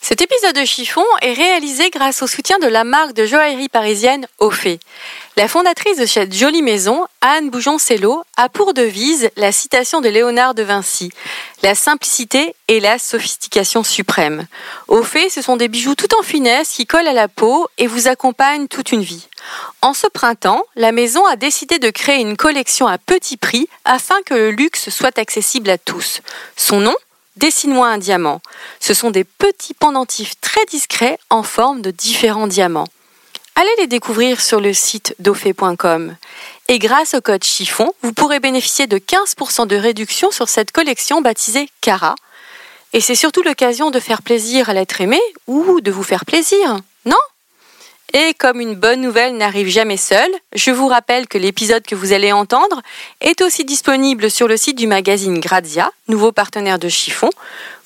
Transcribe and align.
Cet 0.00 0.22
épisode 0.22 0.54
de 0.54 0.64
Chiffon 0.64 1.04
est 1.20 1.34
réalisé 1.34 1.90
grâce 1.90 2.22
au 2.22 2.26
soutien 2.26 2.58
de 2.60 2.66
la 2.66 2.84
marque 2.84 3.12
de 3.12 3.26
joaillerie 3.26 3.68
parisienne 3.68 4.26
Ophé. 4.38 4.78
La 5.36 5.48
fondatrice 5.48 5.98
de 5.98 6.06
cette 6.06 6.32
jolie 6.32 6.62
maison, 6.62 7.04
Anne 7.20 7.50
Boujon-Cello, 7.50 8.22
a 8.36 8.48
pour 8.48 8.74
devise 8.74 9.28
la 9.36 9.52
citation 9.52 10.00
de 10.00 10.08
Léonard 10.08 10.54
de 10.54 10.62
Vinci 10.62 11.10
La 11.62 11.74
simplicité 11.74 12.54
et 12.68 12.80
la 12.80 12.98
sophistication 12.98 13.82
suprême. 13.82 14.46
Ophé, 14.86 15.28
ce 15.28 15.42
sont 15.42 15.56
des 15.56 15.68
bijoux 15.68 15.94
tout 15.94 16.16
en 16.18 16.22
finesse 16.22 16.70
qui 16.70 16.86
collent 16.86 17.08
à 17.08 17.12
la 17.12 17.28
peau 17.28 17.68
et 17.76 17.86
vous 17.86 18.08
accompagnent 18.08 18.68
toute 18.68 18.92
une 18.92 19.02
vie. 19.02 19.28
En 19.82 19.94
ce 19.94 20.06
printemps, 20.06 20.64
la 20.76 20.92
maison 20.92 21.26
a 21.26 21.36
décidé 21.36 21.78
de 21.78 21.90
créer 21.90 22.20
une 22.20 22.36
collection 22.36 22.86
à 22.86 22.98
petit 22.98 23.36
prix 23.36 23.68
afin 23.84 24.16
que 24.24 24.34
le 24.34 24.50
luxe 24.52 24.90
soit 24.90 25.18
accessible 25.18 25.68
à 25.68 25.76
tous. 25.76 26.22
Son 26.56 26.80
nom? 26.80 26.94
Dessine-moi 27.38 27.86
un 27.86 27.98
diamant. 27.98 28.40
Ce 28.80 28.94
sont 28.94 29.12
des 29.12 29.22
petits 29.22 29.72
pendentifs 29.72 30.40
très 30.40 30.64
discrets 30.66 31.20
en 31.30 31.44
forme 31.44 31.82
de 31.82 31.92
différents 31.92 32.48
diamants. 32.48 32.88
Allez 33.54 33.70
les 33.78 33.86
découvrir 33.86 34.40
sur 34.40 34.60
le 34.60 34.72
site 34.72 35.14
dofé.com. 35.20 36.16
Et 36.66 36.80
grâce 36.80 37.14
au 37.14 37.20
code 37.20 37.44
chiffon, 37.44 37.92
vous 38.02 38.12
pourrez 38.12 38.40
bénéficier 38.40 38.88
de 38.88 38.98
15% 38.98 39.68
de 39.68 39.76
réduction 39.76 40.32
sur 40.32 40.48
cette 40.48 40.72
collection 40.72 41.20
baptisée 41.20 41.68
Cara. 41.80 42.16
Et 42.92 43.00
c'est 43.00 43.14
surtout 43.14 43.44
l'occasion 43.44 43.92
de 43.92 44.00
faire 44.00 44.22
plaisir 44.22 44.68
à 44.68 44.74
l'être 44.74 45.00
aimé 45.00 45.20
ou 45.46 45.80
de 45.80 45.92
vous 45.92 46.02
faire 46.02 46.24
plaisir, 46.24 46.80
non? 47.04 47.16
Et 48.14 48.34
comme 48.34 48.60
une 48.60 48.74
bonne 48.74 49.00
nouvelle 49.00 49.36
n'arrive 49.36 49.68
jamais 49.68 49.96
seule, 49.96 50.30
je 50.54 50.70
vous 50.70 50.88
rappelle 50.88 51.28
que 51.28 51.36
l'épisode 51.36 51.82
que 51.82 51.94
vous 51.94 52.12
allez 52.12 52.32
entendre 52.32 52.80
est 53.20 53.42
aussi 53.42 53.64
disponible 53.64 54.30
sur 54.30 54.48
le 54.48 54.56
site 54.56 54.78
du 54.78 54.86
magazine 54.86 55.40
Grazia, 55.40 55.90
nouveau 56.08 56.32
partenaire 56.32 56.78
de 56.78 56.88
Chiffon. 56.88 57.30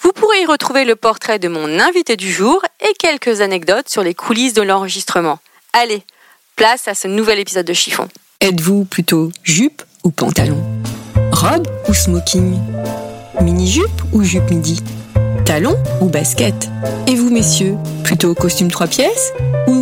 Vous 0.01 0.13
pourrez 0.13 0.43
y 0.43 0.47
retrouver 0.47 0.85
le 0.85 0.97
portrait 0.97 1.39
de 1.39 1.49
mon 1.49 1.81
invité 1.81 2.17
du 2.17 2.33
jour 2.33 2.63
et 2.81 2.93
quelques 2.95 3.41
anecdotes 3.41 3.89
sur 3.89 4.03
les 4.03 4.15
coulisses 4.15 4.55
de 4.55 4.63
l'enregistrement. 4.63 5.39
Allez, 5.73 6.03
place 6.57 6.87
à 6.87 6.95
ce 6.95 7.09
nouvel 7.09 7.41
épisode 7.41 7.67
de 7.67 7.73
Chiffon. 7.73 8.09
Êtes-vous 8.41 8.85
plutôt 8.85 9.31
jupe 9.43 9.83
ou 10.05 10.11
pantalon? 10.11 10.63
Robe 11.33 11.67
ou 11.89 11.95
smoking? 11.95 12.59
Mini-jupe 13.41 14.03
ou 14.13 14.23
jupe 14.23 14.51
midi? 14.51 14.81
Talon 15.45 15.77
ou 16.01 16.07
basket? 16.07 16.69
Et 17.09 17.15
vous, 17.15 17.31
messieurs, 17.31 17.77
plutôt 18.05 18.35
costume 18.35 18.71
trois 18.71 18.87
pièces 18.87 19.33
ou 19.67 19.82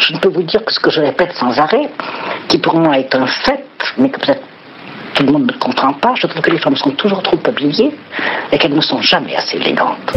je 0.00 0.14
ne 0.14 0.18
peux 0.18 0.28
vous 0.28 0.42
dire 0.42 0.64
que 0.64 0.72
ce 0.72 0.80
que 0.80 0.90
je 0.90 1.00
répète 1.00 1.32
sans 1.34 1.58
arrêt, 1.58 1.90
qui 2.48 2.58
pour 2.58 2.74
moi 2.74 2.98
est 2.98 3.14
un 3.14 3.26
fait, 3.26 3.64
mais 3.98 4.10
que 4.10 4.18
peut-être 4.20 4.42
tout 5.14 5.24
le 5.24 5.32
monde 5.32 5.46
ne 5.46 5.58
comprend 5.58 5.92
pas, 5.92 6.14
je 6.14 6.26
trouve 6.26 6.42
que 6.42 6.50
les 6.50 6.58
femmes 6.58 6.76
sont 6.76 6.90
toujours 6.92 7.22
trop 7.22 7.38
habillées 7.44 7.94
et 8.52 8.58
qu'elles 8.58 8.74
ne 8.74 8.80
sont 8.80 9.02
jamais 9.02 9.36
assez 9.36 9.56
élégantes. 9.56 10.12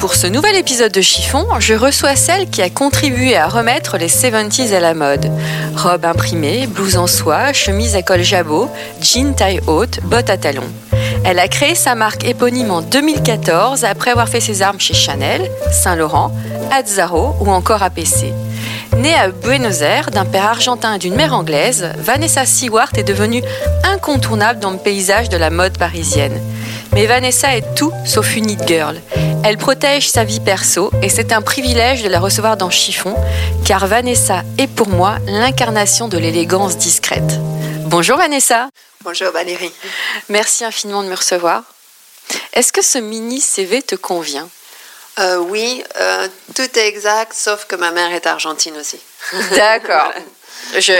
Pour 0.00 0.14
ce 0.14 0.26
nouvel 0.26 0.56
épisode 0.56 0.92
de 0.92 1.02
Chiffon, 1.02 1.46
je 1.58 1.74
reçois 1.74 2.16
celle 2.16 2.48
qui 2.48 2.62
a 2.62 2.70
contribué 2.70 3.36
à 3.36 3.46
remettre 3.46 3.98
les 3.98 4.08
70s 4.08 4.74
à 4.74 4.80
la 4.80 4.94
mode. 4.94 5.26
Robe 5.76 6.06
imprimée, 6.06 6.66
blouse 6.66 6.96
en 6.96 7.06
soie, 7.06 7.52
chemise 7.52 7.96
à 7.96 8.02
col 8.02 8.22
jabot, 8.22 8.70
jean 9.02 9.34
taille 9.34 9.60
haute, 9.66 10.00
bottes 10.04 10.30
à 10.30 10.38
talons. 10.38 10.72
Elle 11.24 11.38
a 11.38 11.48
créé 11.48 11.74
sa 11.74 11.94
marque 11.94 12.24
éponyme 12.24 12.70
en 12.70 12.80
2014 12.80 13.84
après 13.84 14.10
avoir 14.10 14.28
fait 14.28 14.40
ses 14.40 14.62
armes 14.62 14.80
chez 14.80 14.94
Chanel, 14.94 15.50
Saint-Laurent, 15.70 16.32
Azzaro 16.72 17.34
ou 17.40 17.50
encore 17.50 17.82
APC. 17.82 18.32
Née 18.96 19.14
à 19.14 19.28
Buenos 19.28 19.82
Aires 19.82 20.10
d'un 20.10 20.24
père 20.24 20.46
argentin 20.46 20.94
et 20.94 20.98
d'une 20.98 21.14
mère 21.14 21.34
anglaise, 21.34 21.92
Vanessa 21.98 22.46
Seward 22.46 22.96
est 22.98 23.04
devenue 23.04 23.42
incontournable 23.84 24.60
dans 24.60 24.70
le 24.70 24.78
paysage 24.78 25.28
de 25.28 25.36
la 25.36 25.50
mode 25.50 25.78
parisienne. 25.78 26.40
Mais 26.92 27.06
Vanessa 27.06 27.56
est 27.56 27.74
tout 27.74 27.92
sauf 28.04 28.34
une 28.36 28.50
it 28.50 28.66
girl. 28.66 29.00
Elle 29.44 29.58
protège 29.58 30.10
sa 30.10 30.24
vie 30.24 30.40
perso 30.40 30.90
et 31.02 31.08
c'est 31.08 31.32
un 31.32 31.40
privilège 31.40 32.02
de 32.02 32.08
la 32.08 32.18
recevoir 32.18 32.56
dans 32.56 32.70
Chiffon, 32.70 33.14
car 33.64 33.86
Vanessa 33.86 34.42
est 34.58 34.66
pour 34.66 34.88
moi 34.88 35.16
l'incarnation 35.26 36.08
de 36.08 36.18
l'élégance 36.18 36.76
discrète. 36.76 37.38
Bonjour 37.86 38.18
Vanessa. 38.18 38.68
Bonjour 39.02 39.30
Valérie. 39.30 39.72
Merci 40.28 40.62
infiniment 40.62 41.02
de 41.02 41.08
me 41.08 41.14
recevoir. 41.14 41.62
Est-ce 42.52 42.70
que 42.70 42.82
ce 42.82 42.98
mini 42.98 43.40
CV 43.40 43.80
te 43.80 43.94
convient? 43.94 44.46
Euh, 45.18 45.38
Oui, 45.38 45.82
euh, 45.96 46.28
tout 46.54 46.78
est 46.78 46.86
exact, 46.86 47.32
sauf 47.32 47.64
que 47.64 47.76
ma 47.76 47.92
mère 47.92 48.12
est 48.12 48.26
argentine 48.26 48.76
aussi. 48.76 49.00
D'accord. 49.56 50.12
je, 50.74 50.92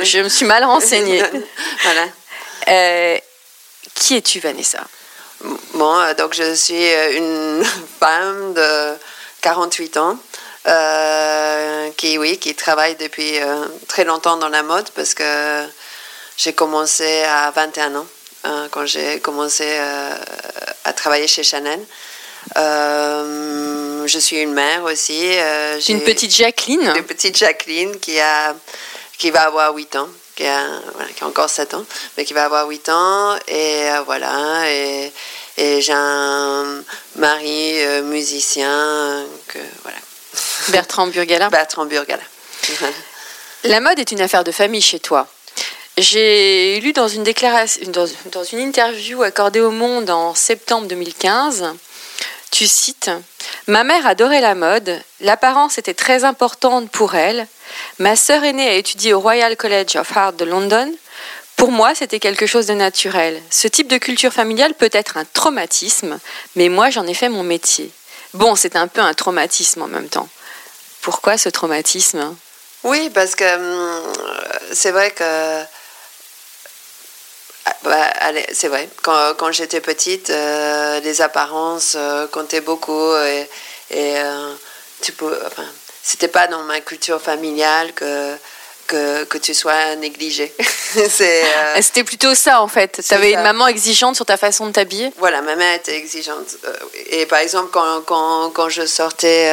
je, 0.00 0.18
me 0.18 0.28
suis 0.28 0.44
mal 0.44 0.62
renseignée. 0.62 1.22
voilà. 1.84 2.04
Euh, 2.68 3.18
qui 3.94 4.16
es-tu, 4.16 4.40
Vanessa? 4.40 4.84
Bon, 5.72 5.96
donc 6.18 6.34
je 6.34 6.54
suis 6.54 6.92
une 7.16 7.64
femme 7.98 8.52
de 8.52 8.94
48 9.40 9.96
ans. 9.96 10.18
qui 11.96 12.18
oui 12.18 12.36
qui 12.36 12.54
travaille 12.54 12.96
depuis 12.96 13.38
très 13.88 14.04
longtemps 14.04 14.36
dans 14.36 14.50
la 14.50 14.62
mode 14.62 14.90
parce 14.90 15.14
que 15.14 15.66
j'ai 16.38 16.52
commencé 16.52 17.24
à 17.24 17.50
21 17.50 17.96
ans, 17.96 18.06
hein, 18.44 18.68
quand 18.70 18.86
j'ai 18.86 19.18
commencé 19.18 19.64
euh, 19.66 20.14
à 20.84 20.92
travailler 20.92 21.26
chez 21.26 21.42
Chanel. 21.42 21.84
Euh, 22.56 24.06
je 24.06 24.18
suis 24.20 24.36
une 24.36 24.52
mère 24.52 24.84
aussi. 24.84 25.20
Euh, 25.20 25.80
une 25.88 26.02
petite 26.04 26.34
Jacqueline 26.34 26.92
Une 26.96 27.02
petite 27.02 27.36
Jacqueline 27.36 27.98
qui, 27.98 28.20
a, 28.20 28.54
qui 29.18 29.32
va 29.32 29.42
avoir 29.42 29.74
8 29.74 29.96
ans, 29.96 30.08
qui 30.36 30.46
a, 30.46 30.64
qui 31.16 31.24
a 31.24 31.26
encore 31.26 31.50
7 31.50 31.74
ans, 31.74 31.84
mais 32.16 32.24
qui 32.24 32.34
va 32.34 32.44
avoir 32.44 32.68
8 32.68 32.88
ans. 32.88 33.36
Et 33.48 33.88
voilà. 34.06 34.70
Et, 34.70 35.12
et 35.56 35.82
j'ai 35.82 35.92
un 35.92 36.84
mari 37.16 37.84
musicien. 38.04 39.24
Que, 39.48 39.58
voilà. 39.82 39.98
Bertrand 40.68 41.08
Burgala 41.08 41.50
Bertrand 41.50 41.86
Burgala. 41.86 42.22
La 43.64 43.80
mode 43.80 43.98
est 43.98 44.12
une 44.12 44.20
affaire 44.20 44.44
de 44.44 44.52
famille 44.52 44.82
chez 44.82 45.00
toi. 45.00 45.26
J'ai 46.00 46.78
lu 46.78 46.92
dans 46.92 47.08
une 47.08 47.24
déclaration, 47.24 47.82
dans, 47.90 48.44
une 48.44 48.60
interview 48.60 49.24
accordée 49.24 49.60
au 49.60 49.72
Monde 49.72 50.10
en 50.10 50.32
septembre 50.32 50.86
2015, 50.86 51.74
tu 52.52 52.68
cites 52.68 53.10
Ma 53.66 53.82
mère 53.82 54.06
adorait 54.06 54.40
la 54.40 54.54
mode, 54.54 55.02
l'apparence 55.20 55.76
était 55.76 55.94
très 55.94 56.22
importante 56.22 56.88
pour 56.88 57.16
elle. 57.16 57.48
Ma 57.98 58.14
sœur 58.14 58.44
aînée 58.44 58.68
a 58.68 58.74
étudié 58.74 59.12
au 59.12 59.18
Royal 59.18 59.56
College 59.56 59.96
of 59.96 60.16
Art 60.16 60.34
de 60.34 60.44
London. 60.44 60.88
Pour 61.56 61.72
moi, 61.72 61.96
c'était 61.96 62.20
quelque 62.20 62.46
chose 62.46 62.66
de 62.66 62.74
naturel. 62.74 63.42
Ce 63.50 63.66
type 63.66 63.88
de 63.88 63.98
culture 63.98 64.32
familiale 64.32 64.74
peut 64.74 64.90
être 64.92 65.16
un 65.16 65.24
traumatisme, 65.24 66.20
mais 66.54 66.68
moi, 66.68 66.90
j'en 66.90 67.08
ai 67.08 67.14
fait 67.14 67.28
mon 67.28 67.42
métier. 67.42 67.90
Bon, 68.34 68.54
c'est 68.54 68.76
un 68.76 68.86
peu 68.86 69.00
un 69.00 69.14
traumatisme 69.14 69.82
en 69.82 69.88
même 69.88 70.08
temps. 70.08 70.28
Pourquoi 71.00 71.38
ce 71.38 71.48
traumatisme? 71.48 72.36
Oui, 72.84 73.10
parce 73.12 73.34
que 73.34 73.56
hum, 73.56 74.12
c'est 74.72 74.92
vrai 74.92 75.10
que 75.10 75.64
bah, 77.88 78.10
c'est 78.52 78.68
vrai. 78.68 78.88
Quand, 79.02 79.34
quand 79.36 79.52
j'étais 79.52 79.80
petite, 79.80 80.30
euh, 80.30 81.00
les 81.00 81.20
apparences 81.20 81.94
euh, 81.96 82.26
comptaient 82.28 82.60
beaucoup 82.60 83.14
et, 83.16 83.48
et 83.90 84.18
euh, 84.18 84.52
tu 85.02 85.12
peux, 85.12 85.36
enfin, 85.46 85.64
c'était 86.02 86.28
pas 86.28 86.46
dans 86.46 86.62
ma 86.64 86.80
culture 86.80 87.20
familiale 87.20 87.92
que 87.94 88.34
que, 88.86 89.24
que 89.24 89.36
tu 89.36 89.52
sois 89.52 89.96
négligé. 89.96 90.50
c'est, 91.10 91.42
euh, 91.44 91.74
Ah, 91.74 91.82
C'était 91.82 92.04
plutôt 92.04 92.34
ça 92.34 92.62
en 92.62 92.68
fait. 92.68 93.02
Tu 93.06 93.12
avais 93.12 93.32
ça. 93.32 93.36
une 93.38 93.42
maman 93.44 93.66
exigeante 93.66 94.16
sur 94.16 94.24
ta 94.24 94.38
façon 94.38 94.66
de 94.66 94.72
t'habiller? 94.72 95.12
Voilà, 95.18 95.42
ma 95.42 95.56
mère 95.56 95.74
était 95.74 95.94
exigeante. 95.96 96.56
Et 97.10 97.26
par 97.26 97.40
exemple, 97.40 97.68
quand, 97.70 98.00
quand, 98.06 98.48
quand 98.50 98.70
je 98.70 98.86
sortais, 98.86 99.52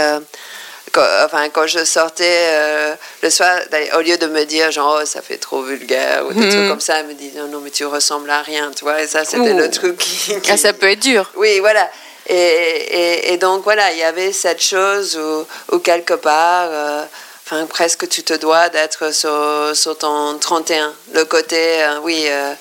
quand, 0.95 1.05
enfin, 1.25 1.49
quand 1.49 1.67
je 1.67 1.83
sortais 1.83 2.23
euh, 2.53 2.95
le 3.21 3.29
soir, 3.29 3.59
au 3.97 4.01
lieu 4.01 4.17
de 4.17 4.27
me 4.27 4.45
dire 4.45 4.71
genre, 4.71 4.99
oh, 5.01 5.05
ça 5.05 5.21
fait 5.21 5.37
trop 5.37 5.61
vulgaire 5.61 6.25
ou 6.25 6.31
des 6.33 6.39
Mhm. 6.45 6.49
trucs 6.51 6.69
comme 6.69 6.79
ça, 6.79 6.99
elle 6.99 7.07
me 7.07 7.13
dit, 7.13 7.31
non, 7.35 7.47
non, 7.47 7.59
mais 7.59 7.69
tu 7.69 7.85
ressembles 7.85 8.29
à 8.29 8.41
rien, 8.41 8.71
tu 8.75 8.85
vois. 8.85 9.01
Et 9.01 9.07
ça, 9.07 9.25
c'était 9.25 9.53
le 9.53 9.69
truc 9.69 9.97
qui. 9.97 10.39
qui- 10.41 10.51
Ah, 10.51 10.57
Ça 10.57 10.71
peut 10.73 10.89
être 10.89 11.01
dur. 11.01 11.29
Oui, 11.35 11.59
voilà. 11.59 11.89
Et, 12.27 12.35
et, 12.35 13.33
et 13.33 13.37
donc, 13.37 13.63
voilà, 13.65 13.91
il 13.91 13.99
y 13.99 14.03
avait 14.03 14.31
cette 14.31 14.61
chose 14.63 15.17
où, 15.17 15.45
où 15.75 15.79
quelque 15.79 16.13
part, 16.15 16.69
euh, 16.71 17.03
enfin, 17.45 17.65
presque 17.67 18.07
tu 18.07 18.23
te 18.23 18.33
dois 18.33 18.69
d'être 18.69 19.13
sur, 19.13 19.71
sur 19.75 19.97
ton 19.97 20.37
31. 20.39 20.93
Le 21.13 21.25
côté, 21.25 21.83
euh, 21.83 21.99
oui, 22.01 22.23
euh, 22.27 22.53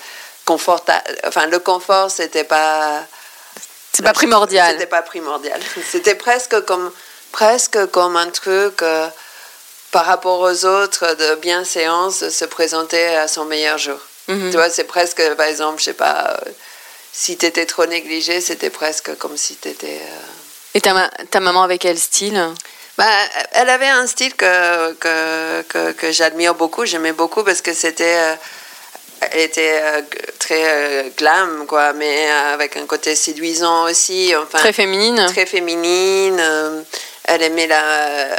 conforta- 0.46 1.02
enfin, 1.26 1.46
le 1.46 1.60
confort, 1.60 2.10
c'était 2.10 2.44
pas. 2.44 3.04
C'est 3.92 4.02
pas 4.02 4.12
primordial. 4.12 4.72
C'était 4.72 4.86
pas 4.86 5.02
primordial. 5.02 5.60
C'était 5.90 6.16
presque 6.16 6.60
comme, 6.64 6.90
presque 7.38 7.78
comme 7.90 8.16
un 8.16 8.30
truc 8.30 8.80
euh, 8.82 9.08
par 9.90 10.06
rapport 10.06 10.38
aux 10.40 10.64
autres 10.64 11.14
de 11.16 11.34
bienséance 11.36 12.20
de 12.20 12.30
se 12.30 12.44
présenter 12.44 13.04
à 13.16 13.26
son 13.26 13.44
meilleur 13.44 13.76
jour. 13.76 13.98
Mhm. 14.28 14.50
Tu 14.50 14.56
vois, 14.56 14.70
c'est 14.70 14.84
presque, 14.84 15.20
par 15.34 15.46
exemple, 15.46 15.80
je 15.80 15.84
sais 15.86 15.94
pas, 15.94 16.18
euh, 16.46 16.50
si 17.12 17.36
tu 17.36 17.44
étais 17.46 17.66
trop 17.66 17.86
négligé, 17.86 18.40
c'était 18.40 18.70
presque 18.70 19.16
comme 19.18 19.36
si 19.36 19.56
tu 19.56 19.68
étais. 19.68 20.00
Et 20.74 20.80
ta, 20.80 20.94
ma- 20.94 21.10
ta 21.32 21.40
maman 21.40 21.64
avec 21.64 21.80
quel 21.82 21.98
style? 21.98 22.40
Bah, 22.96 23.04
elle 23.52 23.68
avait 23.68 23.88
un 23.88 24.06
style 24.06 24.34
que, 24.36 24.92
que, 24.92 25.62
que, 25.62 25.92
que 25.92 26.12
j'admire 26.12 26.54
beaucoup, 26.54 26.84
j'aimais 26.86 27.12
beaucoup 27.12 27.42
parce 27.42 27.60
que 27.62 27.74
c'était. 27.74 28.16
euh, 28.16 28.34
elle 29.32 29.40
était 29.40 29.80
euh, 29.82 30.02
très 30.38 30.62
euh, 30.64 31.08
glam, 31.16 31.66
quoi, 31.66 31.92
mais 31.94 32.30
euh, 32.30 32.54
avec 32.54 32.76
un 32.76 32.86
côté 32.86 33.16
séduisant 33.16 33.84
aussi. 33.90 34.32
Enfin, 34.36 34.58
Très 34.58 34.72
féminine? 34.72 35.24
Très 35.28 35.46
féminine. 35.46 36.40
Euh, 37.28 37.34
elle 37.34 37.42
aimait 37.42 37.66
la, 37.66 37.82
euh, 37.82 38.36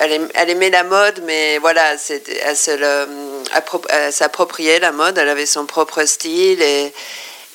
elle 0.00 0.12
aim- 0.12 0.28
elle 0.34 0.50
aimait 0.50 0.70
la 0.70 0.84
mode, 0.84 1.22
mais 1.24 1.58
voilà, 1.58 1.96
c'était- 1.98 2.40
elle 2.44 4.12
s'appropriait 4.12 4.78
la 4.80 4.92
mode. 4.92 5.18
Elle 5.18 5.28
avait 5.28 5.46
son 5.46 5.66
propre 5.66 6.04
style 6.04 6.62
et 6.62 6.92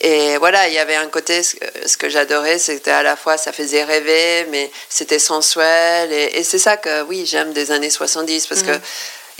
et 0.02 0.36
voilà, 0.38 0.68
il 0.68 0.74
y 0.74 0.78
avait 0.78 0.96
un 0.98 1.08
côté, 1.08 1.42
ce 1.42 1.56
que- 1.56 1.88
ce 1.88 1.96
que 1.96 2.10
j'adorais, 2.10 2.60
c'était 2.60 2.92
à 2.92 3.02
la 3.02 3.16
fois, 3.16 3.38
ça 3.38 3.54
faisait 3.54 3.86
rêver, 3.86 4.46
mais 4.52 4.70
c'était 4.90 5.20
sensuel. 5.20 6.12
Et, 6.12 6.38
et 6.38 6.44
c'est 6.44 6.60
ça 6.60 6.76
que, 6.76 7.04
oui, 7.04 7.26
j'aime 7.26 7.54
des 7.54 7.72
années 7.72 7.90
70, 7.90 8.46
parce 8.46 8.62
que, 8.62 8.78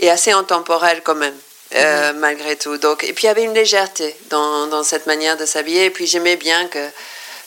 et 0.00 0.08
assez 0.10 0.30
intemporel 0.32 1.02
quand 1.04 1.14
même, 1.14 1.36
euh, 1.74 2.12
malgré 2.14 2.56
tout. 2.56 2.78
Donc, 2.78 3.04
et 3.04 3.12
puis, 3.12 3.24
il 3.24 3.26
y 3.26 3.30
avait 3.30 3.42
une 3.44 3.52
légèreté 3.52 4.16
dans, 4.30 4.66
dans 4.68 4.82
cette 4.82 5.06
manière 5.06 5.36
de 5.36 5.44
s'habiller. 5.44 5.84
Et 5.84 5.90
puis, 5.90 6.06
j'aimais 6.06 6.36
bien 6.36 6.66
que, 6.68 6.88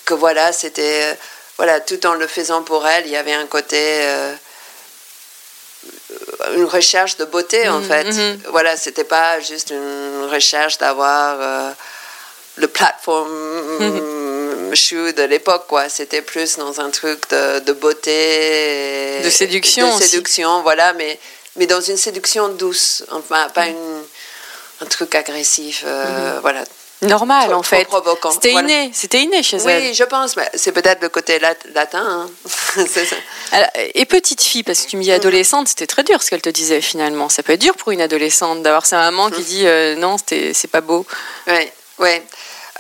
que 0.06 0.14
voilà, 0.14 0.54
c'était, 0.54 1.06
euh, 1.06 1.14
voilà, 1.59 1.81
tout 1.81 2.06
en 2.06 2.13
le 2.13 2.25
faisant 2.25 2.63
pour 2.63 2.88
elle, 2.88 3.06
il 3.06 3.11
y 3.11 3.17
avait 3.17 3.33
un 3.33 3.45
côté, 3.45 3.77
euh, 3.81 4.33
une 6.56 6.63
recherche 6.63 7.17
de 7.17 7.25
beauté, 7.25 7.67
en 7.67 7.79
Mhm, 7.81 7.85
fait. 7.85 8.03
mhm. 8.06 8.41
Voilà, 8.47 8.77
c'était 8.77 9.03
pas 9.03 9.41
juste 9.41 9.71
une 9.71 10.25
recherche 10.31 10.77
d'avoir 10.77 11.35
euh, 11.41 11.71
le 12.56 12.67
platform 12.69 13.29
shoe 14.73 15.11
de 15.13 15.23
l'époque, 15.23 15.65
quoi. 15.67 15.89
C'était 15.89 16.21
plus 16.21 16.56
dans 16.57 16.79
un 16.79 16.91
truc 16.91 17.29
de, 17.29 17.59
de 17.59 17.73
beauté. 17.73 19.19
De 19.21 19.29
séduction 19.29 19.85
De 19.89 19.94
aussi. 19.95 20.07
séduction, 20.07 20.61
voilà, 20.61 20.94
mais, 20.94 21.19
mais 21.57 21.67
dans 21.67 21.81
une 21.81 21.97
séduction 21.97 22.47
douce. 22.50 23.03
Enfin, 23.11 23.50
pas 23.53 23.67
une, 23.67 24.03
un 24.79 24.85
truc 24.85 25.13
agressif, 25.13 25.83
euh, 25.85 26.39
voilà. 26.41 26.63
Normal 27.01 27.46
Trop- 27.50 27.54
en 27.60 27.63
fait. 27.63 27.88
C'était 28.34 28.51
voilà. 28.51 28.68
inné, 28.68 28.92
c'était 28.94 29.22
inné 29.22 29.42
chez 29.42 29.57
Oui, 29.62 29.72
elle. 29.72 29.94
je 29.94 30.04
pense. 30.04 30.36
mais 30.36 30.50
C'est 30.54 30.74
peut-être 30.74 31.01
le 31.01 31.10
côté 31.10 31.40
lat- 31.40 31.56
latin. 31.74 32.04
hein. 32.04 32.30
C'est 32.88 33.06
ça. 33.06 33.16
Alors, 33.54 33.69
Et 33.75 34.06
petite 34.06 34.42
fille, 34.42 34.63
parce 34.63 34.81
que 34.81 34.90
tu 34.90 34.98
me 34.98 35.04
dis 35.04 35.12
adolescente, 35.12 35.69
c'était 35.69 35.88
très 35.88 36.04
dur 36.04 36.22
ce 36.22 36.30
qu'elle 36.30 36.42
te 36.42 36.50
disait 36.50 36.81
finalement. 36.81 37.30
Ça 37.30 37.42
peut 37.42 37.54
être 37.54 37.62
dur 37.62 37.75
pour 37.75 37.92
une 37.92 38.01
adolescente 38.01 38.63
d'avoir 38.63 38.86
sa 38.86 38.98
maman 38.98 39.30
qui 39.30 39.44
dit 39.44 39.66
euh, 39.66 39.96
non, 39.96 40.18
c'est 40.28 40.72
pas 40.72 40.81
beau. 40.81 41.06
Oui, 41.48 41.69
oui. 42.00 42.22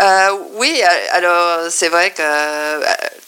Euh, 0.01 0.29
oui, 0.53 0.81
euh, 0.81 1.07
alors 1.11 1.69
c'est 1.71 1.89
vrai 1.89 2.11
que 2.11 2.21
euh, 2.21 2.79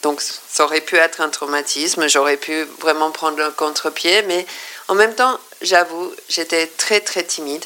donc 0.02 0.22
ça 0.22 0.64
aurait 0.64 0.80
pu 0.80 0.96
être 0.96 1.20
un 1.20 1.28
traumatisme, 1.28 2.08
j'aurais 2.08 2.38
pu 2.38 2.64
vraiment 2.80 3.10
prendre 3.10 3.36
le 3.36 3.50
contre-pied, 3.50 4.22
mais 4.22 4.46
en 4.88 4.94
même 4.94 5.14
temps, 5.14 5.38
j'avoue, 5.60 6.10
j'étais 6.30 6.66
très 6.66 7.00
très 7.00 7.24
timide. 7.24 7.62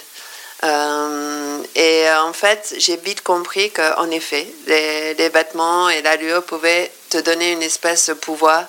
Euh, 0.65 1.63
et 1.75 2.09
euh, 2.09 2.23
en 2.23 2.33
fait, 2.33 2.75
j'ai 2.79 2.97
vite 2.97 3.23
compris 3.23 3.71
qu'en 3.71 4.11
effet, 4.11 4.47
les, 4.67 5.15
les 5.15 5.29
vêtements 5.29 5.89
et 5.91 6.03
l'allure 6.03 6.43
pouvaient 6.43 6.91
te 7.11 7.19
donner 7.19 7.53
une 7.53 7.63
espèce 7.63 8.09
de 8.09 8.15
pouvoir. 8.15 8.65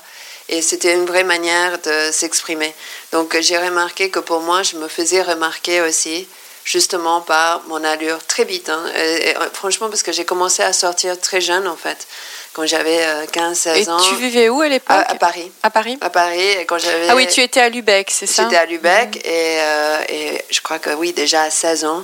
Et 0.50 0.62
c'était 0.62 0.94
une 0.94 1.06
vraie 1.06 1.24
manière 1.24 1.78
de 1.80 2.12
s'exprimer. 2.12 2.74
Donc 3.12 3.38
j'ai 3.42 3.57
remarqué 3.57 4.10
que 4.10 4.19
pour 4.19 4.42
moi, 4.42 4.63
je 4.63 4.78
me 4.78 4.88
faisais 4.88 5.22
remarquer 5.22 5.81
aussi, 5.81 6.28
justement 6.71 7.21
par 7.21 7.61
mon 7.67 7.81
allure 7.85 8.21
très 8.27 8.43
vite. 8.43 8.67
hein. 8.69 8.83
Et- 8.95 9.29
et, 9.29 9.37
euh, 9.37 9.49
franchement, 9.53 9.87
parce 9.89 10.03
que 10.03 10.11
j'ai 10.11 10.25
commencé 10.25 10.61
à 10.61 10.73
sortir 10.73 11.17
très 11.19 11.39
jeune, 11.39 11.65
en 11.65 11.77
fait, 11.77 12.05
quand 12.51 12.65
j'avais 12.65 12.99
15-16 13.31 13.87
Et 13.87 13.89
ans. 13.89 13.97
tu 14.01 14.15
vivais 14.15 14.49
où 14.49 14.59
à 14.61 14.67
l'époque? 14.67 14.89
À, 15.07 15.11
à 15.11 15.15
Paris. 15.15 15.49
À 15.63 15.69
Paris? 15.69 15.97
À 16.01 16.09
Paris, 16.09 16.41
et 16.59 16.65
quand 16.65 16.77
j'avais... 16.77 17.07
Ah 17.09 17.15
oui, 17.15 17.25
tu 17.27 17.41
étais 17.41 17.61
à 17.61 17.69
Lubeck, 17.69 18.11
c'est 18.11 18.27
ça? 18.27 18.43
J'étais 18.43 18.57
à 18.57 18.65
Lubeck 18.65 19.15
et, 19.25 19.57
euh, 19.61 19.99
et 20.09 20.43
je 20.49 20.59
crois 20.59 20.79
que 20.79 20.89
oui, 20.89 21.13
déjà 21.13 21.43
à 21.43 21.49
16 21.49 21.85
ans, 21.85 22.03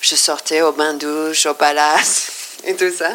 je 0.00 0.14
sortais 0.14 0.62
au 0.62 0.70
bain-douche, 0.70 1.46
au 1.46 1.54
palace 1.54 2.30
et 2.64 2.76
tout 2.76 2.92
ça. 2.96 3.10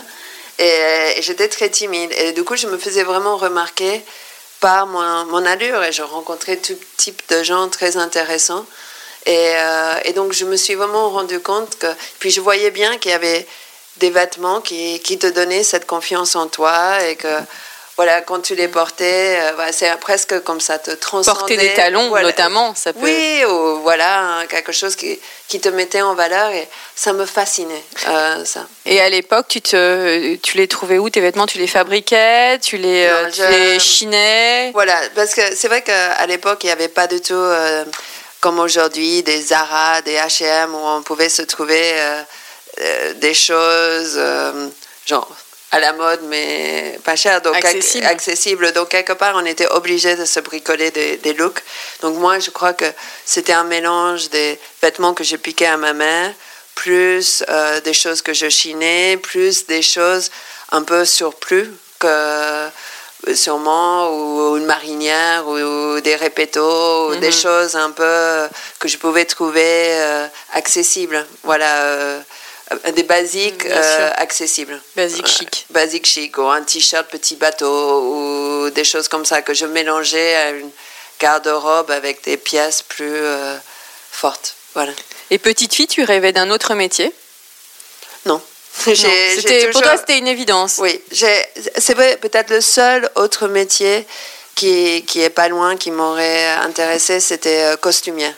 Et, 0.59 1.13
et 1.17 1.21
j'étais 1.21 1.47
très 1.47 1.69
timide. 1.69 2.11
Et 2.17 2.33
du 2.33 2.43
coup, 2.43 2.57
je 2.57 2.67
me 2.67 2.77
faisais 2.77 3.03
vraiment 3.03 3.37
remarquer 3.37 4.03
par 4.59 4.87
mon, 4.87 5.25
mon 5.27 5.45
allure 5.45 5.81
et 5.85 5.93
je 5.93 6.01
rencontrais 6.03 6.57
tout 6.57 6.77
type 6.97 7.21
de 7.29 7.41
gens 7.43 7.69
très 7.69 7.95
intéressants. 7.95 8.65
Et, 9.25 9.53
euh, 9.55 9.93
et 10.05 10.13
donc, 10.13 10.33
je 10.33 10.45
me 10.45 10.55
suis 10.55 10.75
vraiment 10.75 11.09
rendu 11.09 11.39
compte 11.39 11.77
que. 11.77 11.87
Puis, 12.19 12.31
je 12.31 12.41
voyais 12.41 12.71
bien 12.71 12.97
qu'il 12.97 13.11
y 13.11 13.13
avait 13.13 13.45
des 13.97 14.09
vêtements 14.09 14.61
qui, 14.61 14.99
qui 15.01 15.17
te 15.19 15.27
donnaient 15.27 15.63
cette 15.63 15.85
confiance 15.85 16.35
en 16.35 16.47
toi 16.47 17.03
et 17.07 17.15
que. 17.15 17.27
Voilà, 17.97 18.21
quand 18.21 18.39
tu 18.39 18.55
les 18.55 18.69
portais, 18.69 19.37
euh, 19.41 19.51
voilà, 19.53 19.71
c'est 19.73 19.91
presque 19.99 20.39
comme 20.43 20.61
ça, 20.61 20.79
te 20.79 20.89
transcendait. 20.91 21.37
Porter 21.39 21.57
des 21.57 21.73
talons, 21.73 22.07
Voilà. 22.07 22.29
notamment, 22.29 22.73
ça 22.73 22.93
peut. 22.93 22.99
Oui, 23.03 23.43
ou 23.45 23.81
voilà, 23.81 24.21
hein, 24.39 24.45
quelque 24.47 24.71
chose 24.71 24.95
qui, 24.95 25.19
qui 25.49 25.59
te 25.59 25.67
mettait 25.69 26.01
en 26.01 26.15
valeur 26.15 26.49
et 26.51 26.67
ça 26.95 27.13
me 27.13 27.25
fascinait, 27.27 27.83
euh, 28.07 28.43
ça. 28.45 28.65
Et 28.85 28.99
à 29.01 29.09
l'époque, 29.09 29.45
tu, 29.49 29.61
te, 29.61 30.35
tu 30.37 30.57
les 30.57 30.67
trouvais 30.69 30.97
où 30.97 31.09
tes 31.11 31.19
vêtements? 31.19 31.45
Tu 31.45 31.59
les 31.59 31.67
fabriquais? 31.67 32.57
Tu 32.59 32.77
les, 32.77 33.07
Non, 33.07 33.13
euh, 33.13 33.29
tu 33.29 33.41
je- 33.41 33.47
les 33.73 33.79
chinais? 33.79 34.71
Voilà, 34.73 34.95
parce 35.13 35.35
que 35.35 35.53
c'est 35.53 35.67
vrai 35.67 35.83
qu'à 35.83 36.25
l'époque, 36.25 36.63
il 36.63 36.67
n'y 36.67 36.71
avait 36.73 36.87
pas 36.87 37.05
du 37.05 37.19
tout, 37.21 37.35
comme 38.41 38.59
aujourd'hui, 38.59 39.23
des 39.23 39.39
Zara, 39.41 40.01
des 40.01 40.15
H&M, 40.15 40.73
où 40.73 40.79
on 40.79 41.01
pouvait 41.03 41.29
se 41.29 41.43
trouver 41.43 41.79
euh, 41.93 42.21
euh, 42.81 43.13
des 43.13 43.33
choses, 43.33 44.15
euh, 44.17 44.67
genre 45.05 45.29
à 45.73 45.79
la 45.79 45.93
mode, 45.93 46.21
mais 46.23 46.99
pas 47.05 47.15
cher, 47.15 47.41
donc 47.41 47.55
ac- 47.55 47.59
Accessible. 47.65 48.05
accessible. 48.05 48.71
Donc, 48.73 48.89
quelque 48.89 49.13
part, 49.13 49.35
on 49.37 49.45
était 49.45 49.67
obligé 49.67 50.15
de 50.17 50.25
se 50.25 50.41
bricoler 50.41 50.91
des, 50.91 51.15
des 51.17 51.33
looks. 51.33 51.61
Donc, 52.01 52.17
moi, 52.17 52.39
je 52.39 52.49
crois 52.49 52.73
que 52.73 52.91
c'était 53.25 53.53
un 53.53 53.63
mélange 53.63 54.29
des 54.31 54.59
vêtements 54.81 55.13
que 55.13 55.23
je 55.23 55.37
piquais 55.37 55.67
à 55.67 55.77
ma 55.77 55.93
mère, 55.93 56.33
plus 56.75 57.43
euh, 57.47 57.79
des 57.81 57.93
choses 57.93 58.21
que 58.21 58.33
je 58.33 58.49
chinais, 58.49 59.15
plus 59.17 59.65
des 59.67 59.81
choses 59.81 60.29
un 60.71 60.83
peu 60.83 61.05
surplus 61.05 61.71
que 61.99 62.67
sûrement 63.33 64.09
ou 64.11 64.57
une 64.57 64.65
marinière 64.65 65.47
ou 65.47 65.99
des 66.01 66.15
répétos 66.15 67.11
ou 67.11 67.15
des 67.15 67.31
choses 67.31 67.75
un 67.75 67.91
peu 67.91 68.47
que 68.79 68.87
je 68.87 68.97
pouvais 68.97 69.25
trouver 69.25 69.63
euh, 69.65 70.27
accessibles. 70.53 71.25
Voilà 71.43 71.71
euh, 71.83 72.21
des 72.95 73.03
basiques 73.03 73.65
euh, 73.65 74.11
accessibles. 74.15 74.81
Basique 74.95 75.27
chic. 75.27 75.65
basique 75.69 76.05
chic 76.05 76.37
ou 76.37 76.47
un 76.47 76.63
t-shirt 76.63 77.07
petit 77.07 77.35
bateau 77.35 78.01
ou 78.01 78.69
des 78.69 78.83
choses 78.83 79.07
comme 79.07 79.25
ça 79.25 79.41
que 79.41 79.53
je 79.53 79.65
mélangeais 79.65 80.35
à 80.35 80.49
une 80.51 80.71
garde-robe 81.19 81.91
avec 81.91 82.23
des 82.23 82.37
pièces 82.37 82.81
plus 82.81 83.05
euh, 83.05 83.57
fortes. 84.11 84.55
Voilà. 84.73 84.93
Et 85.29 85.37
petite 85.37 85.73
fille, 85.73 85.87
tu 85.87 86.03
rêvais 86.03 86.31
d'un 86.31 86.49
autre 86.49 86.73
métier? 86.73 87.13
Non 88.25 88.41
C'était- 89.35 89.67
Pour 89.71 89.81
toi, 89.81 89.97
c'était 89.97 90.17
une 90.17 90.27
évidence. 90.27 90.75
Oui, 90.79 91.01
c'est 91.11 91.93
vrai, 91.93 92.17
peut-être 92.21 92.49
le 92.49 92.61
seul 92.61 93.09
autre 93.15 93.47
métier 93.47 94.05
qui, 94.55 95.03
qui 95.07 95.21
est 95.21 95.29
pas 95.29 95.47
loin, 95.47 95.77
qui 95.77 95.91
m'aurait 95.91 96.47
intéressé, 96.63 97.19
c'était 97.19 97.63
euh, 97.63 97.77
costumière. 97.77 98.33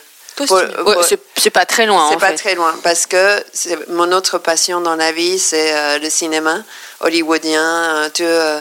Ouais, 0.50 0.62
c'est- 1.36 1.50
pas 1.50 1.64
très 1.66 1.86
loin, 1.86 2.10
C'est 2.10 2.18
pas 2.18 2.28
fait. 2.30 2.34
très 2.36 2.54
loin, 2.56 2.74
parce 2.82 3.06
que 3.06 3.44
mon 3.90 4.10
autre 4.12 4.38
passion 4.38 4.80
dans 4.80 4.96
la 4.96 5.12
vie, 5.12 5.38
c'est 5.38 5.72
euh, 5.72 5.98
le 5.98 6.10
cinéma 6.10 6.62
hollywoodien, 7.00 7.62
euh, 7.62 8.08
tout, 8.08 8.22
euh, 8.24 8.60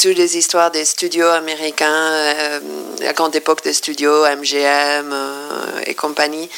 toutes 0.00 0.16
les 0.16 0.36
histoires 0.36 0.70
des 0.70 0.84
studios 0.84 1.26
américains, 1.28 1.90
euh, 1.92 2.60
la 3.00 3.12
grande 3.14 3.34
époque 3.34 3.62
des 3.64 3.72
studios, 3.72 4.24
MGM 4.26 5.12
et 5.86 5.94
compagnie, 5.94 6.48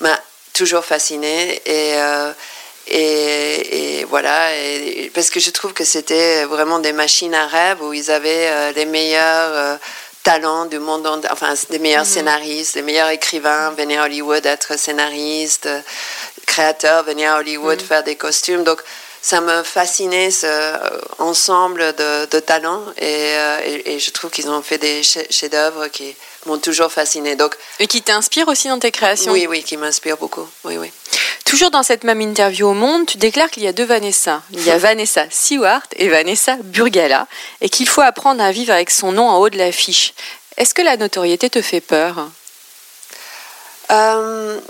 m'a 0.00 0.18
toujours 0.52 0.84
fascinée 0.84 1.62
et 1.64 1.94
et, 2.86 4.04
voilà, 4.08 4.56
et, 4.56 5.10
parce 5.14 5.30
que 5.30 5.40
je 5.40 5.50
trouve 5.50 5.72
que 5.72 5.84
c'était 5.84 6.44
vraiment 6.44 6.78
des 6.78 6.92
machines 6.92 7.34
à 7.34 7.46
rêve 7.46 7.82
où 7.82 7.92
ils 7.92 8.10
avaient 8.10 8.72
les 8.72 8.84
meilleurs 8.84 9.78
talents 10.24 10.64
du 10.64 10.78
monde, 10.78 11.06
enfin 11.30 11.54
des 11.70 11.78
meilleurs 11.78 12.04
mhm. 12.04 12.10
scénaristes, 12.10 12.74
les 12.74 12.82
meilleurs 12.82 13.10
écrivains 13.10 13.70
venaient 13.72 13.98
à 13.98 14.04
Hollywood 14.04 14.44
être 14.44 14.78
scénaristes, 14.78 15.68
créateurs 16.46 17.04
venaient 17.04 17.26
à 17.26 17.38
Hollywood 17.38 17.80
mhm. 17.80 17.86
faire 17.86 18.02
des 18.02 18.16
costumes. 18.16 18.64
Donc 18.64 18.82
ça 19.24 19.40
me 19.40 19.62
fascinait 19.62 20.30
ce 20.30 20.46
ensemble 21.18 21.94
de, 21.96 22.40
talents 22.40 22.82
euh, 23.00 23.60
et, 23.64 23.94
et, 23.94 23.98
je 23.98 24.10
trouve 24.10 24.30
qu'ils 24.30 24.50
ont 24.50 24.60
fait 24.60 24.76
des 24.76 25.02
chefs-d'œuvre 25.02 25.88
qui 25.88 26.14
m'ont 26.44 26.58
toujours 26.58 26.92
fasciné. 26.92 27.34
Donc, 27.34 27.56
et 27.78 27.86
qui 27.86 28.02
t'inspirent 28.02 28.48
aussi 28.48 28.68
dans 28.68 28.78
tes 28.78 28.90
créations? 28.90 29.32
Oui, 29.32 29.46
oui, 29.46 29.62
qui 29.62 29.78
m'inspirent 29.78 30.18
beaucoup. 30.18 30.46
Oui, 30.64 30.76
oui. 30.76 30.92
Toujours 31.46 31.70
dans 31.70 31.82
cette 31.82 32.04
même 32.04 32.20
interview 32.20 32.68
au 32.68 32.74
Monde, 32.74 33.06
tu 33.06 33.16
déclares 33.16 33.48
qu'il 33.48 33.62
y 33.62 33.66
a 33.66 33.72
deux 33.72 33.86
Vanessa. 33.86 34.42
Il 34.50 34.62
y 34.62 34.70
a 34.70 34.76
Vanessa 34.88 35.24
Seward 35.30 35.86
et 35.96 36.10
Vanessa 36.10 36.56
Burgala 36.62 37.26
et 37.62 37.70
qu'il 37.70 37.88
faut 37.88 38.02
apprendre 38.02 38.42
à 38.42 38.52
vivre 38.52 38.74
avec 38.74 38.90
son 38.90 39.12
nom 39.12 39.26
en 39.26 39.38
haut 39.38 39.48
de 39.48 39.56
l'affiche. 39.56 40.12
Est-ce 40.58 40.74
que 40.74 40.82
la 40.82 40.98
notoriété 40.98 41.48
te 41.48 41.62
fait 41.62 41.80
peur? 41.80 42.28
Euh, 43.90 44.60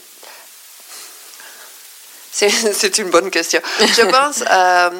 c'est 2.72 2.98
une 2.98 3.10
bonne 3.10 3.30
question. 3.30 3.60
Je 3.78 4.02
pense, 4.10 4.42
euh, 4.50 4.90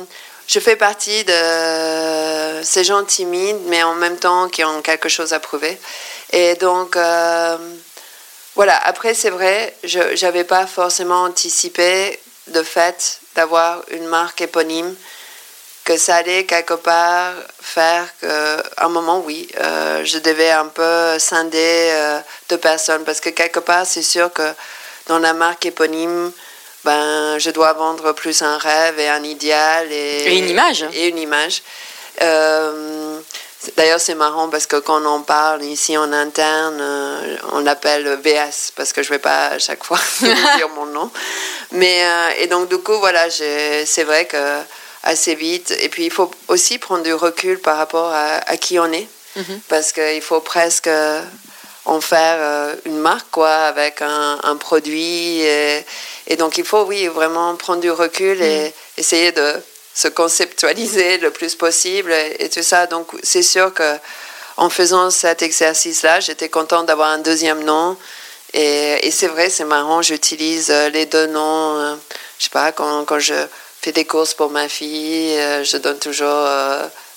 je 0.46 0.60
fais 0.60 0.76
partie 0.76 1.24
de 1.24 2.62
ces 2.62 2.84
gens 2.84 3.04
timides, 3.04 3.60
mais 3.66 3.82
en 3.82 3.94
même 3.94 4.18
temps 4.18 4.48
qui 4.48 4.62
ont 4.62 4.82
quelque 4.82 5.08
chose 5.08 5.32
à 5.32 5.40
prouver. 5.40 5.76
Et 6.30 6.54
donc, 6.54 6.96
euh, 6.96 7.56
voilà, 8.54 8.76
après, 8.86 9.14
c'est 9.14 9.30
vrai, 9.30 9.74
je 9.82 10.24
n'avais 10.24 10.44
pas 10.44 10.66
forcément 10.68 11.24
anticipé 11.24 12.20
le 12.52 12.62
fait 12.62 13.18
d'avoir 13.34 13.82
une 13.90 14.06
marque 14.06 14.42
éponyme, 14.42 14.94
que 15.84 15.96
ça 15.96 16.16
allait 16.16 16.44
quelque 16.44 16.74
part 16.74 17.34
faire 17.60 18.06
qu'à 18.20 18.62
un 18.78 18.88
moment, 18.88 19.20
oui, 19.26 19.48
euh, 19.60 20.04
je 20.04 20.18
devais 20.18 20.52
un 20.52 20.66
peu 20.66 21.18
scinder 21.18 22.20
de 22.48 22.56
personnes, 22.56 23.02
parce 23.02 23.20
que 23.20 23.30
quelque 23.30 23.58
part, 23.58 23.86
c'est 23.86 24.02
sûr 24.02 24.32
que 24.32 24.54
dans 25.08 25.18
la 25.18 25.32
marque 25.32 25.66
éponyme, 25.66 26.32
ben, 26.84 27.38
je 27.38 27.50
dois 27.50 27.72
vendre 27.72 28.12
plus 28.12 28.42
un 28.42 28.58
rêve 28.58 28.98
et 28.98 29.08
un 29.08 29.22
idéal. 29.22 29.90
Et, 29.90 30.38
une 30.38 30.48
image. 30.48 30.84
Et 30.92 31.08
une 31.08 31.18
image. 31.18 31.62
Euh, 32.22 33.18
d'ailleurs, 33.76 34.00
c'est 34.00 34.14
marrant 34.14 34.48
parce 34.48 34.66
que 34.66 34.76
quand 34.76 35.02
on 35.02 35.06
en 35.06 35.20
parle 35.22 35.62
ici 35.64 35.96
en 35.96 36.12
interne, 36.12 36.78
euh, 36.80 37.36
on 37.52 37.60
l'appelle 37.60 38.06
VS 38.22 38.72
parce 38.76 38.92
que 38.92 39.02
je 39.02 39.08
ne 39.08 39.14
vais 39.14 39.18
pas 39.18 39.46
à 39.46 39.58
chaque 39.58 39.82
fois 39.82 40.00
dire 40.20 40.68
mon 40.76 40.86
nom. 40.86 41.10
Mais, 41.72 42.04
euh, 42.04 42.42
et 42.42 42.46
donc, 42.48 42.68
du 42.68 42.78
coup, 42.78 42.98
voilà, 42.98 43.30
c'est 43.30 44.04
vrai 44.04 44.26
que 44.26 44.36
assez 45.04 45.34
vite. 45.34 45.74
Et 45.80 45.88
puis, 45.88 46.04
il 46.04 46.12
faut 46.12 46.30
aussi 46.48 46.78
prendre 46.78 47.02
du 47.02 47.14
recul 47.14 47.58
par 47.58 47.76
rapport 47.78 48.12
à, 48.12 48.56
qui 48.58 48.78
on 48.78 48.90
est. 48.92 49.08
Mhm. 49.36 49.60
Parce 49.68 49.92
qu'il 49.92 50.22
faut 50.22 50.40
presque 50.40 50.88
en 51.84 52.00
faire 52.00 52.76
une 52.84 52.98
marque, 52.98 53.30
quoi, 53.30 53.52
avec 53.52 54.00
un, 54.02 54.40
un 54.42 54.56
produit. 54.56 55.42
Et, 55.42 55.84
et 56.26 56.36
donc 56.36 56.58
il 56.58 56.64
faut, 56.64 56.82
oui, 56.84 57.06
vraiment 57.08 57.54
prendre 57.56 57.80
du 57.80 57.90
recul 57.90 58.40
et 58.40 58.68
mm. 58.68 58.72
essayer 59.00 59.32
de 59.32 59.54
se 59.94 60.08
conceptualiser 60.08 61.18
le 61.18 61.30
plus 61.30 61.54
possible 61.54 62.12
et, 62.12 62.48
tout 62.48 62.62
ça. 62.62 62.86
Donc 62.86 63.08
c'est 63.22 63.42
sûr 63.42 63.72
que 63.72 63.96
en 64.56 64.68
faisant 64.70 65.10
cet 65.10 65.42
exercice-là, 65.42 66.20
j'étais 66.20 66.48
contente 66.48 66.86
d'avoir 66.86 67.08
un 67.08 67.18
deuxième 67.18 67.64
nom. 67.64 67.96
Et, 68.52 69.06
et 69.06 69.10
c'est 69.10 69.26
vrai, 69.26 69.50
c'est 69.50 69.64
marrant, 69.64 70.00
j'utilise 70.00 70.70
euh, 70.70 70.88
les 70.88 71.06
deux 71.06 71.26
noms. 71.26 71.76
Euh, 71.76 71.94
je 72.38 72.44
sais 72.44 72.50
pas, 72.50 72.70
quand, 72.70 73.04
quand, 73.04 73.18
je 73.18 73.34
fais 73.80 73.90
des 73.90 74.04
courses 74.04 74.34
pour 74.34 74.50
ma 74.50 74.68
fille, 74.68 75.36
euh, 75.38 75.64
je 75.64 75.76
donne 75.76 75.98
toujours 75.98 76.46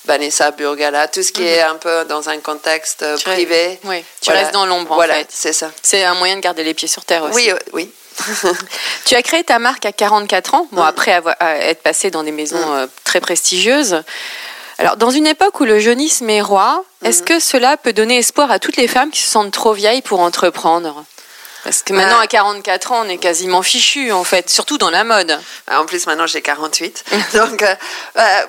Vanessa 0.07 0.51
Burgala, 0.51 1.07
tout 1.07 1.21
ce 1.21 1.31
qui 1.31 1.43
est 1.43 1.61
mm-hmm. 1.61 1.71
un 1.71 1.75
peu 1.75 2.05
dans 2.05 2.29
un 2.29 2.39
contexte 2.39 3.05
privé. 3.23 3.79
oui, 3.83 4.03
tu 4.21 4.31
restes 4.31 4.53
dans 4.53 4.65
l'ombre 4.65 4.95
voilà, 4.95 5.15
en 5.15 5.17
fait. 5.17 5.27
c'est 5.29 5.53
ça. 5.53 5.71
C'est 5.83 6.03
un 6.03 6.15
moyen 6.15 6.37
de 6.37 6.41
garder 6.41 6.63
les 6.63 6.73
pieds 6.73 6.87
sur 6.87 7.05
terre 7.05 7.23
aussi. 7.23 7.51
Oui, 7.51 7.51
oui. 7.73 7.91
tu 9.05 9.15
as 9.15 9.21
créé 9.21 9.43
ta 9.43 9.59
marque 9.59 9.85
à 9.85 9.91
44 9.91 10.55
ans, 10.55 10.67
bon, 10.71 10.81
après 10.81 11.11
avoir, 11.13 11.35
être 11.41 11.83
passé 11.83 12.09
dans 12.09 12.23
des 12.23 12.31
maisons 12.31 12.73
euh, 12.73 12.87
très 13.03 13.19
prestigieuses. 13.19 14.01
Alors, 14.79 14.97
dans 14.97 15.09
une 15.09 15.27
époque 15.27 15.59
où 15.59 15.65
le 15.65 15.79
jeunisme 15.79 16.29
est 16.29 16.41
roi, 16.41 16.83
est-ce 17.03 17.23
que 17.23 17.39
cela 17.39 17.77
peut 17.77 17.93
donner 17.93 18.17
espoir 18.17 18.51
à 18.51 18.59
toutes 18.59 18.77
les 18.77 18.87
femmes 18.87 19.09
qui 19.09 19.21
se 19.21 19.29
sentent 19.29 19.51
trop 19.51 19.73
vieilles 19.73 20.03
pour 20.03 20.19
entreprendre? 20.19 21.03
Parce 21.67 21.83
que 21.83 21.91
maintenant, 21.91 22.19
à 22.19 22.27
44 22.27 22.93
ans, 22.93 23.01
on 23.05 23.09
est 23.09 23.17
quasiment 23.17 23.61
fichu, 23.61 24.13
en 24.13 24.23
fait, 24.23 24.49
surtout 24.49 24.77
dans 24.77 24.89
la 24.89 25.03
mode. 25.03 25.37
En 25.69 25.85
plus, 25.85 26.07
maintenant, 26.07 26.25
j'ai 26.25 26.41
48. 26.41 27.03
Donc, 27.33 27.61
euh, 27.61 27.75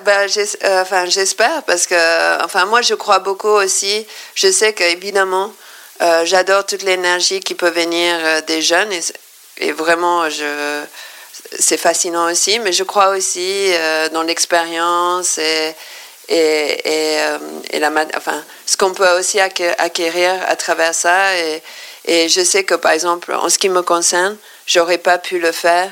bah, 0.05 0.21
euh, 0.23 1.05
j'espère, 1.05 1.63
parce 1.63 1.85
que, 1.85 2.45
enfin, 2.45 2.63
moi, 2.63 2.81
je 2.81 2.93
crois 2.93 3.19
beaucoup 3.19 3.49
aussi. 3.49 4.07
Je 4.35 4.49
sais 4.49 4.71
qu'évidemment, 4.71 5.51
j'adore 6.23 6.65
toute 6.65 6.83
l'énergie 6.83 7.41
qui 7.41 7.55
peut 7.55 7.71
venir 7.71 8.41
des 8.47 8.61
jeunes. 8.61 8.93
Et, 8.93 9.01
et 9.57 9.73
vraiment, 9.73 10.29
je, 10.29 10.85
c'est 11.57 11.77
fascinant 11.77 12.29
aussi, 12.31 12.59
mais 12.59 12.73
je 12.73 12.83
crois 12.83 13.09
aussi 13.09 13.73
euh, 13.73 14.09
dans 14.09 14.23
l'expérience 14.23 15.37
et, 15.37 15.73
et, 16.29 17.15
et, 17.15 17.19
euh, 17.19 17.37
la, 17.79 17.91
enfin, 18.15 18.43
ce 18.65 18.77
qu'on 18.77 18.93
peut 18.93 19.09
aussi 19.17 19.39
acquérir 19.39 20.31
à 20.47 20.55
travers 20.55 20.93
ça. 20.93 21.35
Et, 21.37 21.61
je 22.29 22.43
sais 22.43 22.63
que, 22.63 22.75
par 22.75 22.91
exemple, 22.93 23.33
en 23.33 23.49
ce 23.49 23.59
qui 23.59 23.69
me 23.69 23.81
concerne, 23.81 24.37
j'aurais 24.65 24.97
pas 24.97 25.17
pu 25.17 25.39
le 25.39 25.51
faire 25.51 25.91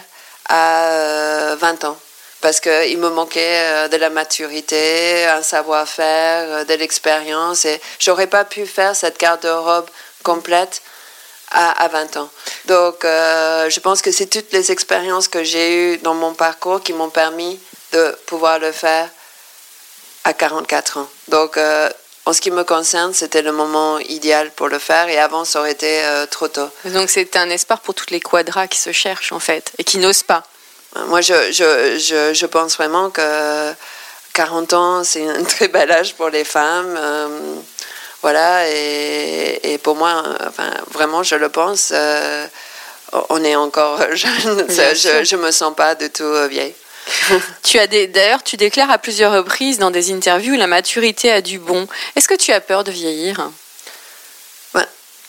à 0.50 1.56
20 1.60 1.84
euh, 1.84 1.88
ans 1.88 1.98
parce 2.42 2.60
qu'il 2.60 2.98
me 3.00 3.10
manquait 3.10 3.90
de 3.90 3.98
la 3.98 4.10
maturité, 4.10 5.26
un 5.26 5.42
savoir-faire, 5.42 6.66
de 6.66 6.74
l'expérience 6.76 7.66
et 7.66 7.82
j'aurais 8.00 8.28
pas 8.28 8.46
pu 8.46 8.66
faire 8.68 8.96
cette 8.96 9.20
garde-robe 9.20 9.90
complète 10.24 10.82
à, 11.52 11.88
20 11.88 12.18
ans. 12.18 12.30
Donc, 12.66 13.06
euh, 13.06 13.70
je 13.70 13.80
pense 13.80 14.02
que 14.02 14.12
c'est 14.12 14.28
toutes 14.28 14.52
les 14.52 14.72
expériences 14.72 15.28
que 15.28 15.44
j'ai 15.44 15.94
eues 15.94 15.98
dans 16.00 16.14
mon 16.14 16.34
parcours 16.34 16.82
qui 16.82 16.94
m'ont 16.94 17.10
permis 17.10 17.60
de 17.94 18.18
pouvoir 18.26 18.60
le 18.60 18.72
faire 18.72 19.10
à 20.28 20.34
44 20.34 20.98
ans. 20.98 21.08
Donc, 21.30 21.58
euh, 21.58 21.90
en 22.26 22.34
ce 22.34 22.42
qui 22.42 22.52
me 22.52 22.64
concerne, 22.64 23.14
c'était 23.14 23.42
le 23.42 23.52
moment 23.52 24.00
idéal 24.00 24.52
pour 24.52 24.68
le 24.68 24.80
faire 24.80 25.08
et 25.08 25.18
avant, 25.18 25.46
ça 25.46 25.60
aurait 25.60 25.72
été 25.72 26.04
euh, 26.04 26.26
trop 26.26 26.48
tôt. 26.48 26.70
Donc, 26.86 27.10
c'est 27.10 27.36
un 27.38 27.50
espoir 27.50 27.80
pour 27.80 27.96
toutes 27.96 28.12
les 28.12 28.20
quadras 28.20 28.68
qui 28.68 28.78
se 28.78 28.92
cherchent, 28.92 29.32
en 29.32 29.40
fait, 29.40 29.72
et 29.78 29.84
qui 29.84 29.98
n'osent 29.98 30.24
pas. 30.24 30.44
Moi, 31.08 31.22
je, 31.22 31.34
je, 31.52 31.98
je, 31.98 32.34
je, 32.34 32.46
pense 32.46 32.76
vraiment 32.76 33.10
que 33.10 33.74
40 34.34 34.74
ans, 34.74 35.04
c'est 35.04 35.28
un 35.28 35.44
très 35.56 35.68
bel 35.68 35.92
âge 35.92 36.16
pour 36.16 36.30
les 36.30 36.44
femmes. 36.44 37.00
Voilà, 38.22 38.68
et, 38.70 39.80
pour 39.84 39.96
moi, 39.96 40.24
enfin, 40.48 40.70
vraiment, 40.92 41.24
je 41.24 41.36
le 41.36 41.50
pense, 41.50 41.92
euh, 41.94 42.48
on 43.30 43.44
est 43.44 43.56
encore 43.56 44.00
jeune. 44.16 44.66
je 44.70 45.36
ne 45.36 45.42
me 45.42 45.52
sens 45.52 45.74
pas 45.76 45.96
du 45.96 46.10
tout 46.10 46.24
euh, 46.24 46.48
vieille. 46.48 46.74
Tu 47.64 47.80
as 47.80 47.88
d'ailleurs, 47.88 48.44
tu 48.44 48.58
déclares 48.58 48.92
à 48.92 48.98
plusieurs 48.98 49.34
reprises 49.34 49.80
dans 49.80 49.92
des 49.92 50.12
interviews 50.12 50.56
la 50.56 50.68
maturité 50.68 51.32
a 51.32 51.42
du 51.42 51.60
bon. 51.60 51.88
Est-ce 52.16 52.28
que 52.28 52.36
tu 52.36 52.52
as 52.52 52.62
peur 52.62 52.84
de 52.84 52.92
vieillir? 52.92 53.50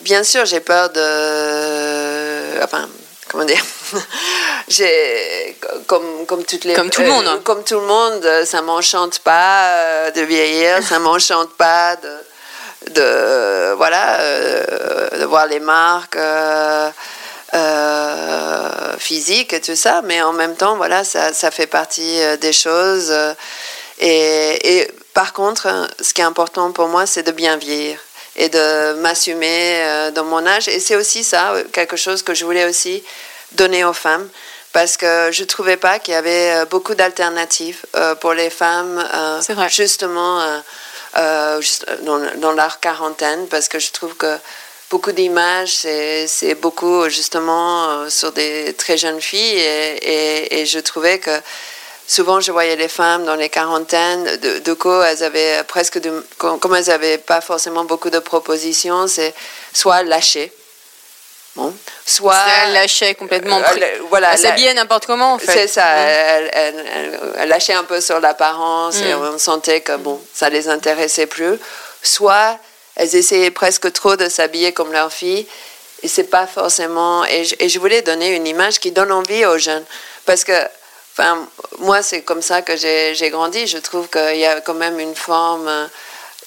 Bien 0.00 0.22
sûr, 0.22 0.44
j'ai 0.46 0.60
peur 0.60 0.90
de. 0.90 2.62
Enfin, 2.62 2.88
comment 3.28 3.44
dire? 3.44 3.62
J'ai 4.68 5.56
comme 5.86 6.26
comme 6.26 6.44
toutes 6.44 6.64
les 6.64 6.74
comme 6.74 6.90
tout 6.90 7.00
le 7.00 7.08
monde 7.08 7.26
euh, 7.26 7.38
comme 7.38 7.64
tout 7.64 7.80
le 7.80 7.86
monde 7.86 8.44
ça 8.44 8.60
m'enchante 8.60 9.20
pas 9.20 10.10
de 10.10 10.20
vieillir 10.20 10.82
ça 10.82 10.98
m'enchante 10.98 11.54
pas 11.54 11.96
de 11.96 12.90
de 12.90 13.72
voilà 13.76 14.20
euh, 14.20 15.20
de 15.20 15.24
voir 15.24 15.46
les 15.46 15.60
marques 15.60 16.16
euh, 16.16 16.90
euh, 17.54 18.98
physiques 18.98 19.52
et 19.52 19.60
tout 19.60 19.76
ça 19.76 20.02
mais 20.04 20.20
en 20.22 20.32
même 20.32 20.56
temps 20.56 20.76
voilà 20.76 21.04
ça, 21.04 21.32
ça 21.32 21.50
fait 21.50 21.66
partie 21.66 22.20
des 22.40 22.52
choses 22.52 23.12
et, 23.98 24.78
et, 24.78 24.90
par 25.14 25.32
contre 25.32 25.88
ce 26.00 26.12
qui 26.14 26.20
est 26.20 26.24
important 26.24 26.72
pour 26.72 26.88
moi 26.88 27.06
c'est 27.06 27.22
de 27.22 27.32
bien 27.32 27.56
vieillir 27.56 27.98
et 28.36 28.48
de 28.48 28.92
m'assumer 29.00 30.10
dans 30.14 30.22
mon 30.22 30.46
âge. 30.46 30.68
Et 30.68 30.78
c'est 30.78 30.94
aussi 30.94 31.24
ça 31.24 31.54
quelque 31.72 31.96
chose 31.96 32.22
que 32.22 32.34
je 32.34 32.44
voulais 32.44 32.66
aussi 32.66 33.02
donner 33.52 33.84
aux 33.84 33.92
femmes 33.92 34.28
parce 34.72 34.96
que 34.96 35.30
je 35.32 35.42
trouvais 35.42 35.76
pas 35.76 35.98
qu'il 35.98 36.14
y 36.14 36.16
avait 36.16 36.64
beaucoup 36.66 36.94
d'alternatives 36.94 37.84
pour 38.20 38.34
les 38.34 38.50
femmes 38.50 39.04
justement 39.68 40.40
euh, 41.16 41.60
dans, 42.02 42.20
dans 42.36 42.52
leur 42.52 42.80
quarantaine 42.80 43.48
parce 43.48 43.68
que 43.68 43.78
je 43.78 43.90
trouve 43.90 44.14
que 44.14 44.36
beaucoup 44.90 45.12
d'images, 45.12 45.72
c'est 45.76 46.54
beaucoup 46.60 47.08
justement 47.08 47.88
euh, 47.88 48.10
sur 48.10 48.32
des 48.32 48.74
très 48.74 48.96
jeunes 48.96 49.20
filles 49.20 49.58
et, 49.58 50.60
et, 50.60 50.66
je 50.66 50.78
trouvais 50.78 51.18
que 51.18 51.30
souvent 52.06 52.40
je 52.40 52.50
voyais 52.52 52.76
les 52.76 52.88
femmes 52.88 53.24
dans 53.24 53.34
les 53.34 53.50
quarantaines, 53.50 54.24
de, 54.38 54.58
de 54.60 55.04
elles 55.04 55.22
avaient 55.22 55.62
presque, 55.64 55.98
de, 55.98 56.24
comme 56.38 56.74
elles 56.74 56.86
n'avaient 56.86 57.18
pas 57.18 57.40
forcément 57.40 57.84
beaucoup 57.84 58.10
de 58.10 58.18
propositions, 58.18 59.06
c'est 59.08 59.34
soit 59.74 60.02
lâcher, 60.02 60.50
bon, 61.54 61.74
soit 62.06 62.42
elle 62.64 62.72
lâchait 62.72 63.14
complètement. 63.14 63.58
Euh, 63.58 63.86
voilà, 64.08 64.32
elle 64.32 64.38
s'habillait 64.38 64.74
n'importe 64.74 65.04
comment 65.04 65.34
en 65.34 65.38
fait. 65.38 65.52
C'est 65.52 65.68
ça. 65.68 65.86
Elle, 65.86 66.50
elle, 67.38 67.48
lâchait 67.48 67.74
un 67.74 67.84
peu 67.84 68.00
sur 68.00 68.20
l'apparence 68.20 68.96
et 69.02 69.12
mm. 69.12 69.34
on 69.34 69.38
sentait 69.38 69.82
que 69.82 69.96
bon, 69.96 70.18
ça 70.32 70.48
les 70.48 70.68
intéressait 70.68 71.26
plus. 71.26 71.58
Soit 72.02 72.58
elles 72.98 73.16
essayaient 73.16 73.50
presque 73.50 73.90
trop 73.92 74.16
de 74.16 74.28
s'habiller 74.28 74.72
comme 74.72 74.92
leur 74.92 75.12
fille 75.12 75.46
et 76.02 76.08
c'est 76.08 76.24
pas 76.24 76.46
forcément. 76.46 77.24
Et 77.24 77.44
je, 77.44 77.78
voulais 77.78 78.02
donner 78.02 78.36
une 78.36 78.46
image 78.46 78.78
qui 78.78 78.90
donne 78.92 79.12
envie 79.12 79.46
aux 79.46 79.58
jeunes 79.58 79.84
parce 80.26 80.44
que. 80.44 80.52
Enfin, 81.20 81.48
moi, 81.80 82.00
c'est 82.00 82.22
comme 82.22 82.42
ça 82.42 82.62
que 82.62 82.76
j'ai 82.76 83.30
grandi. 83.30 83.66
Je 83.66 83.78
trouve 83.78 84.08
qu'il 84.08 84.36
y 84.36 84.44
a 84.44 84.60
quand 84.60 84.74
même 84.74 85.00
une 85.00 85.16
forme 85.16 85.68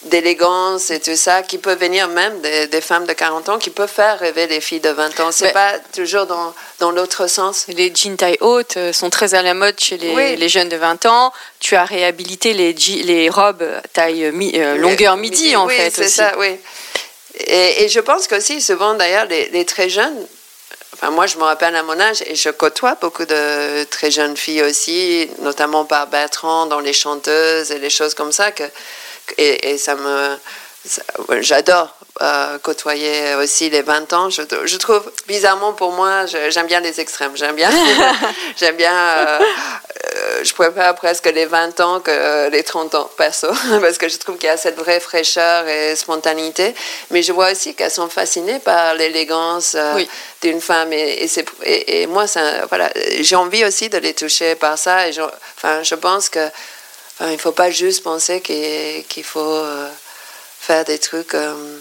d'élégance 0.06 0.90
et 0.90 1.00
tout 1.00 1.16
ça, 1.16 1.44
qui 1.44 1.60
peut 1.60 1.76
venir 1.76 2.08
même 2.08 2.42
des, 2.42 2.82
femmes 2.82 3.06
de 3.06 3.14
40 3.14 3.50
ans, 3.50 3.60
qui 3.60 3.70
peuvent 3.70 3.92
faire 3.92 4.20
rêver 4.20 4.48
les 4.48 4.60
filles 4.60 4.80
de 4.80 4.90
20 4.90 5.20
ans. 5.20 5.32
C'est 5.32 5.54
pas 5.54 5.74
toujours 5.94 6.26
dans, 6.26 6.54
dans 6.80 6.92
l'autre 6.92 7.28
sens. 7.28 7.66
Les 7.68 7.94
jeans 7.94 8.18
taille 8.18 8.38
haute 8.42 8.78
euh, 8.78 8.94
sont 8.94 9.12
très 9.12 9.36
à 9.36 9.44
la 9.44 9.54
mode 9.54 9.80
chez 9.80 9.98
les, 9.98 10.36
les 10.36 10.50
jeunes 10.50 10.70
de 10.70 10.76
20 10.76 11.06
ans. 11.06 11.32
Tu 11.60 11.76
as 11.76 11.86
réhabilité 11.86 12.54
les, 12.54 12.74
les 12.74 13.30
robes 13.30 13.64
taille 13.94 14.26
euh, 14.26 14.76
longueur 14.78 15.18
midi, 15.18 15.56
en 15.56 15.68
fait. 15.68 15.92
c'est 15.92 16.10
ça, 16.10 16.34
oui. 16.40 16.58
Et, 17.36 17.84
et, 17.84 17.90
je 17.90 18.00
pense 18.00 18.28
qu'aussi, 18.28 18.60
souvent 18.60 18.96
d'ailleurs, 18.96 19.26
les, 19.26 19.50
les, 19.50 19.66
très 19.66 19.88
jeunes, 19.88 20.28
enfin 20.94 21.12
moi 21.12 21.28
je 21.28 21.38
me 21.38 21.44
rappelle 21.44 21.76
à 21.76 21.84
mon 21.84 21.98
âge, 22.00 22.22
et 22.26 22.36
je 22.36 22.50
côtoie 22.50 22.98
beaucoup 23.00 23.24
de 23.24 23.86
très 23.86 24.12
jeunes 24.12 24.36
filles 24.36 24.64
aussi, 24.64 25.30
notamment 25.40 25.86
par 25.86 26.08
Bertrand 26.08 26.66
dans 26.66 26.82
les 26.82 26.92
chanteuses 26.92 27.72
et 27.72 27.80
les 27.80 27.90
choses 27.90 28.16
comme 28.16 28.34
ça, 28.34 28.52
que 28.52 28.64
et, 29.38 29.78
ça 29.78 29.96
me. 29.96 30.38
J'adore 31.42 31.96
euh, 32.22 32.60
côtoyer 32.60 33.36
aussi 33.36 33.70
les 33.70 33.82
20 33.82 34.14
ans. 34.14 34.30
Je, 34.30 34.42
je, 34.66 34.78
trouve, 34.78 35.02
bizarrement 35.28 35.74
pour 35.74 35.92
moi, 35.92 36.26
j'aime 36.50 36.68
bien 36.68 36.80
les 36.80 37.00
extrêmes. 37.00 37.32
J'aime 37.36 37.56
bien, 37.56 37.70
j'aime 38.60 38.76
bien, 38.76 38.94
euh, 38.94 39.40
euh, 39.40 40.44
je 40.44 40.54
préfère 40.54 40.94
presque 40.96 41.26
les 41.26 41.46
20 41.46 41.80
ans 41.80 42.00
que 42.00 42.50
les 42.50 42.62
30 42.64 42.94
ans, 42.96 43.10
perso, 43.18 43.48
parce 43.82 43.98
que 43.98 44.08
je 44.08 44.18
trouve 44.18 44.38
qu'il 44.38 44.48
y 44.48 44.52
a 44.52 44.58
cette 44.58 44.78
vraie 44.78 45.00
fraîcheur 45.00 45.68
et 45.68 45.96
spontanéité. 45.96 46.76
Mais 47.10 47.24
je 47.24 47.32
vois 47.32 47.52
aussi 47.52 47.74
qu'elles 47.74 47.90
sont 47.90 48.10
fascinées 48.10 48.60
par 48.60 48.94
l'élégance 48.94 49.76
d'une 50.44 50.62
femme. 50.62 50.94
Et, 50.94 51.28
et, 51.64 52.02
et, 52.02 52.08
moi, 52.08 52.28
ça, 52.28 52.66
voilà, 52.68 52.92
j'ai 53.20 53.36
envie 53.36 53.66
aussi 53.66 53.90
de 53.90 53.98
les 53.98 54.14
toucher 54.14 54.54
par 54.56 54.78
ça. 54.78 55.08
Et 55.08 55.14
je, 55.14 55.22
enfin, 55.58 55.82
je 55.82 55.96
pense 55.96 56.30
que 56.30 56.48
il 57.28 57.34
ne 57.34 57.38
faut 57.38 57.52
pas 57.52 57.70
juste 57.70 58.04
penser 58.04 58.42
qu'il 58.42 59.24
faut 59.24 59.40
euh, 59.40 59.90
faire 60.60 60.84
des 60.86 61.00
trucs 61.00 61.34
euh, 61.36 61.78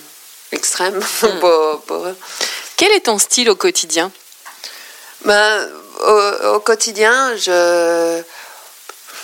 extrêmes 0.52 0.98
hmm. 1.22 1.38
pour, 1.86 2.06
eux. 2.06 2.16
Quel 2.76 2.92
est 2.92 3.06
ton 3.06 3.18
style 3.18 3.48
au 3.50 3.56
quotidien? 3.56 4.10
Ben, 5.24 5.68
au, 6.44 6.60
quotidien, 6.60 7.36
je, 7.36 8.22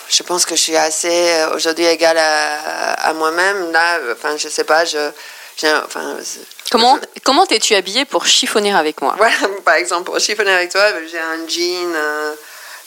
je 0.09 0.23
pense 0.23 0.45
que 0.45 0.57
je 0.57 0.61
suis 0.61 0.77
assez 0.77 1.09
euh, 1.09 1.55
aujourd'hui 1.55 1.85
égale 1.85 2.19
à, 2.19 3.13
moi-même. 3.15 3.73
Là, 3.73 3.99
enfin, 4.13 4.37
je 4.37 4.49
sais 4.49 4.65
pas, 4.65 4.85
je, 4.85 5.11
enfin, 5.85 6.17
comment 6.71 6.99
comment 7.25 7.47
t'es-tu 7.47 7.75
habillée 7.75 8.05
pour 8.05 8.27
chiffonner 8.27 8.75
avec 8.75 9.01
moi? 9.01 9.17
Par 9.65 9.75
exemple, 9.75 10.05
pour 10.05 10.19
chiffonner 10.19 10.53
avec 10.53 10.71
toi, 10.71 10.85
j'ai 11.11 11.19
un 11.19 11.49
jean 11.49 11.95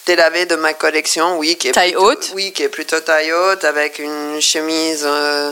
délavé 0.05 0.45
de 0.45 0.55
ma 0.55 0.73
collection, 0.73 1.37
oui, 1.37 1.55
qui 1.55 1.69
est 1.69 1.71
taille 1.71 1.91
plutôt, 1.91 2.07
haute. 2.07 2.31
Oui, 2.33 2.51
qui 2.53 2.63
est 2.63 2.69
plutôt 2.69 2.99
taille 2.99 3.31
haute, 3.31 3.63
avec 3.63 3.99
une 3.99 4.41
chemise 4.41 5.03
euh, 5.05 5.51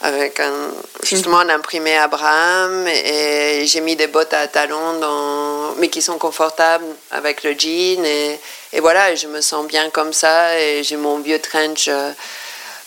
avec 0.00 0.38
un, 0.38 0.70
justement 1.02 1.40
un 1.40 1.48
imprimé 1.48 1.96
Abraham, 1.96 2.86
et, 2.86 3.64
j'ai 3.66 3.80
mis 3.80 3.96
des 3.96 4.06
bottes 4.06 4.32
à 4.32 4.46
talons, 4.46 4.98
dans, 5.00 5.74
mais 5.78 5.88
qui 5.88 6.02
sont 6.02 6.18
confortables 6.18 6.86
avec 7.10 7.42
le 7.42 7.52
jean, 7.52 8.04
et, 8.04 8.38
et 8.72 8.80
voilà, 8.80 9.14
je 9.14 9.26
me 9.26 9.40
sens 9.40 9.66
bien 9.66 9.90
comme 9.90 10.12
ça, 10.12 10.58
et 10.58 10.82
j'ai 10.84 10.96
mon 10.96 11.18
vieux 11.18 11.40
trench. 11.40 11.88
Euh, 11.88 12.12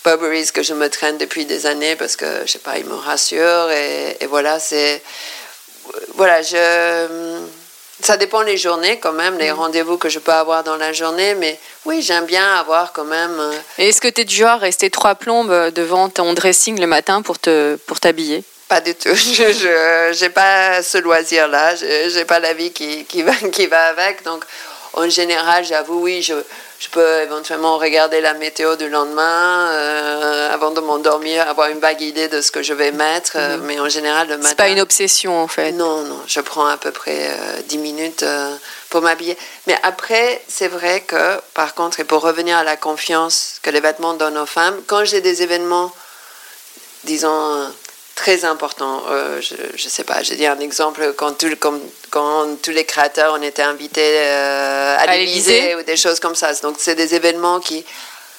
Burberry's 0.04 0.50
que 0.50 0.64
je 0.64 0.74
me 0.74 0.90
traîne 0.90 1.16
depuis 1.16 1.46
des 1.46 1.64
années 1.66 1.94
parce 1.94 2.16
que 2.16 2.26
je 2.44 2.50
sais 2.50 2.58
pas, 2.58 2.76
il 2.76 2.84
me 2.86 2.94
rassure 2.94 3.70
et, 3.70 4.16
et 4.20 4.26
voilà, 4.26 4.58
c'est 4.58 5.00
voilà, 6.14 6.42
je 6.42 7.38
ça 8.02 8.16
dépend 8.16 8.42
les 8.42 8.56
journées 8.56 8.98
quand 8.98 9.12
même, 9.12 9.38
les 9.38 9.50
mm. 9.50 9.54
rendez-vous 9.54 9.98
que 9.98 10.08
je 10.08 10.18
peux 10.18 10.32
avoir 10.32 10.64
dans 10.64 10.76
la 10.76 10.92
journée, 10.92 11.34
mais 11.34 11.58
oui, 11.84 12.02
j'aime 12.02 12.26
bien 12.26 12.54
avoir 12.56 12.92
quand 12.92 13.04
même. 13.04 13.38
Euh, 13.38 13.52
est-ce 13.78 14.00
que 14.00 14.08
tu 14.08 14.22
es 14.22 14.24
du 14.24 14.34
genre 14.34 14.50
à 14.50 14.56
rester 14.56 14.90
trois 14.90 15.14
plombes 15.14 15.50
euh, 15.50 15.70
devant 15.70 16.08
ton 16.08 16.32
dressing 16.34 16.80
le 16.80 16.86
matin 16.86 17.22
pour 17.22 17.38
te 17.38 17.76
pour 17.86 18.00
t'habiller? 18.00 18.44
Pas 18.68 18.80
du 18.80 18.94
tout. 18.94 19.10
Je 19.14 20.20
n'ai 20.20 20.30
pas 20.30 20.82
ce 20.82 20.98
loisir-là. 20.98 21.76
Je 21.76 22.16
n'ai 22.16 22.24
pas 22.24 22.38
la 22.38 22.54
vie 22.54 22.72
qui, 22.72 23.04
qui, 23.04 23.22
va, 23.22 23.34
qui 23.52 23.66
va 23.66 23.88
avec. 23.88 24.24
Donc, 24.24 24.44
en 24.94 25.08
général, 25.08 25.64
j'avoue, 25.64 26.00
oui, 26.00 26.22
je, 26.22 26.34
je 26.82 26.88
peux 26.88 27.20
éventuellement 27.20 27.78
regarder 27.78 28.20
la 28.20 28.34
météo 28.34 28.74
du 28.74 28.88
lendemain 28.88 29.70
euh, 29.70 30.52
avant 30.52 30.72
de 30.72 30.80
m'endormir, 30.80 31.46
avoir 31.48 31.68
une 31.68 31.78
vague 31.78 32.00
idée 32.00 32.26
de 32.26 32.40
ce 32.40 32.50
que 32.50 32.60
je 32.60 32.74
vais 32.74 32.90
mettre. 32.90 33.34
Euh, 33.36 33.56
mhm. 33.56 33.66
Mais 33.66 33.78
en 33.78 33.88
général, 33.88 34.26
le 34.26 34.36
matin. 34.36 34.48
C'est 34.48 34.56
pas 34.56 34.68
une 34.68 34.80
obsession 34.80 35.40
en 35.40 35.46
fait. 35.46 35.70
Non, 35.70 36.02
non. 36.02 36.20
Je 36.26 36.40
prends 36.40 36.66
à 36.66 36.76
peu 36.76 36.90
près 36.90 37.36
10 37.68 37.76
euh, 37.76 37.80
minutes 37.80 38.24
pour 38.90 39.00
m'habiller. 39.00 39.38
Mais 39.68 39.76
après, 39.84 40.42
c'est 40.48 40.66
vrai 40.66 41.02
que, 41.02 41.40
par 41.54 41.74
contre, 41.74 42.00
et 42.00 42.04
pour 42.04 42.20
revenir 42.20 42.56
à 42.56 42.64
la 42.64 42.76
confiance 42.76 43.60
que 43.62 43.70
les 43.70 43.80
vêtements 43.80 44.14
donnent 44.14 44.38
aux 44.38 44.46
femmes, 44.46 44.82
quand 44.88 45.04
j'ai 45.04 45.20
des 45.20 45.42
événements, 45.42 45.92
disons 47.04 47.72
très 48.22 48.44
important. 48.44 49.02
Euh, 49.10 49.40
je 49.40 49.84
ne 49.84 49.90
sais 49.90 50.04
pas, 50.04 50.22
j'ai 50.22 50.36
dit 50.36 50.46
un 50.46 50.60
exemple, 50.60 51.12
quand, 51.16 51.32
tout, 51.36 51.48
quand 52.10 52.62
tous 52.62 52.70
les 52.70 52.84
créateurs 52.84 53.34
ont 53.34 53.42
été 53.42 53.62
invités 53.62 54.14
euh, 54.16 54.96
à, 54.96 55.06
l'Élysée 55.16 55.74
ou 55.74 55.82
des 55.82 55.96
choses 55.96 56.20
comme 56.20 56.36
ça. 56.36 56.52
Donc, 56.62 56.76
c'est 56.78 56.94
des 56.94 57.16
événements 57.16 57.58
qui 57.58 57.84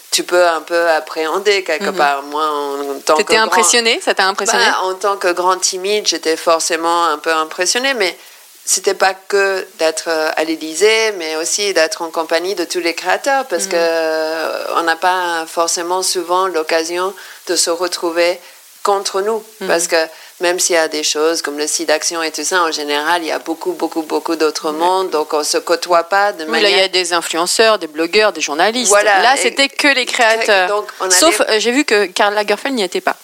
tu 0.09 0.23
peux 0.23 0.47
un 0.47 0.61
peu 0.61 0.87
appréhender 0.89 1.63
quelque 1.63 1.89
mhm. 1.89 1.97
part. 1.97 2.23
Moi, 2.23 2.45
en, 2.45 2.99
tant 3.05 3.17
que. 3.17 3.33
impressionné? 3.33 3.99
Ça 4.01 4.13
t'a 4.13 4.25
impressionné? 4.27 4.63
Bah, 4.63 4.83
En 4.83 4.93
tant 4.93 5.17
que 5.17 5.33
grand 5.33 5.57
timide, 5.57 6.07
j'étais 6.07 6.37
forcément 6.37 7.05
un 7.05 7.17
peu 7.17 7.33
impressionné, 7.33 7.93
mais 7.95 8.15
c'était 8.63 8.93
pas 8.93 9.13
que 9.13 9.67
d'être 9.79 10.07
euh, 10.07 10.29
à 10.37 10.45
l'Élysée, 10.45 11.11
mais 11.17 11.35
aussi 11.35 11.73
d'être 11.73 12.03
en 12.03 12.09
compagnie 12.09 12.55
de 12.55 12.63
tous 12.63 12.79
les 12.79 12.93
créateurs, 12.93 13.45
parce 13.47 13.65
mhm. 13.65 13.71
que 13.71 14.79
on 14.79 14.83
n'a 14.83 14.95
pas 14.95 15.45
forcément 15.45 16.03
souvent 16.03 16.47
l'occasion 16.47 17.13
de 17.47 17.57
se 17.57 17.69
retrouver 17.69 18.39
contre 18.83 19.21
nous. 19.21 19.43
Mm. 19.61 19.67
Parce 19.67 19.87
que 19.87 19.95
même 20.41 20.59
s'il 20.59 20.75
y 20.75 20.77
a 20.77 20.87
des 20.87 21.03
choses 21.03 21.41
comme 21.41 21.57
le 21.57 21.67
site 21.67 21.87
d'action 21.87 22.21
et 22.21 22.31
tout 22.31 22.43
ça, 22.43 22.63
en 22.63 22.71
général, 22.71 23.23
il 23.23 23.27
y 23.27 23.31
a 23.31 23.39
beaucoup, 23.39 23.71
beaucoup, 23.71 24.01
beaucoup 24.03 24.35
d'autres 24.35 24.71
mondes. 24.71 25.09
Donc, 25.09 25.33
on 25.33 25.39
ne 25.39 25.43
se 25.43 25.57
côtoie 25.57 26.03
pas 26.03 26.33
de 26.33 26.45
oui, 26.45 26.61
Là, 26.61 26.69
il 26.69 26.77
y 26.77 26.81
a 26.81 26.87
des 26.89 27.13
influenceurs, 27.13 27.79
des 27.79 27.87
blogueurs, 27.87 28.33
des 28.33 28.41
journalistes. 28.41 28.89
Voilà. 28.89 29.21
Là, 29.21 29.35
c'était 29.37 29.69
que 29.69 29.87
les 29.87 30.05
créateurs. 30.05 30.67
Donc, 30.67 30.87
Sauf, 31.11 31.41
euh, 31.41 31.59
j'ai 31.59 31.71
vu 31.71 31.85
que 31.85 32.05
Karl 32.05 32.33
Lagerfeld 32.33 32.75
n'y 32.75 32.83
était 32.83 33.01
pas. 33.01 33.15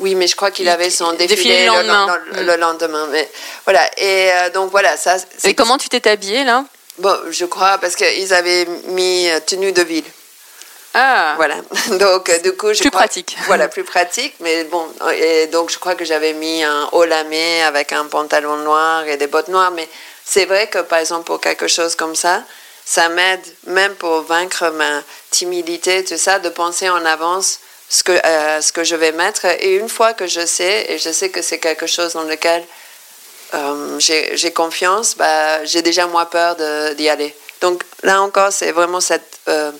Oui, 0.00 0.16
mais 0.16 0.26
je 0.26 0.34
crois 0.34 0.50
qu'il 0.50 0.68
avait 0.68 0.90
son 0.90 1.12
défilé, 1.12 1.60
le 1.60 1.66
lendemain. 1.66 2.18
Le, 2.32 2.56
lendemain. 2.56 3.06
Mais 3.12 3.30
voilà. 3.64 3.88
Et 3.96 4.32
euh, 4.32 4.50
donc 4.50 4.72
voilà, 4.72 4.96
ça. 4.96 5.16
Et 5.44 5.54
comment 5.54 5.78
tu 5.78 5.88
t'es 5.88 6.08
habillée 6.08 6.42
là? 6.42 6.64
Bon, 6.98 7.16
je 7.30 7.44
crois 7.44 7.78
parce 7.78 7.94
qu'ils 7.94 8.34
avaient 8.34 8.66
mis 8.88 9.28
euh, 9.28 9.38
tenue 9.46 9.72
de 9.72 9.82
ville. 9.82 10.04
Ah. 10.94 11.34
Voilà. 11.36 11.56
Donc, 11.98 12.30
du 12.42 12.56
coup, 12.56 12.72
je 12.72 12.80
plus 12.80 12.90
pratique. 12.90 13.36
Voilà, 13.46 13.68
plus 13.68 13.84
pratique. 13.84 14.34
Mais 14.40 14.64
bon, 14.64 14.86
et 15.12 15.48
donc 15.48 15.70
je 15.70 15.78
crois 15.78 15.96
que 15.96 16.04
j'avais 16.04 16.32
mis 16.32 16.62
un 16.62 16.88
haut 16.92 17.04
lamé 17.04 17.62
avec 17.62 17.92
un 17.92 18.06
pantalon 18.06 18.56
noir 18.58 19.06
et 19.06 19.16
des 19.16 19.26
bottes 19.26 19.48
noires. 19.48 19.72
Mais 19.72 19.88
c'est 20.24 20.44
vrai 20.44 20.68
que, 20.68 20.78
par 20.78 21.00
exemple, 21.00 21.24
pour 21.24 21.40
quelque 21.40 21.66
chose 21.66 21.96
comme 21.96 22.14
ça, 22.14 22.42
ça 22.84 23.08
m'aide, 23.08 23.44
même 23.66 23.94
pour 23.94 24.22
vaincre 24.22 24.70
ma 24.70 25.02
timidité, 25.30 26.04
tout 26.04 26.16
ça, 26.16 26.38
de 26.38 26.48
penser 26.48 26.88
en 26.88 27.04
avance 27.04 27.58
ce 27.88 28.04
que, 28.04 28.12
euh, 28.12 28.60
ce 28.60 28.72
que 28.72 28.84
je 28.84 28.94
vais 28.94 29.12
mettre. 29.12 29.46
Et 29.46 29.74
une 29.74 29.88
fois 29.88 30.12
que 30.12 30.26
je 30.26 30.46
sais, 30.46 30.86
et 30.88 30.98
je 30.98 31.10
sais 31.10 31.30
que 31.30 31.42
c'est 31.42 31.58
quelque 31.58 31.86
chose 31.86 32.12
dans 32.12 32.24
lequel 32.24 32.64
euh, 33.54 33.98
j'ai 33.98 34.52
confiance, 34.52 35.16
bah, 35.16 35.64
j'ai 35.64 35.82
déjà 35.82 36.06
moins 36.06 36.26
peur 36.26 36.56
d'y 36.94 37.08
aller. 37.08 37.34
Donc 37.60 37.82
là 38.02 38.20
encore, 38.20 38.52
c'est 38.52 38.72
vraiment 38.72 39.00
cette 39.00 39.38
euh, 39.48 39.72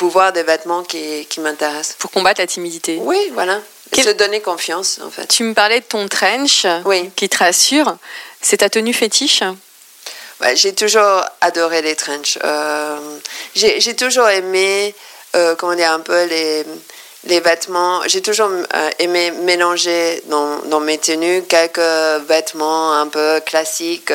pouvoir 0.00 0.32
des 0.32 0.44
vêtements 0.44 0.82
qui, 0.82 1.26
qui 1.26 1.40
m'intéresse. 1.40 1.94
Pour 1.98 2.10
combattre 2.10 2.40
la 2.40 2.46
timidité. 2.46 2.96
Oui, 3.02 3.18
voilà. 3.34 3.60
Se 3.94 4.08
donner 4.12 4.40
confiance, 4.40 4.98
en 5.04 5.10
fait. 5.10 5.26
Tu 5.26 5.42
me 5.44 5.52
parlais 5.52 5.80
de 5.80 5.84
ton 5.84 6.08
trench 6.08 6.66
oui. 6.86 7.10
qui 7.16 7.28
te 7.28 7.36
rassure. 7.36 7.98
C'est 8.40 8.56
ta 8.56 8.70
tenue 8.70 8.94
fétiche? 8.94 9.42
J'ai 10.54 10.74
toujours 10.74 11.22
adoré 11.42 11.82
les 11.82 11.96
trenches. 11.96 12.38
Euh, 12.42 13.18
j'ai 13.54 13.94
toujours 13.94 14.30
aimé, 14.30 14.94
euh, 15.36 15.54
comment 15.56 15.74
dire, 15.74 15.92
un 15.92 16.00
peu 16.00 16.24
les, 16.24 16.64
les 17.24 17.40
vêtements. 17.40 18.00
J'ai 18.06 18.22
toujours 18.22 18.48
euh, 18.48 18.90
aimé 19.00 19.32
mélanger 19.42 20.22
dans, 20.28 20.60
dans, 20.64 20.80
mes 20.80 20.96
tenues 20.96 21.42
quelques 21.42 22.24
vêtements 22.26 22.94
un 22.94 23.08
peu 23.08 23.42
classiques 23.44 24.14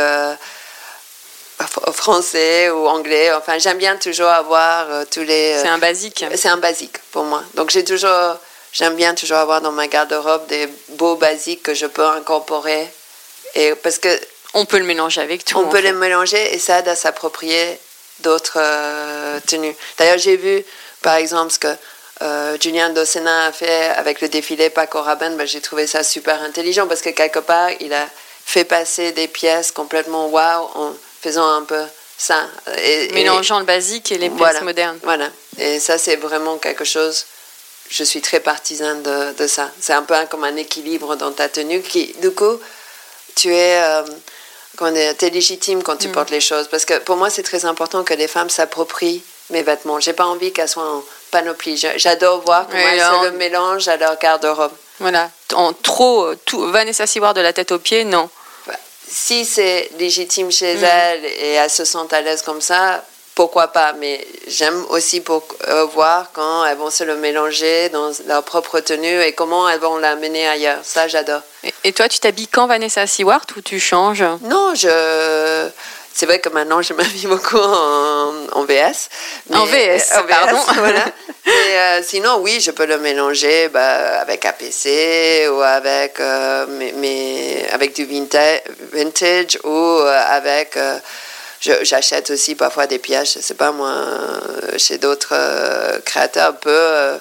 français 1.94 2.70
ou 2.70 2.88
anglais. 2.88 3.34
Enfin, 3.34 3.58
j'aime 3.58 3.78
bien 3.78 3.96
toujours 3.98 4.30
avoir 4.30 4.90
euh, 4.90 5.06
tous 5.10 5.22
les. 5.22 5.54
Euh, 5.54 5.62
c'est 5.62 5.70
un 5.70 5.78
basique. 5.78 6.26
C'est 6.36 6.50
un 6.50 6.58
basique 6.58 6.98
pour 7.12 7.24
moi. 7.24 7.44
Donc 7.56 7.70
j'ai 7.70 7.84
toujours, 7.84 8.38
j'aime 8.74 8.96
bien 8.96 9.16
toujours 9.16 9.38
avoir 9.38 9.62
dans 9.62 9.72
ma 9.72 9.88
garde-robe 9.88 10.48
des 10.48 10.68
beaux 10.90 11.16
basiques 11.16 11.64
que 11.64 11.74
je 11.74 11.86
peux 11.86 12.06
incorporer. 12.06 12.88
Et 13.56 13.74
parce 13.76 14.00
que 14.00 14.10
On 14.54 14.66
peut 14.66 14.80
le 14.80 14.86
mélanger 14.86 15.22
avec 15.22 15.46
tout. 15.46 15.58
On 15.58 15.68
peut 15.68 15.78
fait. 15.78 15.84
les 15.84 15.92
mélanger 15.94 16.54
et 16.54 16.60
ça 16.60 16.80
aide 16.80 16.88
à 16.88 16.96
s'approprier 16.96 17.80
d'autres 18.20 18.58
euh, 18.58 19.40
tenues. 19.48 19.76
D'ailleurs, 19.98 20.18
j'ai 20.18 20.38
vu, 20.38 20.64
par 21.02 21.16
exemple, 21.16 21.52
ce 21.52 21.60
que 21.60 21.76
euh, 22.22 22.58
Julien 22.60 22.90
Dossena 22.92 23.48
a 23.48 23.52
fait 23.52 23.90
avec 23.98 24.22
le 24.22 24.30
défilé 24.30 24.70
Paco 24.70 25.02
Rabanne. 25.02 25.36
Ben, 25.36 25.46
j'ai 25.46 25.62
trouvé 25.62 25.88
ça 25.88 26.04
super 26.04 26.42
intelligent 26.42 26.88
parce 26.88 27.02
que 27.02 27.10
quelque 27.10 27.40
part, 27.40 27.70
il 27.80 27.94
a 27.94 28.08
fait 28.46 28.64
passer 28.64 29.12
des 29.12 29.28
pièces 29.28 29.72
complètement 29.72 30.28
waouh 30.28 30.96
en 31.26 31.30
faisant 31.30 31.48
un 31.56 31.64
peu 31.64 31.82
ça. 32.18 32.46
Et, 32.78 33.06
et- 33.06 33.12
Mélangeant 33.14 33.60
le 33.60 33.66
basique 33.66 34.12
et 34.12 34.18
les 34.18 34.30
pièces 34.30 34.38
voilà, 34.40 34.62
modernes. 34.62 35.00
Voilà. 35.04 35.30
Et 35.58 35.80
ça, 35.80 35.98
c'est 35.98 36.16
vraiment 36.18 36.58
quelque 36.58 36.86
chose. 36.86 37.26
Je 37.90 38.04
suis 38.04 38.22
très 38.22 38.40
partisane 38.40 39.04
de, 39.04 39.34
de 39.34 39.48
ça. 39.48 39.70
C'est 39.80 39.94
un 39.94 40.04
peu 40.04 40.16
comme 40.30 40.44
un 40.44 40.56
équilibre 40.56 41.16
dans 41.16 41.32
ta 41.32 41.50
tenue 41.50 41.82
qui, 41.82 42.14
du 42.22 42.32
coup, 42.32 42.60
tu 43.36 43.54
es, 43.54 43.82
euh, 43.82 45.14
t'es 45.18 45.30
légitime 45.30 45.84
quand 45.84 45.96
Mm. 45.96 46.00
tu 46.00 46.10
portes 46.10 46.32
les 46.32 46.42
choses. 46.42 46.68
Parce 46.68 46.86
que 46.86 46.98
pour 47.00 47.16
moi, 47.18 47.30
c'est 47.30 47.44
très 47.44 47.66
important 47.66 48.04
que 48.04 48.14
les 48.14 48.28
femmes 48.28 48.50
s'approprient 48.50 49.24
mes 49.52 49.62
vêtements. 49.62 50.00
J'ai 50.00 50.14
pas 50.14 50.26
envie 50.26 50.52
qu'elles 50.52 50.70
soient 50.70 50.90
en 50.90 51.04
panoplie. 51.32 51.78
J'adore 51.98 52.42
voir 52.42 52.68
comment 52.68 52.80
elles 52.82 53.00
se 53.00 53.26
le 53.26 53.32
mélangent 53.32 53.88
à 53.88 53.98
leur 53.98 54.18
garde-robe. 54.18 54.72
Voilà. 55.00 55.30
En 55.54 55.74
trop, 55.74 56.34
tout, 56.46 56.72
Vanessa 56.72 57.06
Seward 57.06 57.36
de 57.36 57.42
la 57.42 57.54
tête 57.54 57.72
aux 57.72 57.80
pieds, 57.80 58.04
non. 58.06 58.30
Si 59.08 59.46
c'est 59.46 59.90
légitime 60.00 60.52
chez 60.52 60.76
Mm. 60.76 60.84
elles 60.84 61.26
et 61.26 61.52
elles 61.54 61.70
se 61.70 61.86
sentent 61.86 62.14
à 62.14 62.22
l'aise 62.22 62.42
comme 62.42 62.62
ça, 62.62 63.04
pourquoi 63.36 63.68
pas? 63.68 63.92
Mais 63.94 64.26
j'aime 64.48 64.86
aussi 64.90 65.20
pour, 65.20 65.44
euh, 65.68 65.84
voir 65.86 66.30
quand 66.32 66.66
elles 66.66 66.78
vont 66.78 66.90
se 66.90 67.04
le 67.04 67.18
mélanger 67.18 67.90
dans 67.90 68.10
leur 68.28 68.44
propre 68.44 68.80
tenue 68.80 69.22
et 69.24 69.34
comment 69.34 69.68
elles 69.70 69.80
vont 69.82 69.98
l'amener 69.98 70.48
ailleurs. 70.48 70.80
Ça, 70.84 71.08
j'adore. 71.10 71.42
Et, 71.64 71.74
et 71.84 71.92
toi, 71.92 72.08
tu 72.08 72.20
t'habilles 72.20 72.48
quand 72.48 72.66
Vanessa? 72.68 73.06
Seward 73.08 73.52
ou 73.58 73.62
tu 73.62 73.78
changes? 73.80 74.24
Non, 74.44 74.74
je. 74.74 75.68
C'est 76.18 76.26
vrai 76.28 76.40
que 76.40 76.48
maintenant, 76.48 76.82
je 76.82 76.94
m'habille 76.94 77.26
beaucoup 77.28 77.58
en, 77.58 78.32
en 78.54 78.64
VS. 78.64 79.10
En 79.54 79.66
VS, 79.66 80.14
pardon. 80.30 80.58
voilà. 80.78 81.04
Mais 81.46 81.78
euh, 81.78 82.02
sinon, 82.04 82.38
oui, 82.40 82.62
je 82.62 82.72
peux 82.72 82.86
le 82.86 82.98
mélanger 83.00 83.68
bah, 83.68 84.22
avec 84.22 84.46
APC 84.46 85.48
ou 85.52 85.62
avec, 85.62 86.20
euh, 86.22 86.66
mes- 86.68 86.94
mes- 86.94 87.68
avec 87.74 87.94
du 87.96 88.06
vintage, 88.06 88.62
vintage 88.94 89.60
ou 89.66 89.70
euh, 89.76 90.24
avec. 90.30 90.78
euh, 90.78 90.98
je- 91.60 91.84
J'achète 91.84 92.30
aussi 92.30 92.56
parfois 92.56 92.88
des 92.88 93.00
pièces, 93.00 93.34
je 93.36 93.40
sais 93.42 93.54
pas 93.54 93.72
moi, 93.74 93.90
euh, 93.90 94.78
chez 94.78 94.98
d'autres 94.98 95.34
euh, 95.34 96.00
créateurs 96.06 96.50
un 96.50 96.54
peu. 96.54 97.20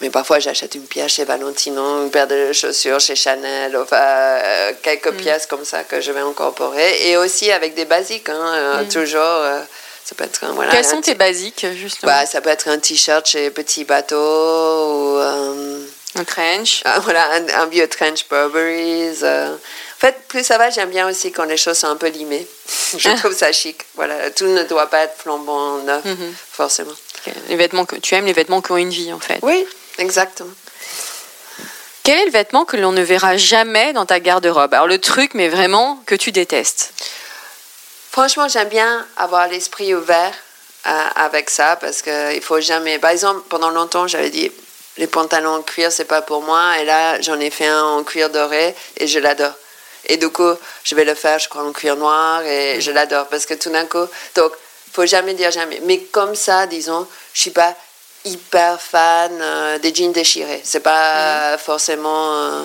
Mais 0.00 0.10
parfois, 0.10 0.38
j'achète 0.38 0.74
une 0.74 0.86
pièce 0.86 1.12
chez 1.12 1.24
Valentino, 1.24 2.02
une 2.04 2.10
paire 2.10 2.26
de 2.26 2.52
chaussures 2.52 3.00
chez 3.00 3.16
Chanel, 3.16 3.76
enfin, 3.76 3.96
euh, 4.00 4.72
quelques 4.82 5.12
pièces 5.12 5.46
comme 5.46 5.64
ça 5.64 5.84
que 5.84 6.00
je 6.00 6.12
vais 6.12 6.20
incorporer. 6.20 7.08
Et 7.10 7.16
aussi 7.16 7.50
avec 7.50 7.74
des 7.74 7.84
basiques, 7.84 8.28
hein, 8.28 8.52
euh, 8.54 8.84
toujours. 8.90 9.20
euh, 9.22 9.60
ça 10.04 10.14
peut 10.14 10.24
être 10.24 10.40
voilà, 10.54 10.70
Quels 10.70 10.84
sont 10.86 11.00
tes 11.02 11.14
basiques, 11.14 11.66
justement 11.74 12.10
bah, 12.12 12.24
Ça 12.24 12.40
peut 12.40 12.48
être 12.50 12.68
un 12.68 12.78
t-shirt 12.78 13.26
chez 13.26 13.50
Petit 13.50 13.84
Bateau 13.84 14.16
ou 14.16 15.18
euh, 15.18 15.80
Un 16.16 16.24
trench 16.24 16.80
ah, 16.86 16.98
voilà, 17.00 17.28
un, 17.32 17.48
un 17.62 17.66
vieux 17.66 17.86
trench 17.88 18.26
Burberry's. 18.30 19.20
euh. 19.22 19.52
En 19.54 20.00
fait, 20.00 20.14
plus 20.28 20.44
ça 20.46 20.56
va, 20.56 20.70
j'aime 20.70 20.88
bien 20.90 21.08
aussi 21.08 21.30
quand 21.32 21.44
les 21.44 21.56
choses 21.58 21.76
sont 21.78 21.88
un 21.88 21.96
peu 21.96 22.06
limées. 22.08 22.46
Je 22.96 23.08
Ah. 23.10 23.16
trouve 23.16 23.34
ça 23.34 23.52
chic. 23.52 23.82
Voilà, 23.96 24.30
tout 24.30 24.46
ne 24.46 24.62
doit 24.62 24.86
pas 24.86 25.00
être 25.02 25.16
flambant 25.18 25.78
neuf, 25.78 26.04
Mhm. 26.04 26.32
forcément. 26.52 26.94
Les 27.50 27.56
vêtements 27.56 27.84
que 27.84 27.96
tu 27.96 28.14
aimes, 28.14 28.24
les 28.24 28.32
vêtements 28.32 28.62
qui 28.62 28.72
ont 28.72 28.76
une 28.78 28.88
vie, 28.90 29.12
en 29.12 29.18
fait. 29.20 29.40
Oui, 29.42 29.66
exactement. 29.98 30.54
Quel 32.02 32.18
est 32.20 32.24
le 32.24 32.30
vêtement 32.30 32.64
que 32.64 32.76
l'on 32.76 32.92
ne 32.92 33.02
verra 33.02 33.36
jamais 33.36 33.92
dans 33.92 34.06
ta 34.06 34.18
garde-robe? 34.18 34.72
Alors 34.72 34.86
le 34.86 34.98
truc, 34.98 35.34
mais 35.34 35.48
vraiment 35.48 36.02
que 36.06 36.14
tu 36.14 36.32
détestes. 36.32 36.94
Franchement, 38.10 38.48
j'aime 38.48 38.68
bien 38.68 39.06
avoir 39.16 39.46
l'esprit 39.48 39.94
ouvert 39.94 40.32
euh, 40.86 40.90
avec 41.16 41.50
ça 41.50 41.76
parce 41.76 42.00
qu'il 42.00 42.40
faut 42.40 42.60
jamais. 42.60 42.98
Par 42.98 43.10
exemple, 43.10 43.42
pendant 43.48 43.70
longtemps, 43.70 44.06
j'avais 44.06 44.30
dit 44.30 44.50
les 44.96 45.06
pantalons 45.06 45.56
en 45.56 45.62
cuir, 45.62 45.92
c'est 45.92 46.06
pas 46.06 46.22
pour 46.22 46.42
moi. 46.42 46.78
Et 46.80 46.84
là, 46.84 47.20
j'en 47.20 47.38
ai 47.40 47.50
fait 47.50 47.66
un 47.66 47.84
en 47.84 48.04
cuir 48.04 48.30
doré 48.30 48.74
et 48.96 49.06
je 49.06 49.18
l'adore. 49.18 49.52
Et 50.06 50.16
du 50.16 50.30
coup, 50.30 50.54
je 50.84 50.94
vais 50.94 51.04
le 51.04 51.14
faire, 51.14 51.38
je 51.38 51.48
crois, 51.48 51.62
en 51.62 51.72
cuir 51.72 51.96
noir 51.96 52.42
et 52.42 52.80
je 52.80 52.90
l'adore 52.90 53.26
parce 53.28 53.44
que 53.44 53.54
tout 53.54 53.70
d'un 53.70 53.84
coup. 53.84 54.06
Donc, 54.34 54.52
faut 54.92 55.06
jamais 55.06 55.34
dire 55.34 55.50
jamais. 55.50 55.80
Mais 55.84 56.00
comme 56.04 56.34
ça, 56.34 56.66
disons, 56.66 57.06
je 57.34 57.40
suis 57.40 57.50
pas 57.50 57.76
hyper 58.24 58.80
fan 58.80 59.38
euh, 59.40 59.78
des 59.78 59.94
jeans 59.94 60.12
déchirés. 60.12 60.60
C'est 60.64 60.80
pas 60.80 61.56
forcément 61.58 62.32
euh, 62.34 62.62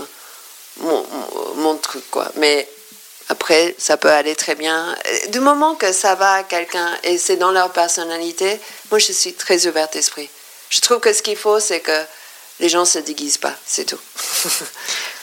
mon, 0.77 1.05
mon- 1.55 1.77
truc, 1.77 2.03
quoi. 2.11 2.31
Mais 2.35 2.67
après, 3.29 3.75
ça 3.77 3.97
peut 3.97 4.09
aller 4.11 4.35
très 4.35 4.55
bien. 4.55 4.95
Euh, 5.07 5.27
Du 5.29 5.39
moment 5.39 5.75
que 5.75 5.91
ça 5.91 6.15
va 6.15 6.33
à 6.33 6.43
quelqu'un 6.43 6.89
et 7.03 7.17
c'est 7.17 7.37
dans 7.37 7.51
leur 7.51 7.71
personnalité, 7.71 8.59
moi, 8.91 8.99
je 8.99 9.11
suis 9.11 9.33
très 9.33 9.65
ouverte 9.67 9.93
d'esprit. 9.93 10.29
Je 10.69 10.79
trouve 10.81 10.99
que 10.99 11.13
ce 11.13 11.21
qu'il 11.21 11.37
faut, 11.37 11.59
c'est 11.59 11.79
que 11.81 11.99
les 12.59 12.69
gens 12.69 12.85
se 12.85 12.99
déguisent 12.99 13.37
pas, 13.37 13.53
c'est 13.65 13.85
tout. 13.85 13.99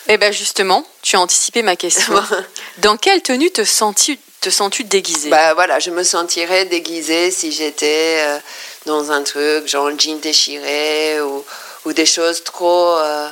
Eh 0.09 0.17
bien 0.17 0.33
justement, 0.33 0.85
tu 1.03 1.15
as 1.15 1.21
anticipé 1.21 1.63
ma 1.63 1.77
question. 1.77 2.15
Dans 2.79 2.97
quelle 2.97 3.23
tenue 3.23 3.51
te 3.53 3.65
sens-tu 3.65 4.19
te 4.41 4.49
sens-tu 4.51 4.83
déguisée? 4.83 5.29
Bah 5.29 5.53
voilà, 5.55 5.79
je 5.79 5.91
me 5.91 6.03
sentirais 6.03 6.65
déguisée 6.65 7.31
si 7.31 7.53
j'étais 7.53 8.17
euh, 8.21 8.39
dans 8.87 9.13
un 9.13 9.23
truc 9.23 9.67
genre 9.67 9.91
jean 9.99 10.19
déchiré 10.21 11.21
ou, 11.21 11.45
ou 11.85 11.93
des 11.93 12.07
choses 12.07 12.43
trop, 12.45 12.97
euh, 12.97 13.29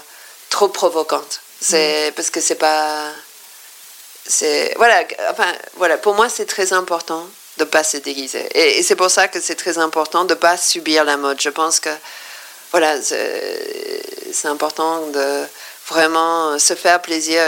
trop 0.51 0.69
provocantes. 0.69 1.41
C'est 1.61 2.13
parce 2.15 2.31
que 2.31 2.41
c'est 2.41 2.55
pas. 2.55 3.11
C'est 4.27 4.75
voilà, 4.77 5.03
enfin 5.31 5.53
voilà. 5.77 5.97
Pour 5.99 6.15
moi, 6.15 6.29
c'est 6.29 6.47
très 6.47 6.73
important 6.73 7.27
de 7.57 7.65
pas 7.65 7.83
se 7.83 7.97
déguiser, 7.97 8.47
et, 8.55 8.79
et 8.79 8.83
c'est 8.83 8.95
pour 8.95 9.11
ça 9.11 9.27
que 9.27 9.41
c'est 9.41 9.57
très 9.57 9.79
important 9.79 10.25
de 10.25 10.35
pas 10.35 10.57
subir 10.57 11.05
la 11.05 11.17
mode. 11.17 11.41
Je 11.41 11.49
pense 11.49 11.81
que 11.81 11.91
voilà, 12.71 13.01
c'est 13.03 14.03
c'est 14.33 14.49
important 14.49 15.07
de 15.09 15.45
vraiment 15.89 16.59
se 16.59 16.75
faire 16.75 17.01
plaisir. 17.01 17.43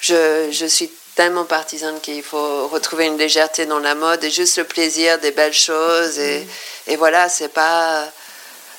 Je, 0.00 0.50
je 0.50 0.66
suis 0.66 0.90
tellement 1.22 1.44
partisane 1.44 2.00
qu'il 2.00 2.22
faut 2.24 2.66
retrouver 2.66 3.06
une 3.06 3.16
légèreté 3.16 3.64
dans 3.66 3.78
la 3.78 3.94
mode 3.94 4.24
et 4.24 4.30
juste 4.30 4.58
le 4.58 4.64
plaisir 4.64 5.18
des 5.20 5.30
belles 5.30 5.52
choses. 5.54 6.18
Et, 6.18 6.44
et 6.88 6.96
voilà, 6.96 7.28
c'est 7.28 7.48
pas. 7.48 8.08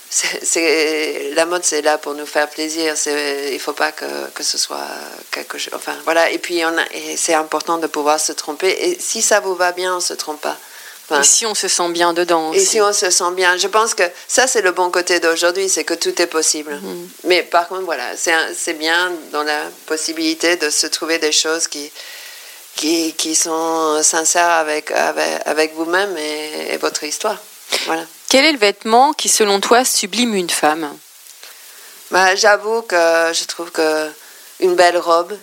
c'est- 0.09 1.31
la 1.35 1.45
mode, 1.45 1.63
c'est 1.63 1.81
là 1.81 1.97
pour 1.97 2.13
nous 2.15 2.25
faire 2.25 2.49
plaisir. 2.49 2.95
C'est, 2.97 3.51
il 3.53 3.59
faut 3.59 3.71
pas 3.73 3.93
que, 3.93 4.05
que 4.35 4.43
ce 4.43 4.57
soit 4.57 4.89
quelque 5.31 5.57
chose. 5.57 5.73
Enfin, 5.73 5.95
voilà. 6.03 6.29
Et 6.31 6.37
puis, 6.37 6.63
on 6.65 6.77
a, 6.77 6.85
et 6.91 7.15
c'est 7.15 7.33
important 7.33 7.77
de 7.77 7.87
pouvoir 7.87 8.19
se 8.19 8.33
tromper. 8.33 8.69
Et 8.87 8.99
si 8.99 9.21
ça 9.21 9.39
vous 9.39 9.55
va 9.55 9.71
bien, 9.71 9.95
on 9.95 10.01
se 10.01 10.13
trompe 10.13 10.41
pas. 10.41 10.57
Enfin, 11.09 11.21
Et 11.21 11.23
si 11.25 11.45
on 11.45 11.53
se 11.53 11.67
sent 11.67 11.89
bien 11.89 12.13
dedans 12.13 12.53
et 12.53 12.59
si 12.59 12.79
on 12.79 12.93
se 12.93 13.09
sent 13.09 13.31
bien, 13.35 13.57
je 13.57 13.67
pense 13.67 13.93
que 13.93 14.03
ça 14.25 14.47
c'est 14.47 14.61
le 14.61 14.71
bon 14.71 14.89
côté 14.89 15.19
d'aujourd'hui, 15.19 15.67
c'est 15.67 15.83
que 15.83 15.93
tout 15.93 16.21
est 16.21 16.27
possible. 16.27 16.75
Mhm. 16.75 17.09
Mais 17.25 17.43
par 17.43 17.67
contre, 17.67 17.81
voilà, 17.83 18.05
c'est 18.15 18.73
bien 18.85 19.11
dans 19.33 19.43
la 19.43 19.63
possibilité 19.85 20.55
de 20.55 20.69
se 20.69 20.87
trouver 20.87 21.17
des 21.19 21.33
choses 21.33 21.67
qui, 21.67 21.91
qui, 22.75 23.13
qui 23.13 23.35
sont 23.35 24.01
sincères 24.03 24.49
avec, 24.49 24.91
avec, 24.91 25.41
avec 25.45 25.73
vous-même 25.75 26.17
et, 26.17 26.73
et 26.73 26.77
votre 26.77 27.03
histoire. 27.03 27.37
Voilà. 27.85 28.03
Quel 28.29 28.45
est 28.45 28.51
le 28.51 28.57
vêtement 28.57 29.13
qui, 29.13 29.29
selon 29.29 29.59
toi, 29.59 29.85
sublime 29.85 30.33
une 30.33 30.49
femme? 30.49 30.97
Bah, 32.11 32.35
J'avoue 32.35 32.81
que 32.83 33.31
je 33.33 33.45
trouve 33.45 33.71
que 33.71 34.09
une 34.59 34.75
belle 34.75 34.97
robe 34.97 35.37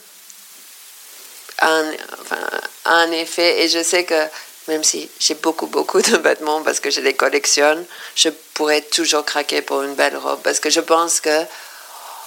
a 1.59 1.69
un, 1.69 1.93
enfin, 2.21 2.39
a 2.85 2.95
un 2.95 3.11
effet, 3.13 3.63
et 3.63 3.69
je 3.69 3.83
sais 3.83 4.05
que 4.05 4.21
même 4.69 4.85
si 4.85 5.11
j'ai 5.19 5.35
beaucoup, 5.35 5.67
beaucoup 5.67 6.01
de 6.01 6.17
vêtements 6.17 6.63
parce 6.63 6.81
que 6.81 6.91
je 6.91 7.01
les 7.01 7.15
collectionne, 7.15 7.85
je 8.15 8.29
pourrais 8.55 8.83
toujours 8.83 9.25
craquer 9.25 9.63
pour 9.63 9.83
une 9.83 9.95
belle 9.95 10.17
robe 10.17 10.41
parce 10.43 10.61
que 10.61 10.71
je 10.71 10.81
pense 10.81 11.21
que 11.21 11.45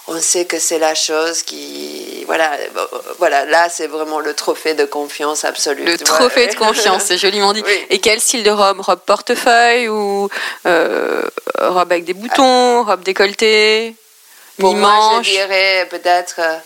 on 0.08 0.20
sait 0.20 0.46
que 0.46 0.60
c'est 0.60 0.80
la 0.80 0.96
chose 0.96 1.44
qui. 1.44 2.24
Voilà, 2.26 2.52
voilà 3.20 3.46
là, 3.46 3.70
c'est 3.70 3.88
vraiment 3.88 4.20
le 4.20 4.34
trophée 4.34 4.74
de 4.74 4.86
confiance 4.86 5.46
absolue. 5.46 5.84
Le 5.86 5.92
vois. 5.98 6.06
trophée 6.06 6.48
de 6.48 6.56
confiance, 6.66 7.04
c'est 7.06 7.18
joliment 7.18 7.54
dit. 7.54 7.64
Oui. 7.66 7.86
Et 7.90 8.00
quel 8.00 8.20
style 8.20 8.44
de 8.44 8.50
robe? 8.52 8.82
Robe 8.82 9.00
portefeuille 9.06 9.88
ou 9.90 10.30
euh, 10.66 11.24
robe 11.60 11.92
avec 11.92 12.06
des 12.06 12.14
boutons, 12.14 12.84
robe 12.84 13.04
décolletée, 13.04 13.96
Pour 14.60 14.76
moi, 14.76 15.22
je 15.24 15.30
dirais 15.32 15.88
peut-être. 15.90 16.36
euh, 16.40 16.58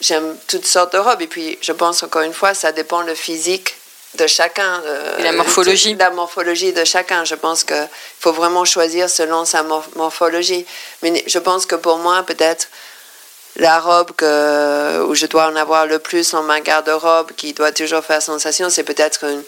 J'aime 0.00 0.36
toutes 0.46 0.66
sortes 0.66 0.92
de 0.92 0.98
robes. 0.98 1.22
Et 1.22 1.26
puis, 1.26 1.58
je 1.62 1.72
pense 1.72 2.02
encore 2.02 2.20
une 2.22 2.34
fois, 2.34 2.52
ça 2.52 2.70
dépend 2.72 3.00
le 3.00 3.14
physique 3.14 3.76
de 4.16 4.26
chacun. 4.26 4.82
euh, 4.84 5.18
Et 5.18 5.22
la 5.22 5.32
morphologie. 5.32 5.94
La 5.94 6.10
morphologie 6.10 6.72
de 6.72 6.84
chacun. 6.84 7.24
Je 7.24 7.34
pense 7.34 7.64
qu'il 7.64 7.88
faut 8.20 8.32
vraiment 8.32 8.64
choisir 8.64 9.08
selon 9.08 9.44
sa 9.44 9.62
mor- 9.62 9.88
morphologie. 9.94 10.66
Mais 11.02 11.22
je 11.26 11.38
pense 11.38 11.66
que 11.66 11.74
pour 11.76 11.98
moi, 11.98 12.22
peut-être, 12.24 12.68
la 13.56 13.80
robe 13.80 14.12
que, 14.16 15.02
où 15.06 15.14
je 15.14 15.26
dois 15.26 15.46
en 15.46 15.56
avoir 15.56 15.86
le 15.86 15.98
plus 15.98 16.32
dans 16.32 16.42
ma 16.42 16.60
garde-robe, 16.60 17.32
qui 17.36 17.52
doit 17.54 17.72
toujours 17.72 18.04
faire 18.04 18.20
sensation, 18.20 18.68
c'est 18.68 18.84
peut-être 18.84 19.24
une 19.24 19.42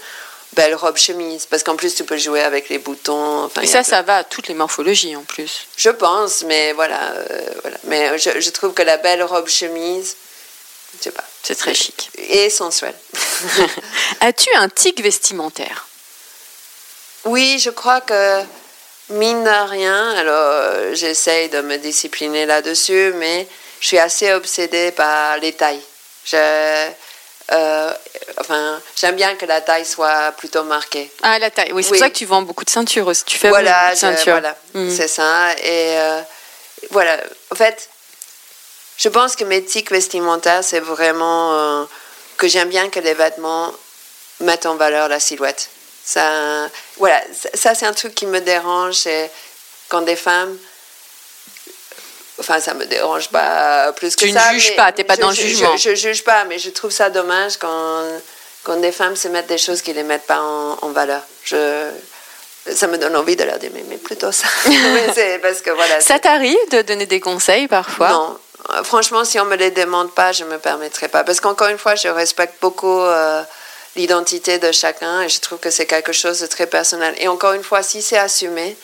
belle 0.54 0.74
robe 0.74 0.96
chemise. 0.96 1.44
Parce 1.44 1.62
qu'en 1.62 1.76
plus, 1.76 1.94
tu 1.94 2.04
peux 2.04 2.16
jouer 2.16 2.40
avec 2.40 2.70
les 2.70 2.78
boutons. 2.78 3.44
Enfin, 3.44 3.60
Et 3.60 3.66
ça, 3.66 3.84
ça 3.84 4.00
va 4.00 4.16
à 4.18 4.24
toutes 4.24 4.48
les 4.48 4.54
morphologies 4.54 5.14
en 5.14 5.22
plus. 5.24 5.66
je 5.76 5.90
pense, 5.90 6.42
mais 6.44 6.72
voilà. 6.72 7.00
euh, 7.12 7.40
voilà. 7.62 7.76
Mais 7.84 8.18
je, 8.18 8.40
je 8.40 8.50
trouve 8.50 8.72
que 8.72 8.80
la 8.82 8.96
belle 8.96 9.22
robe 9.22 9.46
chemise, 9.48 10.16
je 10.96 11.04
sais 11.04 11.10
pas. 11.10 11.24
C'est 11.42 11.54
très 11.54 11.74
chic. 11.74 12.10
Et 12.16 12.50
sensuel. 12.50 12.94
As-tu 14.20 14.50
un 14.56 14.68
tic 14.68 15.00
vestimentaire? 15.02 15.86
Oui, 17.24 17.58
je 17.58 17.70
crois 17.70 18.00
que 18.00 18.42
mine 19.10 19.44
de 19.44 19.70
rien, 19.70 20.10
alors 20.16 20.94
j'essaye 20.94 21.48
de 21.48 21.60
me 21.60 21.76
discipliner 21.76 22.46
là-dessus, 22.46 23.12
mais 23.16 23.46
je 23.80 23.86
suis 23.86 23.98
assez 23.98 24.32
obsédée 24.32 24.92
par 24.92 25.38
les 25.38 25.52
tailles. 25.52 25.82
Je, 26.24 26.90
euh, 27.50 27.92
enfin, 28.38 28.80
j'aime 28.96 29.16
bien 29.16 29.34
que 29.36 29.46
la 29.46 29.60
taille 29.60 29.86
soit 29.86 30.32
plutôt 30.32 30.64
marquée. 30.64 31.10
Ah, 31.22 31.38
la 31.38 31.50
taille, 31.50 31.72
oui, 31.72 31.82
c'est 31.82 31.90
pour 31.90 31.98
ça 31.98 32.10
que 32.10 32.16
tu 32.16 32.26
vends 32.26 32.42
beaucoup 32.42 32.64
de 32.64 32.70
ceintures 32.70 33.06
aussi. 33.06 33.24
Tu 33.24 33.38
fais 33.38 33.48
voilà, 33.48 33.84
beaucoup 33.84 33.94
de 33.94 33.98
ceintures. 33.98 34.32
voilà, 34.32 34.56
mm. 34.74 34.90
c'est 34.90 35.08
ça. 35.08 35.52
Et 35.58 35.98
euh, 35.98 36.20
voilà, 36.90 37.16
en 37.50 37.54
fait, 37.54 37.88
je 38.98 39.08
pense 39.08 39.36
que 39.36 39.44
mes 39.44 39.64
tics 39.64 39.90
vestimentaires, 39.90 40.64
c'est 40.64 40.80
vraiment 40.80 41.54
euh, 41.54 41.84
que 42.36 42.48
j'aime 42.48 42.68
bien 42.68 42.90
que 42.90 42.98
les 43.00 43.14
vêtements 43.14 43.72
mettent 44.40 44.66
en 44.66 44.74
valeur 44.74 45.08
la 45.08 45.20
silhouette. 45.20 45.70
Ça, 46.04 46.68
voilà, 46.96 47.20
ça, 47.54 47.74
c'est 47.74 47.86
un 47.86 47.92
truc 47.92 48.14
qui 48.14 48.26
me 48.26 48.40
dérange, 48.40 48.94
c'est 48.94 49.30
quand 49.88 50.02
des 50.02 50.16
femmes 50.16 50.56
Enfin, 52.40 52.60
ça 52.60 52.72
me 52.72 52.86
dérange 52.86 53.30
pas 53.30 53.92
plus 53.94 54.14
que 54.14 54.30
ça. 54.30 54.48
Tu 54.48 54.54
ne 54.54 54.60
juges 54.60 54.76
pas, 54.76 54.92
tu 54.92 54.98
n'es 54.98 55.04
pas 55.04 55.16
dans 55.16 55.30
le 55.30 55.34
jugement. 55.34 55.76
Je, 55.76 55.90
ne 55.90 55.94
juge 55.96 56.22
pas, 56.22 56.44
mais 56.44 56.58
je 56.58 56.70
trouve 56.70 56.92
ça 56.92 57.10
dommage 57.10 57.56
quand, 57.56 58.04
quand 58.62 58.76
des 58.76 58.92
femmes 58.92 59.16
se 59.16 59.26
mettent 59.26 59.48
des 59.48 59.58
choses 59.58 59.82
qui 59.82 59.90
ne 59.90 59.96
les 59.96 60.02
mettent 60.04 60.26
pas 60.26 60.40
en, 60.40 60.88
valeur. 60.90 61.22
Je, 61.44 61.90
ça 62.72 62.86
me 62.86 62.96
donne 62.96 63.16
envie 63.16 63.34
de 63.34 63.42
leur 63.42 63.58
dire, 63.58 63.70
mais, 63.74 63.84
mais 63.88 63.96
plutôt 63.96 64.30
ça. 64.30 64.46
parce 65.42 65.62
que, 65.62 65.70
voilà, 65.70 66.00
ça 66.00 66.20
t'arrive 66.20 66.56
de 66.70 66.82
donner 66.82 67.06
des 67.06 67.18
conseils 67.18 67.66
parfois? 67.66 68.10
Non. 68.10 68.38
Franchement, 68.84 69.24
si 69.24 69.40
on 69.40 69.44
ne 69.44 69.50
me 69.50 69.56
les 69.56 69.70
demande 69.70 70.12
pas, 70.12 70.32
je 70.32 70.44
ne 70.44 70.50
me 70.50 70.58
permettrai 70.58 71.08
pas. 71.08 71.24
Parce 71.24 71.40
qu'encore 71.40 71.68
une 71.68 71.78
fois, 71.78 71.94
je 71.94 72.08
respecte 72.08 72.60
beaucoup 72.60 73.00
euh, 73.00 73.42
l'identité 73.96 74.58
de 74.58 74.72
chacun 74.72 75.22
et 75.22 75.28
je 75.28 75.40
trouve 75.40 75.58
que 75.58 75.70
c'est 75.70 75.86
quelque 75.86 76.12
chose 76.12 76.40
de 76.40 76.46
très 76.46 76.66
personnel. 76.66 77.14
Et 77.18 77.28
encore 77.28 77.54
une 77.54 77.64
fois, 77.64 77.82
si 77.82 78.02
c'est 78.02 78.18
assumé, 78.18 78.76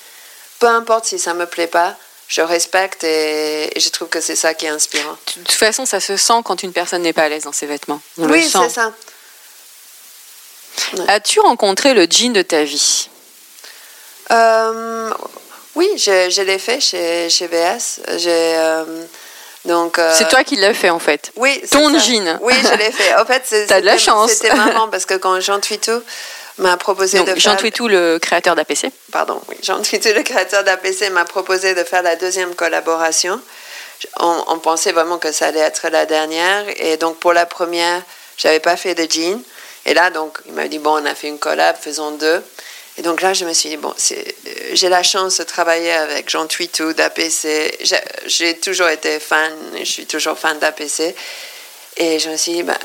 peu 0.58 0.66
importe 0.66 1.04
si 1.04 1.18
ça 1.18 1.34
ne 1.34 1.40
me 1.40 1.46
plaît 1.46 1.66
pas, 1.66 1.96
je 2.28 2.40
respecte 2.40 3.04
et, 3.04 3.70
je 3.76 3.88
trouve 3.90 4.08
que 4.08 4.20
c'est 4.20 4.36
ça 4.36 4.54
qui 4.54 4.64
est 4.64 4.70
inspirant. 4.70 5.16
De 5.36 5.42
toute 5.42 5.52
façon, 5.52 5.84
ça 5.84 6.00
se 6.00 6.16
sent 6.16 6.40
quand 6.44 6.62
une 6.62 6.72
personne 6.72 7.02
n'est 7.02 7.12
pas 7.12 7.24
à 7.24 7.28
l'aise 7.28 7.44
dans 7.44 7.52
ses 7.52 7.66
vêtements. 7.66 8.00
oui, 8.16 8.48
c'est 8.50 8.70
ça. 8.70 8.92
As-tu 11.08 11.40
rencontré 11.40 11.94
le 11.94 12.06
jean 12.08 12.32
de 12.32 12.42
ta 12.42 12.64
vie? 12.64 13.08
Euh, 14.30 15.10
Oui, 15.74 15.88
je, 15.96 16.40
l'ai 16.42 16.58
fait 16.58 16.80
chez, 16.80 17.28
chez 17.28 17.46
VS. 17.46 18.00
Euh, 18.08 19.04
donc, 19.64 19.98
euh, 19.98 20.12
c'est 20.12 20.28
toi 20.28 20.44
qui 20.44 20.56
l'as 20.56 20.74
fait 20.74 20.90
en 20.90 20.98
fait. 20.98 21.32
Oui, 21.36 21.62
ton 21.70 21.98
jean. 21.98 22.38
Oui, 22.42 22.54
je 22.62 22.76
l'ai 22.76 22.92
fait. 22.92 23.14
En 23.16 23.24
fait, 23.24 23.42
c'est, 23.44 23.80
de 23.80 23.86
la 23.86 23.96
chance. 23.96 24.32
C'était 24.32 24.54
marrant 24.54 24.88
parce 24.88 25.06
que 25.06 25.14
quand 25.14 25.40
Jean 25.40 25.58
Twitou 25.58 26.02
m'a 26.58 26.76
proposé 26.76 27.22
de 27.22 27.34
Jean 27.36 27.56
Twitou, 27.56 27.88
le 27.88 28.18
créateur 28.18 28.54
d'APC. 28.54 28.90
Pardon, 29.10 29.40
oui. 29.48 29.56
Jean 29.62 29.80
Twitou, 29.80 30.10
le 30.14 30.22
créateur 30.22 30.64
d'APC, 30.64 31.10
m'a 31.10 31.24
proposé 31.24 31.74
de 31.74 31.82
faire 31.82 32.02
la 32.02 32.16
deuxième 32.16 32.54
collaboration. 32.54 33.40
On, 34.20 34.58
pensait 34.58 34.92
vraiment 34.92 35.16
que 35.16 35.32
ça 35.32 35.46
allait 35.46 35.60
être 35.60 35.88
la 35.88 36.04
dernière. 36.04 36.64
Et 36.76 36.98
donc, 36.98 37.16
pour 37.16 37.32
la 37.32 37.46
première, 37.46 38.02
j'avais 38.36 38.60
pas 38.60 38.76
fait 38.76 38.94
de 38.94 39.10
jean. 39.10 39.40
Et 39.86 39.94
là, 39.94 40.10
donc, 40.10 40.38
il 40.46 40.52
m'a 40.52 40.68
dit, 40.68 40.78
bon, 40.78 41.00
on 41.00 41.06
a 41.06 41.14
fait 41.14 41.28
une 41.28 41.38
collab, 41.38 41.76
faisons 41.80 42.10
deux. 42.12 42.42
Et 42.96 43.02
donc 43.02 43.22
là, 43.22 43.34
je 43.34 43.44
me 43.44 43.52
suis 43.52 43.70
dit, 43.70 43.76
bon, 43.76 43.92
euh, 44.12 44.22
j'ai 44.72 44.88
la 44.88 45.02
chance 45.02 45.38
de 45.38 45.44
travailler 45.44 45.92
avec 45.92 46.30
Jean 46.30 46.46
Twitou 46.46 46.92
d'APC. 46.92 47.76
J'ai 48.26 48.58
toujours 48.58 48.88
été 48.88 49.18
fan, 49.18 49.52
je 49.78 49.84
suis 49.84 50.06
toujours 50.06 50.38
fan 50.38 50.58
d'APC. 50.58 51.14
Et 51.96 52.18
je 52.18 52.30
me 52.30 52.36
suis 52.36 52.52
dit, 52.52 52.62
bah, 52.62 52.78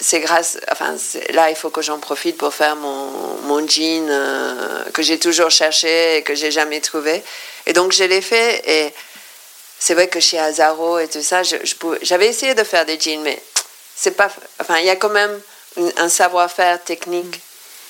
c'est 0.00 0.20
grâce, 0.20 0.58
enfin, 0.70 0.96
là, 1.30 1.50
il 1.50 1.56
faut 1.56 1.70
que 1.70 1.82
j'en 1.82 1.98
profite 1.98 2.36
pour 2.36 2.54
faire 2.54 2.76
mon, 2.76 3.10
mon 3.42 3.66
jean 3.66 4.08
euh, 4.08 4.84
que 4.92 5.02
j'ai 5.02 5.18
toujours 5.18 5.50
cherché 5.50 6.18
et 6.18 6.22
que 6.22 6.36
j'ai 6.36 6.52
jamais 6.52 6.80
trouvé. 6.80 7.22
Et 7.66 7.72
donc, 7.72 7.92
je 7.92 8.04
l'ai 8.04 8.20
fait. 8.20 8.62
Et 8.66 8.94
c'est 9.80 9.94
vrai 9.94 10.06
que 10.06 10.20
chez 10.20 10.38
Azaro 10.38 11.00
et 11.00 11.08
tout 11.08 11.22
ça, 11.22 11.42
j'avais 12.02 12.28
essayé 12.28 12.54
de 12.54 12.62
faire 12.62 12.86
des 12.86 12.98
jeans, 13.00 13.22
mais 13.22 13.42
c'est 13.96 14.12
pas. 14.12 14.30
Enfin, 14.60 14.78
il 14.78 14.86
y 14.86 14.90
a 14.90 14.96
quand 14.96 15.10
même 15.10 15.40
un 15.96 16.08
savoir-faire 16.08 16.82
technique. 16.82 17.40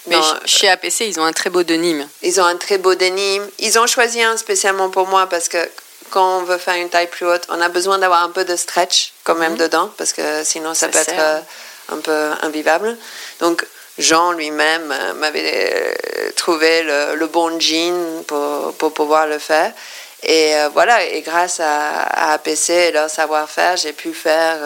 Mais 0.08 0.16
chez 0.44 0.68
APC, 0.68 1.00
ils 1.00 1.20
ont 1.20 1.24
un 1.24 1.32
très 1.32 1.50
beau 1.50 1.62
denim. 1.62 2.06
Ils 2.22 2.40
ont 2.40 2.44
un 2.44 2.56
très 2.56 2.78
beau 2.78 2.94
denim. 2.94 3.42
Ils 3.58 3.78
ont 3.78 3.86
choisi 3.86 4.22
un 4.22 4.36
spécialement 4.36 4.90
pour 4.90 5.06
moi 5.06 5.26
parce 5.26 5.48
que 5.48 5.58
quand 6.10 6.38
on 6.38 6.42
veut 6.44 6.58
faire 6.58 6.74
une 6.74 6.88
taille 6.88 7.08
plus 7.08 7.26
haute, 7.26 7.46
on 7.48 7.60
a 7.60 7.68
besoin 7.68 7.98
d'avoir 7.98 8.22
un 8.22 8.30
peu 8.30 8.44
de 8.44 8.56
stretch 8.56 9.12
quand 9.24 9.34
même 9.34 9.52
mhm. 9.52 9.58
dedans 9.58 9.90
parce 9.98 10.12
que 10.12 10.42
sinon 10.44 10.74
ça, 10.74 10.88
peut 10.88 10.98
être 10.98 11.12
euh, 11.18 11.40
un 11.90 11.98
peu 11.98 12.30
invivable. 12.42 12.96
Donc 13.40 13.64
Jean 13.98 14.32
lui-même 14.32 14.92
euh, 14.92 15.14
m'avait 15.14 15.72
euh, 15.74 16.30
trouvé 16.36 16.82
le, 16.82 17.26
bon 17.26 17.58
jean 17.60 18.22
pour, 18.26 18.72
pour, 18.74 18.94
pouvoir 18.94 19.26
le 19.26 19.38
faire. 19.38 19.72
Et 20.22 20.56
euh, 20.56 20.68
voilà, 20.72 21.04
et 21.04 21.20
grâce 21.22 21.60
à, 21.60 22.32
APC 22.32 22.70
et 22.70 22.92
leur 22.92 23.10
savoir-faire, 23.10 23.76
j'ai 23.76 23.92
pu 23.92 24.14
faire... 24.14 24.58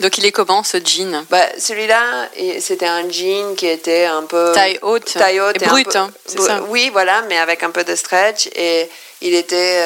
Donc 0.00 0.16
il 0.18 0.26
est 0.26 0.32
comment 0.32 0.62
ce 0.62 0.78
jean? 0.84 1.24
Bah, 1.30 1.44
Celui-là, 1.58 2.28
c'était 2.60 2.86
un 2.86 3.08
jean 3.10 3.54
qui 3.56 3.66
était 3.66 4.04
un 4.04 4.22
peu... 4.22 4.52
Taille 4.52 4.78
haute. 4.82 5.12
Taille 5.12 5.40
haute. 5.40 5.60
Et, 5.60 5.66
brut, 5.66 5.96
hein, 5.96 6.10
c'est 6.24 6.40
ça? 6.40 6.60
Oui, 6.68 6.90
voilà, 6.92 7.22
mais 7.28 7.38
avec 7.38 7.62
un 7.62 7.70
peu 7.70 7.84
de 7.84 7.96
stretch. 7.96 8.48
Et 8.54 8.88
il 9.20 9.34
était 9.34 9.82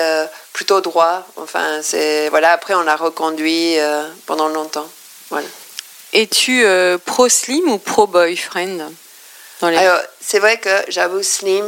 plutôt 0.53 0.81
droit. 0.81 1.27
Enfin, 1.37 1.81
c'est... 1.83 2.29
Voilà, 2.29 2.53
après 2.53 2.75
on 2.75 2.83
l'a 2.83 2.97
reconduit 2.97 3.77
pendant 4.27 4.49
longtemps. 4.49 4.89
Voilà. 5.31 5.49
Es-tu 6.13 6.63
euh, 6.67 6.99
pro 6.99 7.31
slim 7.31 7.71
ou 7.71 7.79
pro 7.79 8.07
boyfriend? 8.07 8.93
Alors, 9.63 10.01
c'est 10.21 10.41
vrai 10.41 10.59
que 10.59 10.69
j'avoue 10.89 11.23
slim, 11.23 11.65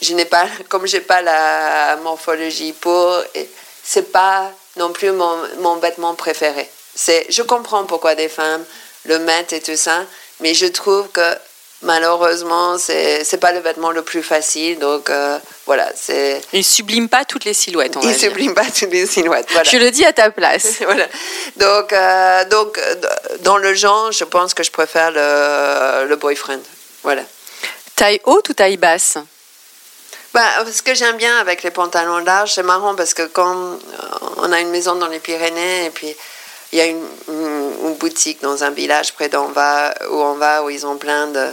je 0.00 0.14
n'ai 0.14 0.24
pas, 0.24 0.46
comme 0.68 0.86
j'ai 0.86 1.00
pas 1.00 1.20
la 1.20 1.96
morphologie 1.96 2.72
pour, 2.72 3.22
c'est 3.82 4.10
pas 4.10 4.50
non 4.76 4.92
plus 4.92 5.12
mon, 5.12 5.36
mon 5.58 5.76
vêtement 5.76 6.14
préféré. 6.14 6.70
C'est, 6.94 7.26
je 7.28 7.42
comprends 7.42 7.84
pourquoi 7.84 8.14
des 8.14 8.28
femmes 8.28 8.64
le 9.04 9.18
mettent 9.18 9.52
et 9.52 9.60
tout 9.60 9.76
ça, 9.76 10.04
mais 10.40 10.54
je 10.54 10.66
trouve 10.66 11.08
que 11.08 11.34
malheureusement, 11.82 12.78
c'est 12.78 13.22
n'est 13.30 13.38
pas 13.38 13.52
le 13.52 13.60
vêtement 13.60 13.90
le 13.90 14.02
plus 14.02 14.22
facile. 14.22 14.78
Donc 14.78 15.10
euh, 15.10 15.38
voilà, 15.66 15.88
c'est. 15.94 16.40
Il 16.52 16.64
sublime 16.64 17.08
pas 17.08 17.24
toutes 17.24 17.44
les 17.44 17.54
silhouettes. 17.54 17.96
On 17.96 18.00
il 18.02 18.14
sublime 18.14 18.54
pas 18.54 18.64
toutes 18.64 18.90
les 18.90 19.06
silhouettes. 19.06 19.46
Voilà. 19.50 19.68
Je 19.68 19.76
le 19.76 19.90
dis 19.90 20.04
à 20.04 20.12
ta 20.12 20.30
place. 20.30 20.78
voilà. 20.80 21.06
Donc 21.56 21.92
euh, 21.92 22.44
donc 22.46 22.80
dans 23.40 23.56
le 23.56 23.74
genre, 23.74 24.12
je 24.12 24.24
pense 24.24 24.54
que 24.54 24.62
je 24.62 24.70
préfère 24.70 25.10
le, 25.10 26.06
le 26.06 26.16
boyfriend. 26.16 26.60
Voilà. 27.02 27.22
Taille 27.96 28.20
haute 28.24 28.48
ou 28.48 28.54
taille 28.54 28.76
basse? 28.76 29.18
Bah, 30.32 30.64
ce 30.72 30.80
que 30.82 30.94
j'aime 30.94 31.16
bien 31.16 31.38
avec 31.38 31.64
les 31.64 31.72
pantalons 31.72 32.18
larges, 32.18 32.54
c'est 32.54 32.62
marrant 32.62 32.94
parce 32.94 33.14
que 33.14 33.22
quand 33.22 33.78
on 34.36 34.52
a 34.52 34.60
une 34.60 34.70
maison 34.70 34.94
dans 34.94 35.08
les 35.08 35.18
Pyrénées 35.18 35.86
et 35.86 35.90
puis 35.90 36.14
il 36.72 36.78
y 36.78 36.82
a 36.82 36.86
une, 36.86 37.04
une, 37.28 37.94
boutique 37.94 38.40
dans 38.42 38.64
un 38.64 38.70
village 38.70 39.12
près 39.12 39.28
d'en 39.28 39.48
va, 39.48 39.94
où 40.10 40.14
on 40.14 40.34
va, 40.34 40.62
où 40.62 40.70
ils 40.70 40.86
ont 40.86 40.96
plein 40.96 41.26
de 41.26 41.48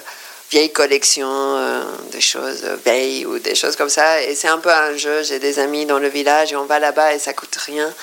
vieilles 0.49 0.71
collections, 0.71 1.27
euh, 1.29 1.83
des 2.11 2.21
choses 2.21 2.63
vieilles 2.85 3.25
ou 3.25 3.39
des 3.39 3.55
choses 3.55 3.75
comme 3.75 3.89
ça. 3.89 4.21
Et 4.21 4.35
c'est 4.35 4.47
un 4.47 4.59
peu 4.59 4.71
un 4.71 4.95
jeu. 4.95 5.23
J'ai 5.23 5.39
des 5.39 5.59
amis 5.59 5.85
dans 5.85 5.99
le 5.99 6.07
village 6.07 6.53
et 6.53 6.55
on 6.55 6.65
va 6.65 6.79
là-bas 6.79 7.13
et 7.13 7.19
ça 7.19 7.33
coûte 7.33 7.55
rien. 7.65 7.93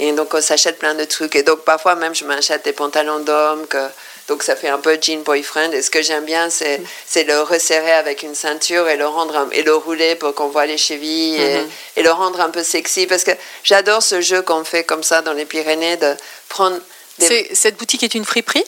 Et 0.00 0.12
donc 0.12 0.34
on 0.34 0.40
s'achète 0.40 0.78
plein 0.78 0.94
de 0.94 1.04
trucs. 1.04 1.36
Et 1.36 1.42
donc 1.42 1.60
parfois 1.60 1.94
même 1.94 2.14
je 2.14 2.24
m'achète 2.24 2.64
des 2.64 2.72
pantalons 2.72 3.20
d'homme 3.20 3.66
que 3.66 3.86
donc 4.28 4.42
ça 4.42 4.56
fait 4.56 4.68
un 4.68 4.78
peu 4.78 4.98
jean 5.00 5.22
boyfriend. 5.22 5.72
Et 5.72 5.82
ce 5.82 5.90
que 5.90 6.02
j'aime 6.02 6.24
bien, 6.24 6.48
c'est, 6.50 6.78
mm. 6.78 7.26
le 7.26 7.40
resserrer 7.42 7.92
avec 7.92 8.22
une 8.22 8.34
ceinture 8.34 8.88
et 8.88 8.96
le, 8.96 9.06
rendre 9.06 9.48
et 9.52 9.62
le 9.62 9.74
rouler 9.74 10.14
pour 10.14 10.34
qu'on 10.34 10.48
voit 10.48 10.66
les 10.66 10.78
chevilles 10.78 11.38
mm-hmm. 11.38 11.66
et, 11.96 12.02
le 12.02 12.10
rendre 12.10 12.40
un 12.40 12.50
peu 12.50 12.62
sexy. 12.62 13.06
Parce 13.06 13.24
que 13.24 13.32
j'adore 13.64 14.02
ce 14.02 14.20
jeu 14.20 14.42
qu'on 14.42 14.64
fait 14.64 14.84
comme 14.84 15.02
ça 15.02 15.22
dans 15.22 15.32
les 15.32 15.44
Pyrénées 15.44 15.96
de 15.96 16.14
prendre... 16.48 16.78
Cette 17.18 17.76
boutique 17.76 18.02
est 18.02 18.14
une 18.14 18.24
friperie? 18.24 18.64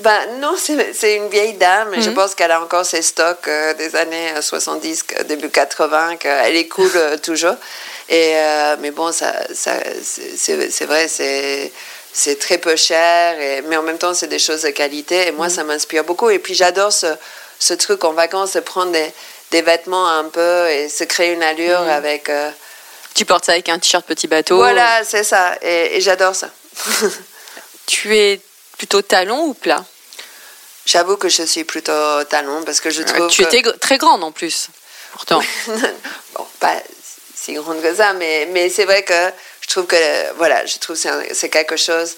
Ben, 0.00 0.40
non, 0.40 0.56
c'est 0.58 1.14
une 1.14 1.28
vieille 1.28 1.54
dame. 1.54 1.94
Je 1.94 2.00
mm-hmm. 2.00 2.14
pense 2.14 2.34
qu'elle 2.34 2.50
a 2.50 2.60
encore 2.60 2.84
ses 2.84 3.02
stocks 3.02 3.46
euh, 3.46 3.74
des 3.74 3.94
années 3.94 4.32
70, 4.40 5.04
euh, 5.18 5.22
début 5.22 5.50
80, 5.50 6.16
qu'elle 6.16 6.56
est 6.56 6.66
cool 6.66 6.90
euh, 6.96 7.16
toujours. 7.16 7.54
Et, 8.08 8.34
mais 8.80 8.90
bon, 8.90 9.12
ça, 9.12 9.34
ça 9.52 9.74
c'est 10.02 10.86
vrai, 10.86 11.08
c'est 11.08 11.70
c'est 12.18 12.38
très 12.38 12.58
peu 12.58 12.74
cher, 12.74 13.40
et, 13.40 13.62
mais 13.62 13.76
en 13.76 13.82
même 13.82 13.98
temps, 13.98 14.12
c'est 14.12 14.26
des 14.26 14.40
choses 14.40 14.62
de 14.62 14.70
qualité. 14.70 15.28
Et 15.28 15.30
moi, 15.30 15.46
mm. 15.46 15.50
ça 15.50 15.64
m'inspire 15.64 16.04
beaucoup. 16.04 16.30
Et 16.30 16.40
puis, 16.40 16.52
j'adore 16.52 16.92
ce, 16.92 17.06
ce, 17.60 17.74
truc 17.74 18.02
en 18.02 18.12
vacances, 18.12 18.54
de 18.54 18.60
prendre 18.60 18.90
des, 18.90 19.12
des, 19.52 19.62
vêtements 19.62 20.08
un 20.08 20.24
peu 20.24 20.68
et 20.68 20.88
se 20.88 21.04
créer 21.04 21.32
une 21.32 21.42
allure 21.42 21.82
mm. 21.82 21.88
avec. 21.88 22.28
Euh, 22.28 22.50
tu 23.14 23.24
portes 23.24 23.44
ça 23.44 23.52
avec 23.52 23.68
un 23.68 23.78
t-shirt 23.78 24.04
petit 24.04 24.26
bateau 24.26 24.56
Voilà, 24.56 25.04
c'est 25.04 25.22
ça. 25.22 25.54
Et, 25.62 26.00
j'adore 26.00 26.34
ça. 26.34 26.50
tu 27.86 28.16
es 28.16 28.40
plutôt 28.76 29.02
talon 29.02 29.44
ou 29.44 29.54
plat? 29.54 29.84
J'avoue 30.86 31.16
que 31.16 31.28
je 31.28 31.42
suis 31.42 31.64
plutôt 31.64 32.24
talon 32.24 32.62
parce 32.64 32.80
que 32.80 32.90
je 32.90 33.02
trouve. 33.02 33.28
tu 33.28 33.42
étais 33.42 33.62
très 33.78 33.98
grande 33.98 34.24
en 34.24 34.32
plus, 34.32 34.68
pourtant. 35.12 35.40
bon, 36.34 36.46
pas 36.58 36.74
si 37.36 37.54
grande 37.54 37.80
que 37.80 37.94
ça, 37.94 38.12
mais, 38.14 38.48
mais 38.52 38.70
c'est 38.70 38.86
vrai 38.86 39.02
que 39.04 39.30
je 39.68 39.74
trouve 39.74 39.86
que, 39.86 40.32
voilà, 40.36 40.64
je 40.64 40.78
trouve 40.78 40.98
que 40.98 41.34
c'est 41.34 41.50
quelque 41.50 41.76
chose 41.76 42.16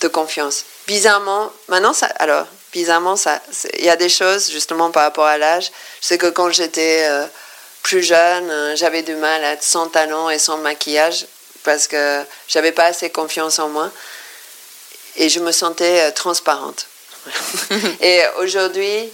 de 0.00 0.08
confiance. 0.08 0.64
Bizarrement, 0.86 1.52
maintenant, 1.68 1.92
ça, 1.92 2.06
alors, 2.18 2.46
bizarrement, 2.72 3.16
ça, 3.16 3.40
il 3.78 3.84
y 3.84 3.90
a 3.90 3.96
des 3.96 4.08
choses, 4.08 4.50
justement, 4.50 4.90
par 4.90 5.02
rapport 5.02 5.26
à 5.26 5.36
l'âge. 5.36 5.70
Je 6.00 6.06
sais 6.06 6.18
que 6.18 6.28
quand 6.28 6.50
j'étais 6.50 7.04
euh, 7.04 7.26
plus 7.82 8.02
jeune, 8.02 8.50
euh, 8.50 8.74
j'avais 8.74 9.02
du 9.02 9.14
mal 9.16 9.44
à 9.44 9.52
être 9.52 9.62
sans 9.62 9.88
talent 9.88 10.30
et 10.30 10.38
sans 10.38 10.56
maquillage 10.56 11.26
parce 11.62 11.88
que 11.88 12.22
j'avais 12.48 12.72
pas 12.72 12.86
assez 12.86 13.10
confiance 13.10 13.58
en 13.58 13.68
moi 13.68 13.90
et 15.16 15.28
je 15.28 15.40
me 15.40 15.52
sentais 15.52 16.08
euh, 16.08 16.10
transparente. 16.10 16.86
et 18.00 18.22
aujourd'hui, 18.38 19.10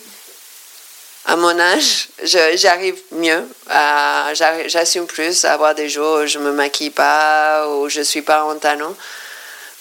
à 1.24 1.36
mon 1.36 1.58
âge, 1.58 2.08
j'arrive 2.24 2.96
mieux, 3.12 3.44
j'assume 4.66 5.06
plus 5.06 5.44
à 5.44 5.52
avoir 5.52 5.74
des 5.74 5.88
jours 5.88 6.22
où 6.22 6.26
je 6.26 6.38
me 6.38 6.52
maquille 6.52 6.90
pas, 6.90 7.68
où 7.68 7.88
je 7.88 8.00
suis 8.00 8.22
pas 8.22 8.44
en 8.44 8.56
talent. 8.56 8.94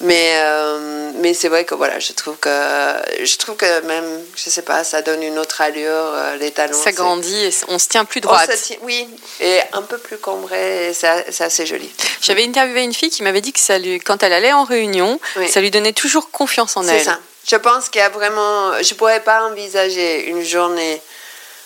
Mais, 0.03 0.31
euh, 0.37 1.11
mais 1.17 1.33
c'est 1.35 1.47
vrai 1.47 1.63
que 1.63 1.75
voilà, 1.75 1.99
je 1.99 2.11
trouve 2.13 2.35
que 2.37 2.49
je 2.49 3.37
trouve 3.37 3.55
que 3.55 3.81
même, 3.81 4.23
je 4.35 4.49
sais 4.49 4.63
pas, 4.63 4.83
ça 4.83 5.03
donne 5.03 5.21
une 5.21 5.37
autre 5.37 5.61
allure, 5.61 5.91
euh, 5.91 6.37
les 6.37 6.49
talons. 6.49 6.81
Ça 6.81 6.91
grandit 6.91 7.45
et 7.45 7.51
on 7.67 7.77
se 7.77 7.87
tient 7.87 8.03
plus 8.05 8.19
droit. 8.19 8.41
oui, 8.81 9.07
et 9.39 9.59
un 9.73 9.83
peu 9.83 9.99
plus 9.99 10.17
cambré, 10.17 10.91
c'est 10.93 11.43
assez 11.43 11.65
joli. 11.67 11.89
J'avais 12.21 12.43
interviewé 12.43 12.81
une 12.81 12.93
fille 12.93 13.11
qui 13.11 13.21
m'avait 13.21 13.41
dit 13.41 13.53
que 13.53 13.59
ça 13.59 13.77
lui, 13.77 13.99
quand 13.99 14.23
elle 14.23 14.33
allait 14.33 14.53
en 14.53 14.63
réunion, 14.63 15.19
ça 15.47 15.61
lui 15.61 15.69
donnait 15.69 15.93
toujours 15.93 16.31
confiance 16.31 16.77
en 16.77 16.87
elle. 16.87 16.97
C'est 16.97 17.05
ça. 17.05 17.19
Je 17.47 17.55
pense 17.55 17.89
qu'il 17.89 18.01
y 18.01 18.03
a 18.03 18.09
vraiment, 18.09 18.81
je 18.81 18.93
pourrais 18.93 19.21
pas 19.21 19.45
envisager 19.45 20.27
une 20.29 20.43
journée. 20.43 21.01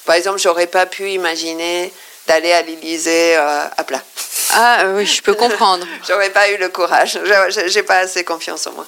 Par 0.06 0.16
exemple, 0.16 0.40
j'aurais 0.40 0.68
pas 0.68 0.86
pu 0.86 1.10
imaginer 1.10 1.92
d'aller 2.28 2.52
à 2.52 2.62
l'Élysée 2.62 3.38
euh, 3.38 3.66
à 3.78 3.84
plat. 3.84 4.02
Ah 4.52 4.82
euh, 4.82 4.98
oui, 4.98 5.06
je 5.06 5.22
peux 5.22 5.34
comprendre. 5.34 5.86
J'aurais 6.08 6.30
pas 6.30 6.50
eu 6.50 6.58
le 6.58 6.70
courage. 6.70 7.20
J'ai 7.68 7.84
pas 7.84 8.00
assez 8.00 8.24
confiance 8.24 8.68
en 8.68 8.72
moi. 8.72 8.88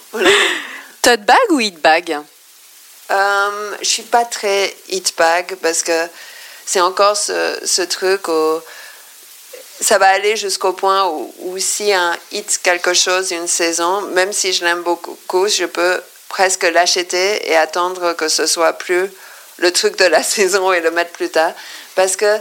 Tote 1.01 1.21
bag 1.21 1.37
ou 1.49 1.59
hit 1.59 1.79
bag? 1.81 2.17
Euh, 3.11 3.75
Je 3.81 3.87
suis 3.87 4.03
pas 4.03 4.25
très 4.25 4.73
hit 4.89 5.13
bag 5.17 5.55
parce 5.61 5.83
que 5.83 6.07
c'est 6.65 6.81
encore 6.81 7.17
ce, 7.17 7.59
ce, 7.65 7.81
truc 7.81 8.27
où 8.27 8.61
ça 9.81 9.97
va 9.97 10.07
aller 10.07 10.35
jusqu'au 10.35 10.73
point 10.73 11.05
où, 11.07 11.33
où 11.39 11.57
si 11.57 11.93
un 11.93 12.15
hit 12.31 12.59
quelque 12.63 12.93
chose 12.93 13.31
une 13.31 13.47
saison, 13.47 14.01
même 14.01 14.33
si 14.33 14.53
je 14.53 14.63
l'aime 14.63 14.83
beaucoup, 14.83 15.47
je 15.47 15.65
peux 15.65 16.01
presque 16.29 16.63
l'acheter 16.63 17.49
et 17.49 17.55
attendre 17.55 18.13
que 18.13 18.27
ce 18.27 18.45
soit 18.45 18.73
plus 18.73 19.09
le 19.57 19.71
truc 19.71 19.97
de 19.97 20.05
la 20.05 20.23
saison 20.35 20.71
et 20.73 20.81
le 20.81 20.91
mettre 20.91 21.11
plus 21.11 21.29
tard. 21.29 21.53
Parce 21.95 22.15
que 22.15 22.39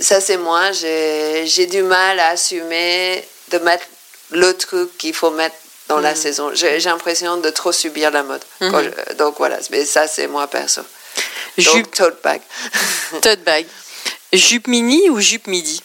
ça 0.00 0.20
c'est 0.20 0.36
moi, 0.36 0.72
j'ai 0.72 1.66
du 1.66 1.82
mal 1.82 2.18
à 2.20 2.28
assumer 2.28 3.24
de 3.50 3.58
mettre 3.58 3.84
le 4.30 4.56
truc 4.56 4.96
qu'il 4.98 5.14
faut 5.14 5.30
mettre 5.30 5.56
dans 5.88 6.00
la 6.00 6.12
mm. 6.12 6.16
saison. 6.16 6.50
J'ai 6.54 6.80
l'impression 6.80 7.36
de 7.36 7.50
trop 7.50 7.72
subir 7.72 8.10
la 8.10 8.22
mode. 8.22 8.42
Mm-hmm. 8.60 9.14
donc 9.16 9.36
voilà, 9.38 9.58
mais 9.70 9.84
ça 9.84 10.08
c'est 10.08 10.26
moi 10.26 10.46
perso. 10.46 10.82
Jupe 11.58 11.94
tote 11.94 12.22
bag. 12.22 12.40
tote 13.22 13.44
bag. 13.44 13.66
Jupe 14.32 14.66
mini 14.66 15.08
ou 15.10 15.20
jupe 15.20 15.46
midi? 15.46 15.80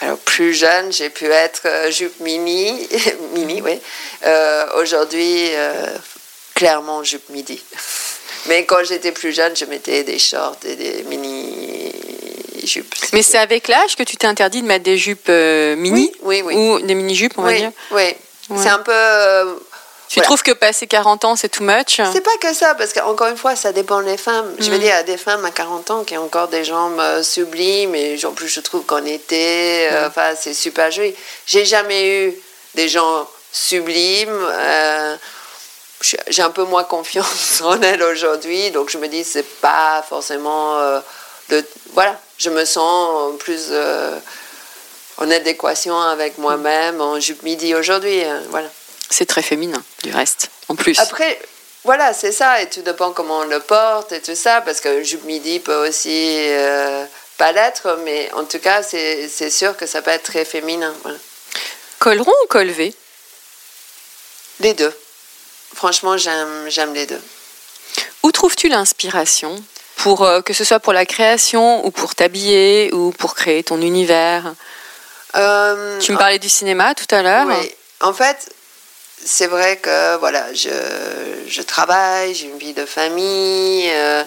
Alors, 0.00 0.18
plus 0.18 0.52
jeune, 0.52 0.92
j'ai 0.92 1.10
pu 1.10 1.26
être 1.26 1.62
euh, 1.66 1.90
jupe 1.92 2.18
mini, 2.18 2.88
mini, 3.34 3.62
oui. 3.62 3.80
Euh, 4.26 4.80
aujourd'hui, 4.80 5.54
euh, 5.54 5.86
clairement, 6.56 7.04
jupe 7.04 7.28
midi. 7.28 7.62
Mais 8.46 8.64
quand 8.64 8.82
j'étais 8.84 9.12
plus 9.12 9.32
jeune, 9.32 9.54
je 9.56 9.64
mettais 9.64 10.02
des 10.02 10.18
shorts 10.18 10.56
et 10.64 10.76
des 10.76 11.02
mini 11.04 11.92
jupes. 12.66 12.94
Mais 13.12 13.22
c'est 13.22 13.38
avec 13.38 13.68
l'âge 13.68 13.96
que 13.96 14.02
tu 14.02 14.16
t'es 14.16 14.26
interdit 14.26 14.62
de 14.62 14.66
mettre 14.66 14.84
des 14.84 14.98
jupes 14.98 15.26
euh, 15.28 15.76
mini 15.76 16.12
oui, 16.22 16.42
oui, 16.44 16.54
Ou 16.54 16.80
des 16.80 16.94
mini-jupes, 16.94 17.34
on 17.36 17.42
va 17.42 17.52
dire 17.52 17.72
Oui, 17.90 18.14
c'est 18.56 18.68
un 18.68 18.78
peu... 18.78 18.92
Euh, 18.94 19.54
tu 20.08 20.20
trouves 20.20 20.42
que 20.42 20.52
passer 20.52 20.86
40 20.86 21.24
ans, 21.24 21.36
c'est 21.36 21.48
too 21.48 21.64
much 21.64 21.98
C'est 22.12 22.20
pas 22.20 22.36
que 22.38 22.52
ça, 22.52 22.74
parce 22.74 22.92
qu'encore 22.92 23.28
une 23.28 23.36
fois, 23.38 23.56
ça 23.56 23.72
dépend 23.72 24.02
des 24.02 24.18
femmes. 24.18 24.54
Je 24.58 24.70
veux 24.70 24.76
mm. 24.76 24.80
dire, 24.80 24.88
il 24.88 24.96
y 24.96 25.00
a 25.00 25.02
des 25.04 25.16
femmes 25.16 25.42
à 25.46 25.50
40 25.50 25.90
ans 25.90 26.04
qui 26.04 26.18
ont 26.18 26.24
encore 26.24 26.48
des 26.48 26.64
jambes 26.64 27.00
euh, 27.00 27.22
sublimes, 27.22 27.94
et 27.94 28.22
en 28.26 28.32
plus, 28.32 28.48
je 28.48 28.60
trouve 28.60 28.84
qu'en 28.84 29.02
été, 29.06 29.88
mm. 29.90 30.06
enfin, 30.06 30.34
c'est 30.38 30.52
super 30.52 30.90
joli. 30.90 31.14
J'ai 31.46 31.64
jamais 31.64 32.26
eu 32.26 32.34
des 32.74 32.88
gens 32.88 33.26
sublimes 33.52 34.46
j'ai 36.02 36.42
un 36.42 36.50
peu 36.50 36.64
moins 36.64 36.84
confiance 36.84 37.60
en 37.64 37.80
elle 37.82 38.02
aujourd'hui, 38.02 38.70
donc 38.70 38.90
je 38.90 38.98
me 38.98 39.08
dis 39.08 39.24
c'est 39.24 39.46
pas 39.60 40.04
forcément 40.08 40.78
euh, 40.78 41.00
de 41.48 41.64
voilà, 41.92 42.18
je 42.38 42.50
me 42.50 42.64
sens 42.64 43.36
plus 43.38 43.68
euh, 43.70 44.18
en 45.18 45.30
adéquation 45.30 45.98
avec 46.00 46.38
moi-même 46.38 47.00
en 47.00 47.20
jupe 47.20 47.42
midi 47.42 47.74
aujourd'hui, 47.74 48.24
euh, 48.24 48.40
voilà. 48.50 48.68
C'est 49.10 49.26
très 49.26 49.42
féminin 49.42 49.82
du 50.02 50.10
reste, 50.10 50.50
en 50.68 50.74
plus. 50.74 50.98
Après, 50.98 51.38
voilà, 51.84 52.14
c'est 52.14 52.32
ça, 52.32 52.62
et 52.62 52.68
tout 52.68 52.82
dépend 52.82 53.12
comment 53.12 53.40
on 53.40 53.44
le 53.44 53.60
porte 53.60 54.12
et 54.12 54.22
tout 54.22 54.34
ça, 54.34 54.62
parce 54.62 54.80
que 54.80 55.02
jupe 55.02 55.24
midi 55.24 55.60
peut 55.60 55.86
aussi 55.88 56.48
pas 57.36 57.52
l'être, 57.52 57.98
mais 58.04 58.30
en 58.32 58.44
tout 58.44 58.58
cas, 58.58 58.82
c'est 58.82 59.50
sûr 59.50 59.76
que 59.76 59.84
ça 59.86 60.00
peut 60.00 60.10
être 60.10 60.22
très 60.22 60.44
féminin. 60.44 60.94
Voilà. 61.02 61.18
Col 61.98 62.20
rond 62.20 62.32
ou 62.44 62.46
col 62.48 62.68
V 62.68 62.94
Les 64.60 64.74
deux. 64.74 64.92
Franchement, 65.74 66.16
j'aime 66.16 66.94
les 66.94 67.06
deux. 67.06 67.20
Où 68.22 68.30
trouves-tu 68.32 68.68
l'inspiration 68.68 69.62
pour 69.96 70.24
euh, 70.24 70.40
que 70.42 70.52
ce 70.52 70.64
soit 70.64 70.80
pour 70.80 70.92
la 70.92 71.06
création 71.06 71.84
ou 71.84 71.90
pour 71.90 72.14
t'habiller 72.14 72.92
ou 72.92 73.10
pour 73.12 73.34
créer 73.34 73.62
ton 73.64 73.80
univers? 73.80 74.54
Euh, 75.34 75.98
Tu 75.98 76.12
me 76.12 76.18
parlais 76.18 76.38
du 76.38 76.48
cinéma 76.48 76.94
tout 76.94 77.12
à 77.14 77.22
l'heure. 77.22 77.46
Oui, 77.48 77.74
en 78.00 78.12
fait, 78.12 78.54
c'est 79.24 79.46
vrai 79.46 79.76
que 79.78 80.16
voilà, 80.18 80.52
je, 80.54 80.70
je 81.48 81.62
travaille, 81.62 82.34
j'ai 82.34 82.46
une 82.46 82.58
vie 82.58 82.74
de 82.74 82.86
famille, 82.86 83.88
euh, 83.90 84.22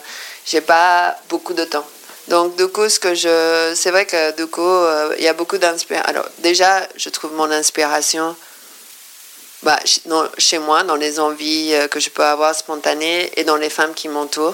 j'ai 0.45 0.61
pas 0.61 1.15
beaucoup 1.29 1.53
de 1.53 1.63
temps. 1.63 1.85
Donc 2.27 2.55
du 2.55 2.67
coup, 2.67 2.89
ce 2.89 2.99
que 2.99 3.13
je, 3.13 3.73
c'est 3.75 3.91
vrai 3.91 4.05
que 4.05 4.35
du 4.35 4.47
coup, 4.47 4.75
il 5.17 5.23
y 5.23 5.27
a 5.27 5.33
beaucoup 5.33 5.59
d'inspiration. 5.59 6.09
Alors 6.09 6.25
déjà, 6.39 6.81
je 6.95 7.09
trouve 7.09 7.33
mon 7.33 7.51
inspiration 7.51 8.35
bah, 9.65 9.79
chez 10.37 10.59
moi, 10.59 10.83
dans 10.83 10.95
les 10.95 11.19
envies 11.19 11.73
euh, 11.73 11.87
que 11.87 11.99
je 11.99 12.11
peux 12.11 12.23
avoir 12.23 12.53
spontanées 12.53 13.31
et 13.35 13.43
dans 13.43 13.55
les 13.55 13.71
femmes 13.71 13.95
qui 13.95 14.07
m'entourent. 14.07 14.53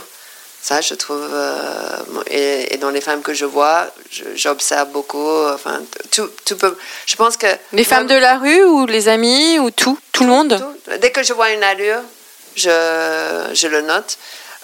Ça, 0.62 0.80
je 0.80 0.94
trouve, 0.94 1.28
euh, 1.34 1.98
et, 2.28 2.78
dans 2.78 2.92
les 2.92 3.02
femmes 3.02 3.22
que 3.22 3.34
je 3.34 3.44
vois, 3.44 3.88
j'observe 4.36 4.90
beaucoup. 4.90 5.30
Enfin, 5.48 5.82
tout, 6.12 6.30
tout 6.46 6.56
peut. 6.56 6.78
Je 7.08 7.18
pense 7.18 7.36
que 7.36 7.48
les 7.74 7.84
femmes 7.84 8.08
de 8.08 8.16
la 8.16 8.38
rue 8.38 8.64
ou 8.64 8.86
les 8.86 9.10
amis 9.10 9.60
ou 9.60 9.70
tout, 9.70 10.00
tout 10.14 10.24
le 10.24 10.30
monde? 10.30 10.64
Dès 11.02 11.12
que 11.12 11.24
je 11.24 11.34
vois 11.34 11.52
une 11.52 11.64
allure, 11.64 12.02
je, 12.56 12.70
je 13.54 13.68
le 13.68 13.82
note. 13.82 14.18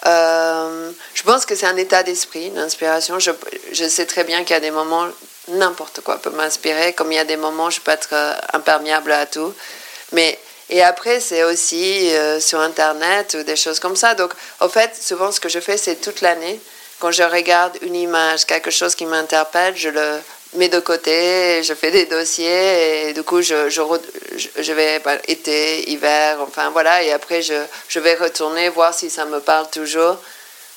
Euh, 0.06 0.90
je 1.12 1.22
pense 1.24 1.44
que 1.44 1.56
c'est 1.56 1.66
un 1.66 1.76
état 1.76 2.04
d'esprit, 2.04 2.50
l'inspiration. 2.54 3.18
Je, 3.18 3.32
je, 3.72 3.86
sais 3.86 4.06
très 4.06 4.24
bien 4.24 4.44
qu'il 4.44 4.54
y 4.54 4.56
a 4.56 4.60
des 4.60 4.70
moments, 4.70 5.06
n'importe 5.48 6.00
quoi 6.00 6.16
peut 6.18 6.30
m'inspirer, 6.30 6.94
comme 6.94 7.12
il 7.12 7.16
y 7.16 7.18
a 7.18 7.24
des 7.24 7.36
moments, 7.36 7.68
je 7.68 7.80
peux 7.80 7.90
être 7.90 8.14
imperméable 8.54 9.12
à 9.12 9.26
tout. 9.26 9.52
Mais 10.12 10.38
et 10.70 10.82
après, 10.82 11.20
c'est 11.20 11.44
aussi 11.44 12.14
euh, 12.14 12.40
sur 12.40 12.60
Internet 12.60 13.36
ou 13.38 13.42
des 13.42 13.56
choses 13.56 13.80
comme 13.80 13.96
ça. 13.96 14.14
Donc, 14.14 14.32
en 14.60 14.68
fait, 14.68 14.94
souvent, 15.00 15.32
ce 15.32 15.40
que 15.40 15.48
je 15.48 15.60
fais, 15.60 15.76
c'est 15.78 15.96
toute 15.96 16.20
l'année, 16.20 16.60
quand 16.98 17.10
je 17.10 17.22
regarde 17.22 17.78
une 17.82 17.94
image, 17.94 18.44
quelque 18.44 18.70
chose 18.70 18.94
qui 18.94 19.06
m'interpelle, 19.06 19.76
je 19.76 19.88
le 19.88 20.20
mets 20.54 20.68
de 20.68 20.80
côté, 20.80 21.62
je 21.62 21.72
fais 21.74 21.90
des 21.90 22.06
dossiers 22.06 23.08
et 23.08 23.12
du 23.12 23.22
coup, 23.22 23.40
je, 23.40 23.70
je, 23.70 24.72
vais 24.72 24.98
bah, 24.98 25.16
été, 25.26 25.88
hiver, 25.90 26.38
enfin 26.42 26.70
voilà. 26.70 27.02
Et 27.02 27.12
après, 27.12 27.40
je, 27.40 27.54
je 27.88 28.00
vais 28.00 28.14
retourner 28.14 28.68
voir 28.68 28.92
si 28.92 29.08
ça 29.08 29.24
me 29.24 29.40
parle 29.40 29.70
toujours. 29.70 30.16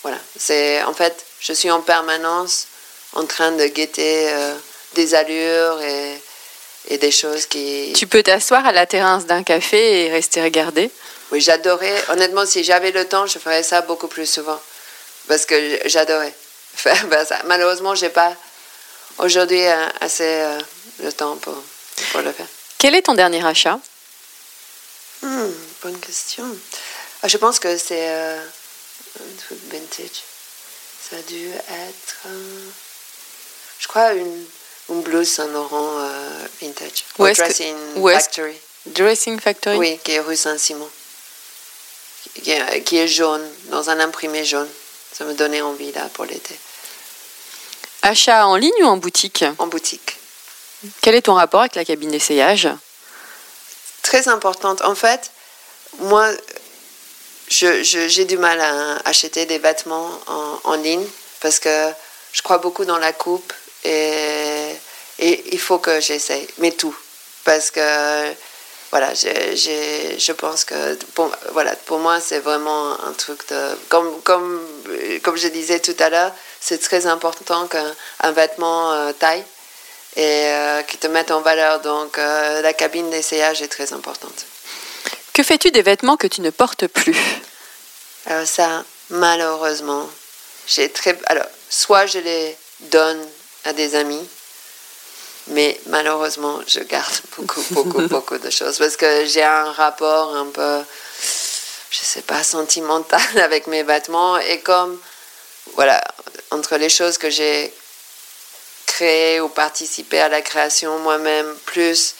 Voilà. 0.03 0.17
C'est 0.37 0.81
en 0.83 0.93
fait, 0.93 1.25
je 1.39 1.53
suis 1.53 1.71
en 1.71 1.81
permanence 1.81 2.67
en 3.13 3.25
train 3.25 3.51
de 3.51 3.65
guetter 3.65 4.29
euh, 4.29 4.53
des 4.95 5.15
allures 5.15 5.81
et 5.81 6.21
et 6.87 6.97
des 6.97 7.11
choses 7.11 7.45
qui... 7.45 7.93
Tu 7.95 8.07
peux 8.07 8.23
t'asseoir 8.23 8.65
à 8.65 8.71
la 8.71 8.85
terrasse 8.85 9.25
d'un 9.25 9.43
café 9.43 10.05
et 10.05 10.11
rester 10.11 10.41
regarder 10.41 10.91
Oui, 11.31 11.41
j'adorais. 11.41 12.03
Honnêtement, 12.09 12.45
si 12.45 12.63
j'avais 12.63 12.91
le 12.91 13.07
temps, 13.07 13.27
je 13.27 13.39
ferais 13.39 13.63
ça 13.63 13.81
beaucoup 13.81 14.07
plus 14.07 14.29
souvent. 14.29 14.59
Parce 15.27 15.45
que 15.45 15.79
j'adorais 15.85 16.33
faire 16.75 17.07
ben, 17.07 17.25
ça. 17.25 17.39
Malheureusement, 17.45 17.95
je 17.95 18.05
n'ai 18.05 18.11
pas 18.11 18.35
aujourd'hui 19.19 19.65
euh, 19.65 19.87
assez 20.01 20.23
euh, 20.23 20.59
le 21.03 21.13
temps 21.13 21.35
pour, 21.37 21.55
pour, 22.11 22.21
le 22.21 22.31
faire. 22.31 22.47
Quel 22.77 22.95
est 22.95 23.03
ton 23.03 23.13
dernier 23.13 23.45
achat? 23.45 23.79
Hmm, 25.21 25.51
Bonne 25.83 25.99
question. 25.99 26.45
Ah, 27.21 27.27
je 27.27 27.37
pense 27.37 27.59
que 27.59 27.77
c'est 27.77 28.09
euh, 28.09 28.39
un 29.19 29.37
truc 29.45 29.59
vintage. 29.71 30.23
Ça 31.09 31.17
a 31.17 31.21
dû 31.21 31.49
être, 31.49 32.27
je 33.79 33.87
crois, 33.87 34.13
une 34.13 34.45
un 34.91 34.99
bleu 34.99 35.23
Saint-Laurent 35.23 35.99
euh, 35.99 36.47
vintage. 36.61 37.05
Dressing 37.17 37.75
Factory. 38.03 38.55
Dressing 38.87 39.39
Factory? 39.39 39.77
Oui, 39.77 39.99
qui 40.03 40.11
est 40.11 40.19
rue 40.19 40.35
Saint-Simon. 40.35 40.89
Qui, 42.35 42.53
qui 42.83 42.97
est, 42.97 43.07
jaune, 43.07 43.45
dans 43.65 43.89
un 43.89 43.99
imprimé 43.99 44.45
jaune. 44.45 44.69
Ça 45.11 45.25
me 45.25 45.33
donnait 45.33 45.61
envie 45.61 45.91
là 45.91 46.09
pour 46.13 46.25
l'été. 46.25 46.57
Achat 48.01 48.47
en 48.47 48.55
ligne 48.55 48.83
ou 48.83 48.85
en 48.85 48.97
boutique? 48.97 49.43
En 49.57 49.67
boutique. 49.67 50.17
Quel 51.01 51.15
est 51.15 51.23
ton 51.23 51.35
rapport 51.35 51.61
avec 51.61 51.75
la 51.75 51.85
cabine 51.85 52.11
d'essayage? 52.11 52.67
Très 54.01 54.27
importante. 54.27 54.81
En 54.81 54.95
fait, 54.95 55.31
moi, 55.99 56.31
j'ai 57.49 58.25
du 58.25 58.37
mal 58.37 58.59
à 58.59 58.97
acheter 59.05 59.45
des 59.45 59.59
vêtements 59.59 60.09
en, 60.27 60.59
en, 60.63 60.75
ligne 60.75 61.05
parce 61.41 61.59
que 61.59 61.89
je 62.31 62.41
crois 62.41 62.57
beaucoup 62.57 62.85
dans 62.85 62.97
la 62.97 63.13
coupe 63.13 63.53
et, 63.83 64.75
et 65.19 65.53
il 65.53 65.59
faut 65.59 65.79
que 65.79 65.99
j'essaye, 65.99 66.47
mais 66.57 66.71
tout. 66.71 66.95
Parce 67.43 67.71
que 67.71 68.33
voilà, 68.91 69.13
je 69.13 70.31
pense 70.33 70.65
que 70.65 70.95
pour, 71.15 71.31
voilà, 71.53 71.75
pour 71.75 71.99
moi, 71.99 72.19
c'est 72.19 72.39
vraiment 72.39 73.01
un 73.03 73.13
truc 73.13 73.47
de. 73.49 73.75
Comme, 73.87 74.21
comme, 74.21 74.61
comme 75.23 75.37
je 75.37 75.47
disais 75.47 75.79
tout 75.79 75.95
à 75.99 76.09
l'heure, 76.09 76.33
c'est 76.59 76.77
très 76.77 77.07
important 77.07 77.67
qu'un 77.67 78.31
vêtement 78.31 78.91
euh, 78.91 79.13
taille 79.13 79.45
et 80.17 80.45
euh, 80.47 80.81
qui 80.83 80.97
te 80.97 81.07
mette 81.07 81.31
en 81.31 81.39
valeur. 81.39 81.79
Donc, 81.79 82.17
euh, 82.17 82.61
la 82.61 82.73
cabine 82.73 83.09
d'essayage 83.09 83.61
est 83.61 83.69
très 83.69 83.93
importante. 83.93 84.45
Que 85.33 85.41
fais-tu 85.41 85.71
des 85.71 85.83
vêtements 85.83 86.17
que 86.17 86.27
tu 86.27 86.41
ne 86.41 86.49
portes 86.49 86.87
plus? 86.87 87.15
Alors, 88.25 88.45
ça, 88.45 88.83
malheureusement, 89.09 90.09
j'ai 90.67 90.89
très. 90.89 91.17
Alors, 91.27 91.47
soit 91.69 92.07
je 92.07 92.19
les 92.19 92.57
donne 92.81 93.25
à 93.65 93.73
des 93.73 93.95
amis, 93.95 94.27
mais 95.47 95.79
malheureusement, 95.87 96.59
je 96.67 96.79
garde 96.79 97.13
beaucoup, 97.37 97.63
beaucoup, 97.71 98.07
beaucoup 98.07 98.37
de 98.37 98.49
choses 98.49 98.77
parce 98.77 98.97
que 98.97 99.25
j'ai 99.25 99.43
un 99.43 99.71
rapport 99.71 100.35
un 100.35 100.47
peu, 100.47 100.83
je 101.89 101.99
sais 101.99 102.21
pas, 102.21 102.43
sentimental 102.43 103.21
avec 103.41 103.67
mes 103.67 103.83
vêtements. 103.83 104.37
Et 104.37 104.59
comme, 104.59 104.99
voilà, 105.75 106.01
entre 106.51 106.77
les 106.77 106.89
choses 106.89 107.17
que 107.17 107.29
j'ai 107.29 107.73
créées 108.85 109.39
ou 109.41 109.49
participé 109.49 110.19
à 110.19 110.29
la 110.29 110.41
création 110.41 110.99
moi-même, 110.99 111.55
plus 111.65 112.15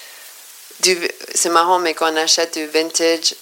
c'est 1.35 1.49
marrant, 1.49 1.79
mais 1.79 1.93
quand 1.93 2.11
on 2.11 2.17
achète 2.17 2.55
du 2.55 2.65
vintage, 2.67 3.35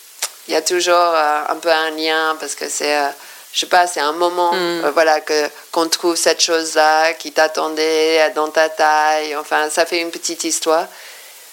il 0.47 0.54
y 0.54 0.58
a 0.58 0.62
toujours 0.62 0.95
euh, 0.95 1.41
un 1.47 1.56
peu 1.56 1.72
un 1.72 1.91
lien 1.91 2.36
parce 2.39 2.56
que 2.56 2.68
c'est. 2.68 2.97
Euh, 2.97 3.10
je 3.54 3.62
sais 3.62 3.66
pas, 3.66 3.88
c'est 3.88 4.00
un 4.00 4.12
moment, 4.12 4.54
mm. 4.54 4.86
euh, 4.86 4.91
voilà, 4.93 5.22
que 5.22 5.50
qu'on 5.72 5.88
trouve 5.88 6.16
cette 6.16 6.41
chose-là 6.41 7.14
qui 7.14 7.32
t'attendait 7.32 8.32
dans 8.36 8.50
ta 8.50 8.70
taille. 8.70 9.36
Enfin, 9.36 9.70
ça 9.70 9.86
fait 9.86 10.00
une 10.02 10.12
petite 10.12 10.43
histoire. 10.43 10.88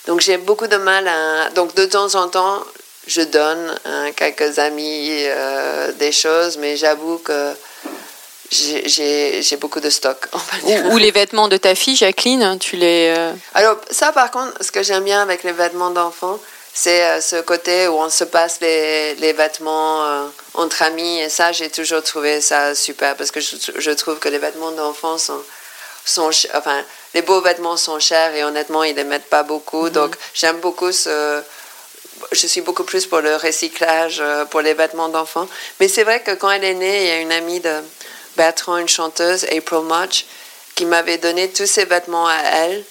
Donc 0.06 0.20
j'ai 0.20 0.36
beaucoup 0.36 0.66
de 0.66 0.76
mal 0.76 1.08
à. 1.08 1.50
Donc 1.50 1.74
de 1.74 1.86
temps 1.86 2.14
en 2.14 2.28
temps, 2.28 2.62
je 3.06 3.22
donne 3.22 3.74
à 3.84 3.88
hein, 3.88 4.12
quelques 4.12 4.58
amis 4.58 5.08
euh, 5.10 5.92
des 5.92 6.12
choses, 6.12 6.58
mais 6.58 6.76
j'avoue 6.76 7.18
que 7.18 7.52
j'ai 8.50 9.56
beaucoup 9.58 9.80
de 9.80 9.90
stock. 9.90 10.28
Ou, 10.90 10.98
les 10.98 11.10
vêtements 11.10 11.48
de 11.48 11.56
ta 11.56 11.74
fille, 11.74 11.96
Jacqueline, 11.96 12.58
tu 12.58 12.76
les. 12.76 13.14
Euh, 13.16 13.32
Alors 13.54 13.78
ça, 13.90 14.12
par 14.12 14.30
contre, 14.30 14.52
ce 14.62 14.70
que 14.70 14.82
j'aime 14.82 15.04
bien 15.04 15.22
avec 15.22 15.44
les 15.44 15.52
vêtements 15.52 15.90
d'enfants, 15.90 16.38
c'est 16.74 17.02
euh, 17.04 17.20
ce 17.20 17.40
côté 17.40 17.88
où 17.88 17.94
on 17.94 18.10
se 18.10 18.24
passe 18.24 18.58
les, 18.60 19.14
les 19.16 19.32
vêtements 19.32 20.28
entre 20.56 20.82
amis. 20.82 21.20
Et 21.20 21.28
ça, 21.28 21.52
j'ai 21.52 21.70
toujours 21.70 22.02
trouvé 22.02 22.40
ça 22.40 22.74
super 22.74 23.16
parce 23.16 23.30
que 23.30 23.40
je, 23.40 23.56
je 23.76 23.90
trouve 23.92 24.18
que 24.18 24.28
les 24.28 24.38
vêtements 24.38 24.72
d'enfants 24.72 25.18
sont, 25.18 25.42
sont. 26.04 26.30
Enfin, 26.54 26.82
les 27.14 27.22
beaux 27.22 27.40
vêtements 27.40 27.76
sont 27.76 27.98
chers 27.98 28.34
et 28.34 28.44
honnêtement, 28.44 28.84
ils 28.84 28.92
ne 28.92 28.98
les 28.98 29.04
mettent 29.04 29.30
pas 29.30 29.42
beaucoup. 29.42 29.86
Mm-hmm. 29.86 29.92
Donc, 29.92 30.16
j'aime 30.34 30.58
beaucoup 30.60 30.92
ce. 30.92 31.42
Je 32.32 32.46
suis 32.46 32.62
beaucoup 32.62 32.84
plus 32.84 33.06
pour 33.06 33.20
le 33.20 33.36
recyclage, 33.36 34.20
euh, 34.20 34.46
pour 34.46 34.62
les 34.62 34.72
vêtements 34.72 35.10
d'enfants. 35.10 35.46
Mais 35.80 35.88
c'est 35.88 36.02
vrai 36.02 36.22
que 36.22 36.32
quand 36.32 36.50
elle 36.50 36.64
est 36.64 36.74
née, 36.74 37.02
il 37.04 37.08
y 37.08 37.10
a 37.10 37.20
une 37.20 37.32
amie 37.32 37.60
de 37.60 37.82
Bertrand, 38.36 38.78
une 38.78 38.88
chanteuse, 38.88 39.44
April 39.44 39.82
March, 39.84 40.24
qui 40.74 40.86
m'avait 40.86 41.18
donné 41.18 41.50
tous 41.50 41.66
ses 41.66 41.84
vêtements 41.84 42.26
à 42.26 42.36
elle 42.36 42.84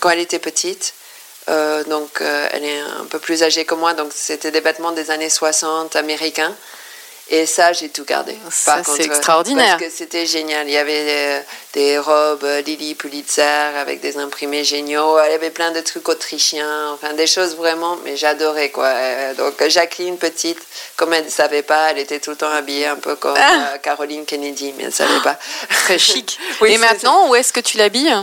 quand 0.00 0.10
elle 0.10 0.20
était 0.20 0.38
petite. 0.38 0.94
Euh, 1.48 1.82
donc, 1.84 2.20
euh, 2.20 2.48
elle 2.52 2.64
est 2.64 2.80
un 2.80 3.04
peu 3.08 3.18
plus 3.18 3.42
âgée 3.42 3.64
que 3.64 3.74
moi, 3.74 3.94
donc 3.94 4.12
c'était 4.14 4.50
des 4.50 4.60
vêtements 4.60 4.92
des 4.92 5.10
années 5.10 5.30
60 5.30 5.96
américains. 5.96 6.54
Et 7.30 7.46
ça, 7.46 7.72
j'ai 7.72 7.88
tout 7.88 8.04
gardé. 8.04 8.36
Ça, 8.50 8.82
c'est 8.84 9.04
extraordinaire. 9.04 9.78
Parce 9.78 9.90
que 9.90 9.96
c'était 9.96 10.26
génial. 10.26 10.68
Il 10.68 10.72
y 10.72 10.76
avait 10.76 11.42
des, 11.72 11.98
robes 11.98 12.46
Lily 12.66 12.94
Pulitzer 12.94 13.40
avec 13.78 14.00
des 14.00 14.18
imprimés 14.18 14.64
géniaux. 14.64 15.18
Il 15.24 15.30
y 15.30 15.34
avait 15.34 15.50
plein 15.50 15.70
de 15.70 15.80
trucs 15.80 16.08
autrichiens, 16.10 16.90
enfin 16.92 17.14
des 17.14 17.26
choses 17.26 17.56
vraiment, 17.56 17.96
mais 18.04 18.16
j'adorais 18.18 18.68
quoi. 18.68 18.88
Euh, 18.88 19.34
donc 19.34 19.66
Jacqueline, 19.66 20.18
petite, 20.18 20.58
comme 20.96 21.14
elle 21.14 21.24
ne 21.24 21.30
savait 21.30 21.62
pas, 21.62 21.92
elle 21.92 22.00
était 22.00 22.20
tout 22.20 22.30
le 22.30 22.36
temps 22.36 22.50
habillée 22.50 22.86
un 22.86 22.96
peu 22.96 23.16
comme 23.16 23.38
ah. 23.38 23.78
Caroline 23.78 24.26
Kennedy, 24.26 24.74
mais 24.76 24.82
elle 24.82 24.88
ne 24.88 24.92
savait 24.92 25.22
pas. 25.22 25.38
Très 25.84 25.98
chic. 25.98 26.38
Et 26.66 26.76
maintenant, 26.76 27.30
où 27.30 27.34
est-ce 27.34 27.52
que 27.52 27.60
tu 27.60 27.78
l'habilles? 27.78 28.14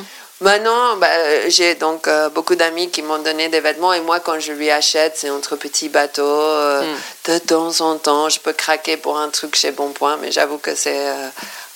Maintenant, 0.42 0.96
bah, 0.96 1.50
j'ai 1.50 1.76
donc 1.76 2.08
euh, 2.08 2.30
beaucoup 2.30 2.56
d'amis 2.56 2.90
qui 2.90 3.02
m'ont 3.02 3.18
donné 3.18 3.50
des 3.50 3.60
vêtements 3.60 3.92
et 3.92 4.00
moi, 4.00 4.22
quand 4.22 4.40
je 4.40 4.54
lui 4.54 4.70
achète, 4.70 5.18
c'est 5.18 5.30
entre 5.30 5.58
petits 5.58 5.90
bateaux. 5.90 6.24
Euh, 6.24 6.82
hmm. 6.82 7.32
De 7.32 7.38
temps 7.40 7.82
en 7.82 7.98
temps, 7.98 8.30
je 8.30 8.40
peux 8.40 8.54
craquer 8.54 8.96
pour 8.96 9.18
un 9.18 9.30
truc 9.30 9.56
chez 9.56 9.72
Bonpoint, 9.72 10.18
mais 10.22 10.32
j'avoue 10.32 10.58
que 10.58 10.76
c'est 10.76 11.10
euh, 11.10 11.28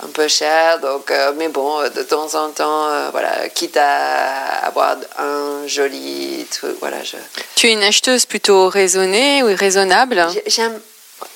un 0.02 0.08
peu 0.08 0.30
cher. 0.30 0.80
Donc, 0.80 1.12
mais 1.36 1.50
bon, 1.50 1.82
de 1.90 2.04
temps 2.04 2.36
en 2.36 2.50
temps, 2.52 2.88
voilà, 3.12 3.50
quitte 3.50 3.76
à 3.76 4.66
avoir 4.66 4.96
un 5.20 5.68
joli 5.68 6.48
truc, 6.50 6.78
voilà. 6.80 7.04
Je... 7.04 7.18
Tu 7.56 7.68
es 7.68 7.74
une 7.74 7.84
acheteuse 7.84 8.26
plutôt 8.26 8.70
raisonnée 8.70 9.44
ou 9.44 9.54
raisonnable? 9.56 10.26
J'aime. 10.48 10.80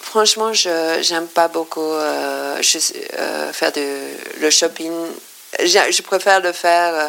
Franchement, 0.01 0.53
je 0.53 0.99
j'aime 1.01 1.27
pas 1.27 1.49
beaucoup 1.49 1.93
je, 2.61 2.79
faire 3.51 3.71
de, 3.73 3.85
le 4.39 4.49
shopping 4.49 4.93
je 5.65 6.01
préfère 6.01 6.41
le 6.41 6.51
faire 6.51 6.93
euh, 6.93 7.07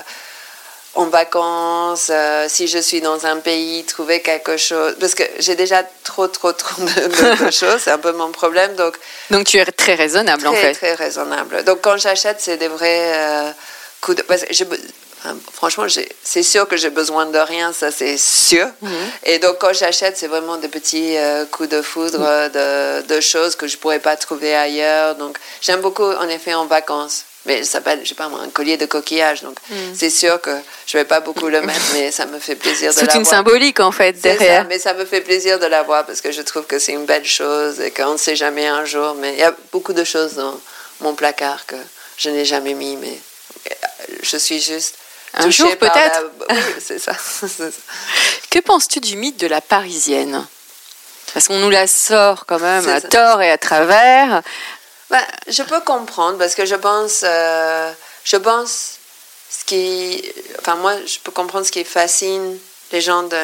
en 0.94 1.07
vacances, 1.07 2.11
euh, 2.11 2.46
si 2.49 2.66
je 2.66 2.78
suis 2.78 3.01
dans 3.01 3.26
un 3.26 3.36
pays, 3.36 3.84
trouver 3.84 4.20
quelque 4.20 4.57
chose. 4.57 4.96
Parce 4.99 5.14
que 5.14 5.22
j'ai 5.38 5.55
déjà 5.55 5.82
trop, 6.05 6.26
trop, 6.28 6.53
trop 6.53 6.82
de, 6.82 7.51
choses. 7.51 7.80
C'est 7.82 7.90
un 7.90 7.99
peu 7.99 8.12
mon 8.12 8.30
problème. 8.32 8.74
Donc, 8.76 8.96
donc 9.30 9.46
tu 9.46 9.59
es 9.59 9.64
très 9.66 9.94
raisonnable, 9.94 10.46
en 10.46 10.55
fait. 10.55 10.74
Très 10.74 10.94
raisonnable. 10.94 11.64
Donc 11.64 11.80
quand 11.82 11.96
j'achète, 11.99 12.40
c'est 12.40 12.57
des 12.57 12.68
vrais 12.68 13.12
euh, 13.14 13.51
coups 14.01 14.18
de. 14.18 14.22
Parce 14.22 14.42
que 14.42 14.64
franchement, 15.53 15.86
c'est 16.22 16.42
sûr 16.44 16.68
que 16.68 16.76
j'ai 16.76 16.90
besoin 16.90 17.26
de 17.26 17.38
rien, 17.38 17.72
ça 17.72 17.90
c'est 17.90 18.16
sûr. 18.16 18.66
Mhm. 18.80 18.90
Et 19.24 19.38
donc 19.40 19.59
quand 19.59 19.72
j'achète, 19.72 20.16
c'est 20.16 20.28
vraiment 20.28 20.57
des 20.59 20.68
petits 20.68 21.16
coups 21.51 21.68
de 21.68 21.82
foudre 21.82 22.18
de, 22.20 23.03
de, 23.03 23.20
choses 23.20 23.57
que 23.57 23.66
je 23.66 23.74
ne 23.74 23.80
pourrais 23.80 23.99
pas 23.99 24.16
trouver 24.16 24.55
ailleurs. 24.55 25.16
Donc 25.16 25.36
j'aime 25.61 25.80
beaucoup, 25.80 26.05
en 26.05 26.28
effet, 26.28 26.55
en 26.55 26.66
vacances 26.66 27.24
mais 27.47 27.62
ça 27.62 27.72
s'appelle, 27.72 28.01
je 28.03 28.09
sais 28.09 28.14
pas 28.14 28.26
un 28.26 28.51
collier 28.51 28.76
de 28.76 28.86
coquillage. 28.86 29.43
Donc, 29.43 29.57
mm. 29.70 29.74
c'est 29.95 30.11
sûr 30.11 30.41
que 30.41 30.55
je 30.86 30.99
vais 30.99 31.05
pas 31.05 31.20
beaucoup 31.20 31.49
le 31.49 31.62
mettre, 31.62 31.80
mais 31.95 32.11
ça 32.11 32.26
me 32.26 32.39
fait 32.39 32.57
plaisir 32.57 32.91
de 32.91 32.97
l'avoir. 32.97 33.12
C'est 33.12 33.18
une 33.18 33.24
symbolique, 33.24 33.80
en 33.80 33.93
fait, 33.93 34.12
derrière. 34.20 34.62
Ça, 34.62 34.68
mais 34.68 34.78
ça 34.78 34.95
me 34.95 35.05
fait 35.05 35.20
plaisir 35.20 35.59
de 35.59 35.66
l'avoir 35.66 36.05
parce 36.05 36.20
que 36.20 36.32
je 36.32 36.43
trouve 36.43 36.66
que 36.66 36.78
c'est 36.78 36.93
une 36.93 37.07
belle 37.07 37.26
chose 37.26 37.80
et 37.80 37.91
qu'on 37.91 38.12
ne 38.12 38.18
sait 38.18 38.36
jamais 38.36 38.66
un 38.66 38.84
jour. 38.84 39.14
Mais 39.14 39.32
il 39.32 39.39
y 39.39 39.45
a 39.45 39.55
beaucoup 39.72 39.93
de 39.93 40.05
choses 40.05 40.34
dans 40.34 40.61
mon 41.01 41.14
placard 41.14 41.64
que 41.66 41.76
je 42.16 42.30
n'ai 42.30 42.45
jamais 42.45 42.74
mis, 42.74 42.97
mais 42.97 43.18
je 44.22 44.36
suis 44.36 44.61
juste. 44.61 44.97
Un 45.34 45.51
jour, 45.51 45.74
peut-être. 45.76 46.24
Oui, 46.51 46.57
c'est 46.80 46.99
ça. 46.99 47.12
que 48.51 48.59
penses-tu 48.61 49.01
du 49.01 49.16
mythe 49.16 49.39
de 49.39 49.47
la 49.47 49.61
parisienne? 49.61 50.47
Parce 51.34 51.49
qu'on 51.49 51.59
nous 51.59 51.70
la 51.70 51.86
sort 51.86 52.47
quand 52.47 52.59
même 52.59 52.89
à 52.89 53.03
tort 53.03 53.43
et 53.43 53.51
à 53.51 53.59
travers. 53.59 54.43
Ben, 55.11 55.23
je 55.47 55.63
peux 55.63 55.81
comprendre 55.81 56.39
parce 56.39 56.55
que 56.55 56.67
je 56.67 56.75
pense, 56.75 57.23
euh, 57.25 57.93
je 58.25 58.37
pense 58.37 58.99
ce 59.51 59.65
qui, 59.65 60.23
enfin 60.59 60.75
moi, 60.77 60.95
je 61.07 61.19
peux 61.21 61.33
comprendre 61.33 61.65
ce 61.65 61.73
qui 61.73 61.85
fascine 61.85 62.59
les 62.93 63.01
gens 63.01 63.23
de 63.23 63.37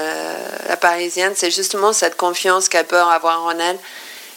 la 0.69 0.77
parisienne, 0.77 1.33
c'est 1.37 1.51
justement 1.51 1.93
cette 1.93 2.17
confiance 2.17 2.69
qu'elle 2.69 2.87
peut 2.87 3.01
avoir 3.01 3.43
en 3.45 3.59
elle. 3.59 3.79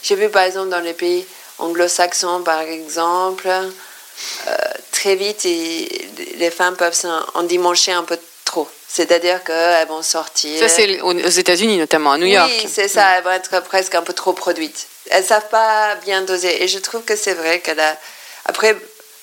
J'ai 0.03 0.15
vu 0.15 0.29
par 0.29 0.43
exemple 0.43 0.69
dans 0.69 0.79
les 0.79 0.93
pays 0.93 1.25
anglo-saxons, 1.59 2.43
par 2.43 2.61
exemple, 2.61 3.47
euh, 3.47 4.55
très 4.91 5.15
vite, 5.15 5.43
les 5.43 6.51
femmes 6.51 6.75
peuvent 6.75 6.97
endimancher 7.33 7.91
un 7.91 8.03
peu 8.03 8.17
trop. 8.45 8.69
C'est-à-dire 8.89 9.43
qu'elles 9.43 9.87
vont 9.87 10.01
sortir. 10.01 10.59
Ça, 10.59 10.69
c'est 10.69 11.01
aux 11.01 11.13
États-Unis, 11.13 11.77
notamment 11.77 12.13
à 12.13 12.17
New 12.17 12.25
York. 12.25 12.49
Oui, 12.49 12.69
c'est 12.71 12.87
ça. 12.87 13.17
Elles 13.17 13.23
vont 13.23 13.31
être 13.31 13.61
presque 13.63 13.95
un 13.95 14.01
peu 14.01 14.13
trop 14.13 14.33
produites 14.33 14.87
elles 15.09 15.23
savent 15.23 15.49
pas 15.49 15.95
bien 15.95 16.21
doser. 16.21 16.63
Et 16.63 16.67
je 16.67 16.79
trouve 16.79 17.03
que 17.03 17.15
c'est 17.15 17.33
vrai 17.33 17.59
qu'elle 17.59 17.79
a. 17.79 17.97
Après, 18.45 18.75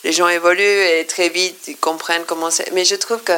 les 0.02 0.12
gens 0.12 0.28
évoluent 0.28 0.84
et 0.86 1.06
très 1.06 1.28
vite 1.28 1.64
ils 1.68 1.76
comprennent 1.76 2.24
comment 2.24 2.50
c'est. 2.50 2.70
Mais 2.72 2.84
je 2.84 2.94
trouve 2.94 3.22
que 3.22 3.32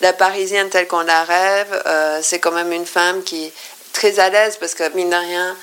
la 0.00 0.12
Parisienne 0.12 0.68
telle 0.68 0.88
qu'on 0.88 1.00
la 1.00 1.24
rêve, 1.24 1.82
euh, 1.86 2.20
c'est 2.22 2.40
quand 2.40 2.52
même 2.52 2.72
une 2.72 2.86
femme 2.86 3.22
qui 3.22 3.46
est 3.46 3.52
très 3.92 4.18
à 4.18 4.28
l'aise 4.28 4.56
parce 4.58 4.74
que 4.74 4.88
mine 4.94 5.10
de 5.10 5.16
rien. 5.16 5.56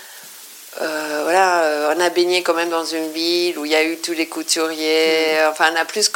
Euh, 0.82 1.22
voilà, 1.24 1.64
euh, 1.64 1.94
on 1.96 2.00
a 2.00 2.10
baigné 2.10 2.44
quand 2.44 2.54
même 2.54 2.70
dans 2.70 2.86
une 2.86 3.12
ville 3.12 3.58
où 3.58 3.66
il 3.66 3.72
y 3.72 3.76
a 3.76 3.84
eu 3.84 3.98
tous 3.98 4.14
les 4.14 4.28
couturiers. 4.28 5.34
Mm. 5.34 5.50
Enfin, 5.52 5.74
on 5.74 5.76
a 5.76 5.86
plus 5.86 6.10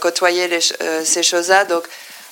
côtoyé 0.00 0.48
les, 0.48 0.60
ces 1.04 1.22
choses-là. 1.22 1.64
Donc, 1.66 1.84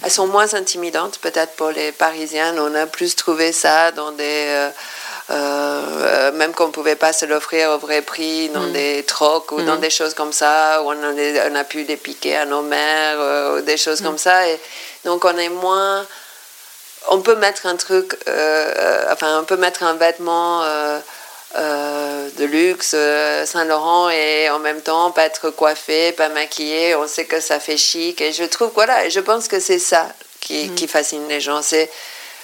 elles 0.02 0.10
sont 0.10 0.26
moins 0.26 0.54
intimidantes 0.54 1.18
peut-être 1.18 1.52
pour 1.56 1.70
les 1.70 1.92
Parisiennes. 1.92 2.58
On 2.58 2.74
a 2.74 2.86
plus 2.86 3.16
trouvé 3.16 3.52
ça 3.52 3.92
dans 3.92 4.12
des 4.12 4.70
euh, 5.30 6.32
même 6.32 6.52
qu'on 6.52 6.66
ne 6.66 6.72
pouvait 6.72 6.96
pas 6.96 7.12
se 7.12 7.24
l'offrir 7.24 7.70
au 7.70 7.78
vrai 7.78 8.02
prix 8.02 8.48
dans 8.48 8.66
mm. 8.66 8.72
des 8.72 9.04
trocs 9.04 9.52
ou 9.52 9.62
dans 9.62 9.76
mm. 9.76 9.80
des 9.80 9.90
choses 9.90 10.14
comme 10.14 10.32
ça, 10.32 10.82
où 10.82 10.90
on, 10.90 10.96
on, 10.96 11.54
a 11.54 11.64
pu 11.64 11.84
les 11.84 11.96
piquer 11.96 12.36
à 12.36 12.46
nos 12.46 12.62
mères, 12.62 13.16
euh, 13.20 13.58
ou 13.58 13.60
des 13.62 13.76
choses 13.76 14.00
mm. 14.00 14.04
comme 14.04 14.18
ça. 14.18 14.48
Et 14.48 14.58
donc 15.04 15.24
on 15.24 15.36
est 15.36 15.48
moins 15.48 16.04
on 17.08 17.20
peut 17.20 17.36
mettre 17.36 17.66
un 17.66 17.76
truc, 17.76 18.18
euh, 18.28 19.04
enfin, 19.10 19.40
on 19.40 19.44
peut 19.44 19.56
mettre 19.56 19.84
un 19.84 19.94
vêtement 19.94 20.62
de 21.56 22.44
luxe, 22.44 22.94
Saint-Laurent, 23.46 24.10
et 24.10 24.48
en 24.50 24.58
même 24.58 24.80
temps 24.80 25.10
pas 25.10 25.24
être 25.24 25.50
coiffé, 25.50 26.12
pas 26.12 26.28
maquillé. 26.28 26.94
On 26.94 27.08
sait 27.08 27.24
que 27.24 27.40
ça 27.40 27.60
fait 27.60 27.76
chic. 27.76 28.20
Et 28.20 28.32
je 28.32 28.44
trouve, 28.44 28.70
voilà, 28.74 29.08
je 29.08 29.20
pense 29.20 29.48
que 29.48 29.60
c'est 29.60 29.78
ça 29.78 30.06
qui, 30.40 30.68
mm. 30.68 30.74
qui 30.74 30.88
fascine 30.88 31.26
les 31.28 31.40
gens. 31.40 31.62
C'est 31.62 31.90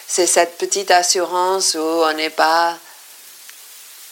c'est 0.06 0.26
cette 0.26 0.56
petite 0.56 0.90
assurance 0.90 1.74
où 1.74 1.80
on 1.80 2.12
n'est 2.14 2.30
pas. 2.30 2.76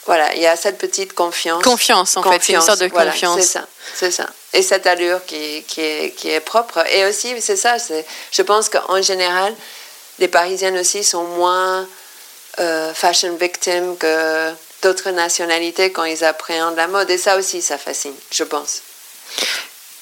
Voilà, 0.06 0.34
il 0.34 0.42
y 0.42 0.46
a 0.46 0.56
cette 0.56 0.76
petite 0.76 1.14
confiance. 1.14 1.62
Confiance, 1.62 2.16
en 2.16 2.22
fait, 2.22 2.42
c'est 2.42 2.52
une 2.52 2.60
sorte 2.60 2.80
de 2.80 2.88
confiance. 2.88 3.40
c'est 3.40 3.46
ça, 3.46 3.66
c'est 3.94 4.10
ça. 4.10 4.28
Et 4.52 4.62
cette 4.62 4.86
allure 4.86 5.24
qui, 5.24 5.62
qui, 5.62 5.80
est, 5.80 6.10
qui 6.14 6.30
est 6.30 6.40
propre. 6.40 6.84
Et 6.92 7.06
aussi, 7.06 7.40
c'est 7.40 7.56
ça, 7.56 7.76
je 8.30 8.42
pense 8.42 8.68
qu'en 8.68 9.00
général, 9.00 9.54
les 10.18 10.28
Parisiennes 10.28 10.76
aussi 10.76 11.04
sont 11.04 11.24
moins 11.24 11.88
euh, 12.60 12.92
fashion 12.92 13.34
victims 13.36 13.96
que 13.96 14.52
d'autres 14.84 15.10
nationalités 15.10 15.90
quand 15.90 16.04
ils 16.04 16.24
appréhendent 16.24 16.76
la 16.76 16.86
mode. 16.86 17.10
Et 17.10 17.18
ça 17.18 17.36
aussi, 17.36 17.60
ça 17.62 17.78
fascine, 17.78 18.14
je 18.30 18.44
pense. 18.44 18.82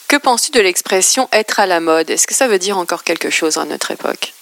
Que 0.08 0.16
penses-tu 0.16 0.50
de 0.50 0.60
l'expression 0.60 1.28
être 1.32 1.60
à 1.60 1.66
la 1.66 1.80
mode 1.80 2.10
Est-ce 2.10 2.26
que 2.26 2.34
ça 2.34 2.48
veut 2.48 2.58
dire 2.58 2.76
encore 2.76 3.04
quelque 3.04 3.30
chose 3.30 3.56
à 3.56 3.64
notre 3.64 3.92
époque? 3.92 4.34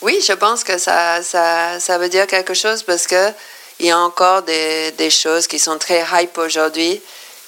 Oui, 0.00 0.20
je 0.26 0.32
pense 0.32 0.64
que 0.64 0.78
ça, 0.78 1.22
ça, 1.22 1.78
ça 1.78 1.98
veut 1.98 2.08
dire 2.08 2.26
quelque 2.26 2.54
chose 2.54 2.82
parce 2.82 3.06
que 3.06 3.32
il 3.80 3.86
y 3.86 3.90
a 3.90 3.98
encore 3.98 4.42
des, 4.42 4.90
des 4.92 5.10
choses 5.10 5.46
qui 5.46 5.58
sont 5.58 5.78
très 5.78 6.04
hype 6.12 6.36
aujourd'hui 6.38 7.00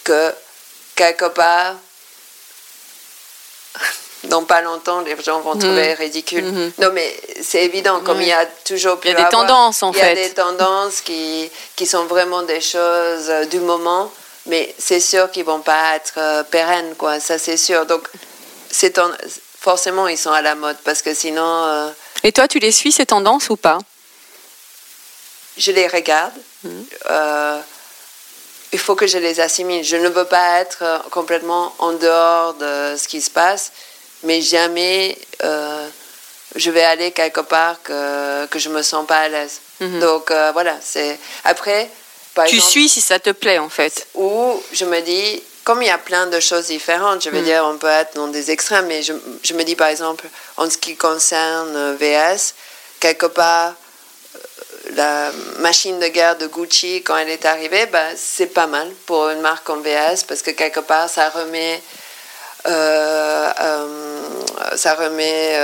que 0.04 0.32
quelque 0.94 1.26
part, 1.26 1.74
dans 4.24 4.44
pas 4.44 4.60
longtemps, 4.60 5.00
les 5.00 5.16
gens 5.22 5.40
vont 5.40 5.56
trouver 5.56 5.90
mhm. 5.90 5.94
ridicule. 5.94 6.44
Mhm. 6.44 6.72
Non, 6.78 6.88
mais 6.92 7.18
c'est 7.42 7.64
évident, 7.64 8.00
comme 8.00 8.20
il 8.20 8.28
y 8.28 8.32
a 8.32 8.44
toujours 8.64 8.98
Il 9.04 9.12
y 9.12 9.14
a 9.14 9.24
des 9.24 9.28
tendances, 9.30 9.82
en 9.82 9.92
fait. 9.92 10.12
Il 10.12 10.18
y 10.18 10.24
a 10.24 10.28
des 10.28 10.34
tendances 10.34 11.00
qui, 11.00 11.50
qui 11.76 11.86
sont 11.86 12.04
vraiment 12.04 12.42
des 12.42 12.60
choses 12.60 13.30
euh, 13.30 13.44
du 13.46 13.60
moment, 13.60 14.12
mais 14.46 14.74
c'est 14.78 15.00
sûr 15.00 15.30
qu'ils 15.30 15.44
vont 15.44 15.60
pas 15.60 15.96
être 15.96 16.14
euh, 16.18 16.42
pérennes, 16.42 16.94
quoi. 16.96 17.18
Ça, 17.18 17.38
c'est 17.38 17.56
sûr. 17.56 17.86
Donc, 17.86 18.08
c'est 18.70 19.00
forcément, 19.58 20.06
ils 20.06 20.18
sont 20.18 20.32
à 20.32 20.42
la 20.42 20.54
mode 20.54 20.76
parce 20.84 21.00
que 21.00 21.14
sinon. 21.14 21.64
Euh, 21.64 21.90
et 22.22 22.32
toi, 22.32 22.46
tu 22.46 22.58
les 22.58 22.72
suis, 22.72 22.92
ces 22.92 23.06
tendances 23.06 23.48
ou 23.48 23.56
pas? 23.56 23.78
Je 25.56 25.72
les 25.72 25.88
regarde. 25.88 26.34
Mhm. 26.64 26.86
Euh, 27.10 27.60
il 28.72 28.78
faut 28.78 28.94
que 28.94 29.06
je 29.06 29.18
les 29.18 29.40
assimile. 29.40 29.82
Je 29.82 29.96
ne 29.96 30.08
veux 30.08 30.26
pas 30.26 30.60
être 30.60 30.84
complètement 31.10 31.74
en 31.78 31.92
dehors 31.92 32.54
de 32.54 32.96
ce 32.96 33.08
qui 33.08 33.20
se 33.20 33.30
passe, 33.30 33.72
mais 34.22 34.40
jamais 34.40 35.16
euh, 35.42 35.88
je 36.56 36.70
vais 36.70 36.82
aller 36.82 37.12
quelque 37.12 37.40
part 37.40 37.82
que, 37.82 38.46
que 38.46 38.58
je 38.58 38.68
me 38.68 38.82
sens 38.82 39.06
pas 39.06 39.18
à 39.18 39.28
l'aise. 39.28 39.60
Mhm. 39.80 40.00
Donc 40.00 40.32
voilà, 40.52 40.76
c'est. 40.82 41.18
Après. 41.44 41.88
tu 42.46 42.60
suis 42.60 42.88
si 42.88 43.00
ça 43.00 43.18
te 43.18 43.30
plaît 43.30 43.58
en 43.58 43.68
fait. 43.68 44.06
Ou 44.14 44.62
je 44.72 44.84
me 44.84 45.00
dis, 45.00 45.42
comme 45.64 45.82
il 45.82 45.86
y 45.86 45.90
a 45.90 45.98
plein 45.98 46.26
de 46.26 46.40
choses 46.40 46.66
différentes, 46.66 47.22
je 47.22 47.30
veux 47.30 47.42
mm. 47.42 47.44
dire, 47.44 47.64
on 47.64 47.76
peut 47.76 47.86
être 47.86 48.14
dans 48.14 48.28
des 48.28 48.50
extrêmes, 48.50 48.86
mais 48.86 49.02
je, 49.02 49.12
je, 49.42 49.54
me 49.54 49.62
dis 49.62 49.76
par 49.76 49.88
exemple, 49.88 50.26
en 50.56 50.68
ce 50.68 50.78
qui 50.78 50.96
concerne 50.96 51.76
euh, 51.76 51.96
VS, 51.98 52.54
quelque 52.98 53.26
part, 53.26 53.74
euh, 54.34 54.38
la 54.94 55.32
machine 55.58 55.98
de 56.00 56.08
guerre 56.08 56.36
de 56.36 56.46
Gucci, 56.46 57.02
quand 57.02 57.16
elle 57.16 57.28
est 57.28 57.44
arrivée, 57.44 57.86
ben, 57.86 58.06
c'est 58.16 58.48
pas 58.48 58.66
mal 58.66 58.90
pour 59.06 59.28
une 59.28 59.40
marque 59.40 59.64
comme 59.64 59.82
VS, 59.82 60.24
parce 60.26 60.42
que 60.42 60.50
quelque 60.50 60.80
part, 60.80 61.08
ça 61.08 61.28
remet. 61.30 61.80
Euh, 62.66 63.50
ça 64.76 64.94
remet 64.94 65.56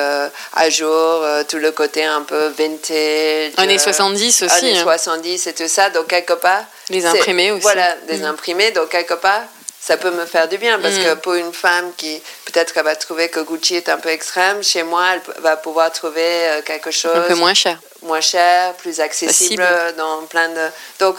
à 0.55 0.71
jour 0.71 1.25
tout 1.49 1.59
le 1.59 1.71
côté 1.71 2.05
un 2.05 2.23
peu 2.23 2.49
vintage. 2.49 3.53
Années 3.57 3.79
70 3.79 4.43
aussi. 4.43 4.55
Années 4.55 4.81
70 4.81 5.47
hein. 5.47 5.51
et 5.51 5.55
tout 5.55 5.69
ça. 5.69 5.91
Donc, 5.91 6.09
quelque 6.09 6.33
part. 6.33 6.65
Les 6.89 7.05
imprimés 7.07 7.53
aussi. 7.53 7.63
Voilà, 7.63 7.95
des 8.09 8.19
mm. 8.19 8.25
imprimés. 8.25 8.71
Donc, 8.73 8.89
quelque 8.89 9.15
part, 9.15 9.43
ça 9.87 9.97
peut 9.97 10.11
me 10.11 10.27
faire 10.27 10.49
du 10.49 10.59
bien 10.59 10.81
parce 10.81 10.97
que 10.97 11.15
mm. 11.15 11.21
pour 11.21 11.35
une 11.35 11.53
femme 11.53 11.93
qui 11.97 12.21
peut-être 12.45 12.75
qu'elle 12.75 12.85
va 12.85 12.97
trouver 12.97 13.29
que 13.29 13.41
Gucci 13.41 13.77
est 13.77 13.89
un 13.89 13.99
peu 13.99 14.09
extrême, 14.09 14.63
chez 14.63 14.83
moi, 14.83 15.05
elle 15.13 15.43
va 15.43 15.57
pouvoir 15.57 15.93
trouver 15.93 16.49
euh, 16.49 16.63
quelque 16.63 16.91
chose 16.91 17.15
un 17.15 17.21
peu 17.21 17.35
moins 17.35 17.55
cher, 17.55 17.79
moins 18.03 18.21
cher, 18.21 18.75
plus 18.75 18.99
accessible 18.99 19.65
dans 19.97 20.23
plein 20.23 20.49
de. 20.49 20.67
Donc 20.99 21.17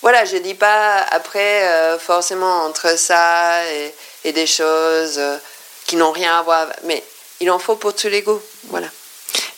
voilà, 0.00 0.24
je 0.24 0.36
dis 0.38 0.54
pas 0.54 1.04
après 1.10 1.64
euh, 1.64 1.98
forcément 1.98 2.64
entre 2.64 2.98
ça 2.98 3.64
et, 3.66 3.92
et 4.24 4.32
des 4.32 4.46
choses 4.46 5.18
euh, 5.18 5.36
qui 5.86 5.96
n'ont 5.96 6.12
rien 6.12 6.38
à 6.38 6.42
voir, 6.42 6.68
mais 6.84 7.02
il 7.40 7.50
en 7.50 7.58
faut 7.58 7.76
pour 7.76 7.94
tous 7.94 8.08
les 8.08 8.22
goûts, 8.22 8.42
voilà. 8.64 8.88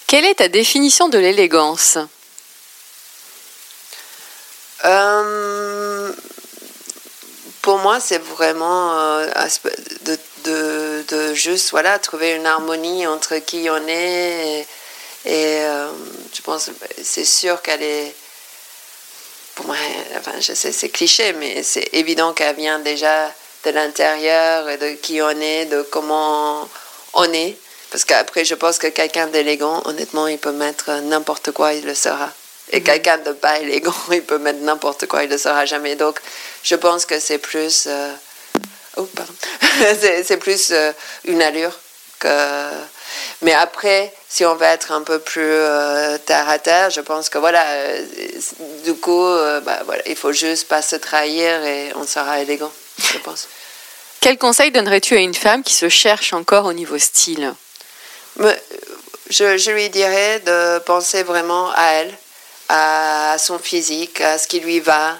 Quelle 0.06 0.24
est 0.24 0.36
ta 0.36 0.48
définition 0.48 1.08
de 1.08 1.18
l'élégance? 1.18 1.98
Pour 7.62 7.78
moi, 7.78 8.00
c'est 8.00 8.18
vraiment 8.18 8.98
euh, 8.98 9.26
de, 10.02 10.18
de, 10.44 11.04
de, 11.08 11.34
juste 11.34 11.70
voilà, 11.70 11.98
trouver 11.98 12.32
une 12.32 12.46
harmonie 12.46 13.06
entre 13.06 13.36
qui 13.36 13.68
on 13.70 13.86
est. 13.86 14.66
Et, 15.26 15.60
euh, 15.60 15.90
je 16.32 16.40
pense, 16.40 16.70
c'est 17.02 17.26
sûr 17.26 17.60
qu'elle 17.60 17.82
est. 17.82 18.14
Pour 19.54 19.66
moi, 19.66 19.76
enfin, 20.16 20.32
je 20.40 20.54
sais, 20.54 20.72
c'est 20.72 20.88
cliché, 20.88 21.34
mais 21.34 21.62
c'est 21.62 21.90
évident 21.92 22.32
qu'elle 22.32 22.56
vient 22.56 22.78
déjà 22.78 23.30
de 23.64 23.70
l'intérieur, 23.70 24.68
et 24.68 24.76
de 24.76 24.90
qui 24.92 25.20
on 25.22 25.30
est, 25.30 25.66
de 25.66 25.82
comment 25.82 26.68
on 27.14 27.32
est. 27.32 27.56
Parce 27.90 28.04
qu'après, 28.04 28.44
je 28.44 28.54
pense 28.54 28.78
que 28.78 28.86
quelqu'un 28.86 29.26
d'élégant, 29.26 29.82
honnêtement, 29.84 30.28
il 30.28 30.38
peut 30.38 30.52
mettre 30.52 30.90
n'importe 31.02 31.50
quoi, 31.50 31.72
il 31.74 31.84
le 31.84 31.94
sera. 31.94 32.30
Et 32.72 32.78
mhm. 32.78 32.84
quelqu'un 32.84 33.18
de 33.18 33.32
pas 33.32 33.58
élégant, 33.58 33.94
il 34.12 34.22
peut 34.22 34.38
mettre 34.38 34.60
n'importe 34.60 35.06
quoi, 35.06 35.24
il 35.24 35.30
le 35.30 35.38
sera 35.38 35.66
jamais. 35.66 35.96
Donc, 35.96 36.20
je 36.62 36.76
pense 36.76 37.04
que 37.04 37.18
c'est 37.18 37.38
plus. 37.38 37.84
Euh, 37.86 38.12
oh, 38.96 39.08
pardon. 39.14 39.32
c'est 40.24 40.36
plus 40.36 40.70
euh, 40.70 40.92
une 41.24 41.42
allure 41.42 41.78
que. 42.18 42.28
Mais 43.42 43.54
après, 43.54 44.14
si 44.28 44.44
on 44.44 44.54
veut 44.54 44.66
être 44.66 44.92
un 44.92 45.02
peu 45.02 45.18
plus 45.18 45.42
euh, 45.42 46.16
terre 46.18 46.48
à 46.48 46.60
terre, 46.60 46.90
je 46.90 47.00
pense 47.00 47.28
que 47.28 47.38
voilà, 47.38 47.64
du 48.84 48.94
coup, 48.94 49.24
bah, 49.64 49.80
voilà, 49.84 50.02
il 50.06 50.14
faut 50.14 50.32
juste 50.32 50.68
pas 50.68 50.80
se 50.80 50.94
trahir 50.94 51.64
et 51.64 51.92
on 51.96 52.06
sera 52.06 52.40
élégant, 52.40 52.70
je 53.00 53.18
pense. 53.18 53.48
Quel 54.20 54.36
conseil 54.36 54.70
donnerais-tu 54.70 55.16
à 55.16 55.20
une 55.20 55.34
femme 55.34 55.62
qui 55.62 55.74
se 55.74 55.88
cherche 55.88 56.32
encore 56.32 56.66
au 56.66 56.72
niveau 56.72 56.98
style? 56.98 57.54
Je, 58.38 59.56
je, 59.58 59.70
lui 59.70 59.88
dirais 59.90 60.40
de 60.40 60.78
penser 60.80 61.22
vraiment 61.22 61.70
à 61.74 61.92
elle, 61.92 62.14
à 62.68 63.36
son 63.38 63.58
physique, 63.58 64.20
à 64.20 64.38
ce 64.38 64.46
qui 64.46 64.60
lui 64.60 64.80
va, 64.80 65.16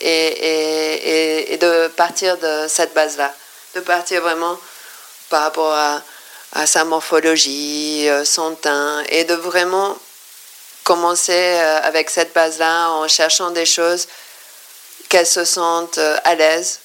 et, 0.00 1.52
et, 1.52 1.56
de 1.58 1.88
partir 1.88 2.36
de 2.38 2.66
cette 2.68 2.94
base-là, 2.94 3.32
de 3.74 3.80
partir 3.80 4.22
vraiment 4.22 4.58
par 5.30 5.42
rapport 5.42 5.72
à, 5.72 6.02
à, 6.52 6.66
sa 6.66 6.84
morphologie, 6.84 8.08
euh, 8.08 8.24
son 8.24 8.54
teint, 8.54 9.02
et 9.08 9.24
de 9.24 9.34
vraiment 9.34 9.96
commencer 10.82 11.32
euh, 11.32 11.80
avec 11.82 12.10
cette 12.10 12.32
base-là 12.34 12.90
en 12.90 13.08
cherchant 13.08 13.50
des 13.50 13.66
choses 13.66 14.06
qu'elle 15.08 15.26
se 15.26 15.44
sente 15.44 15.98
euh, 15.98 16.16
à 16.24 16.34
l'aise, 16.34 16.80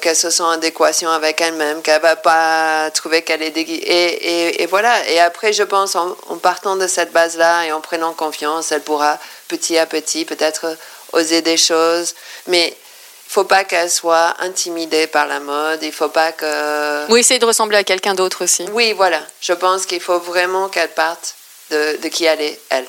qu'elle 0.00 0.14
se 0.14 0.30
sent 0.30 0.44
en 0.44 0.50
adéquation 0.50 1.10
avec 1.10 1.40
elle-même, 1.40 1.82
qu'elle 1.82 2.00
va 2.00 2.14
pas 2.14 2.88
trouver 2.92 3.22
qu'elle 3.22 3.42
est 3.42 3.50
déguisée. 3.50 3.82
Et, 3.82 4.62
et, 4.62 4.66
voilà. 4.66 5.08
Et 5.08 5.18
après, 5.18 5.52
je 5.52 5.64
pense, 5.64 5.96
en, 5.96 6.16
en 6.28 6.36
partant 6.36 6.76
de 6.76 6.86
cette 6.86 7.10
base-là 7.10 7.64
et 7.66 7.72
en 7.72 7.80
prenant 7.80 8.12
confiance, 8.12 8.70
elle 8.70 8.82
pourra 8.82 9.18
petit 9.48 9.76
à 9.76 9.86
petit 9.86 10.24
peut-être 10.24 10.76
oser 11.12 11.42
des 11.42 11.56
choses, 11.56 12.14
mais 12.46 12.68
il 12.68 13.32
faut 13.32 13.44
pas 13.44 13.64
qu'elle 13.64 13.90
soit 13.90 14.36
intimidée 14.38 15.08
par 15.08 15.26
la 15.26 15.40
mode. 15.40 15.82
Il 15.82 15.92
faut 15.92 16.08
pas 16.10 16.30
que. 16.30 17.10
Ou 17.10 17.16
essayer 17.16 17.40
de 17.40 17.46
ressembler 17.46 17.78
à 17.78 17.84
quelqu'un 17.84 18.14
d'autre 18.14 18.44
aussi. 18.44 18.66
Oui, 18.72 18.92
voilà. 18.92 19.20
Je 19.40 19.52
pense 19.52 19.84
qu'il 19.84 20.00
faut 20.00 20.20
vraiment 20.20 20.68
qu'elle 20.68 20.90
parte 20.90 21.34
de, 21.70 21.96
de, 21.96 22.08
qui 22.08 22.24
elle 22.24 22.40
est, 22.40 22.60
elle. 22.70 22.86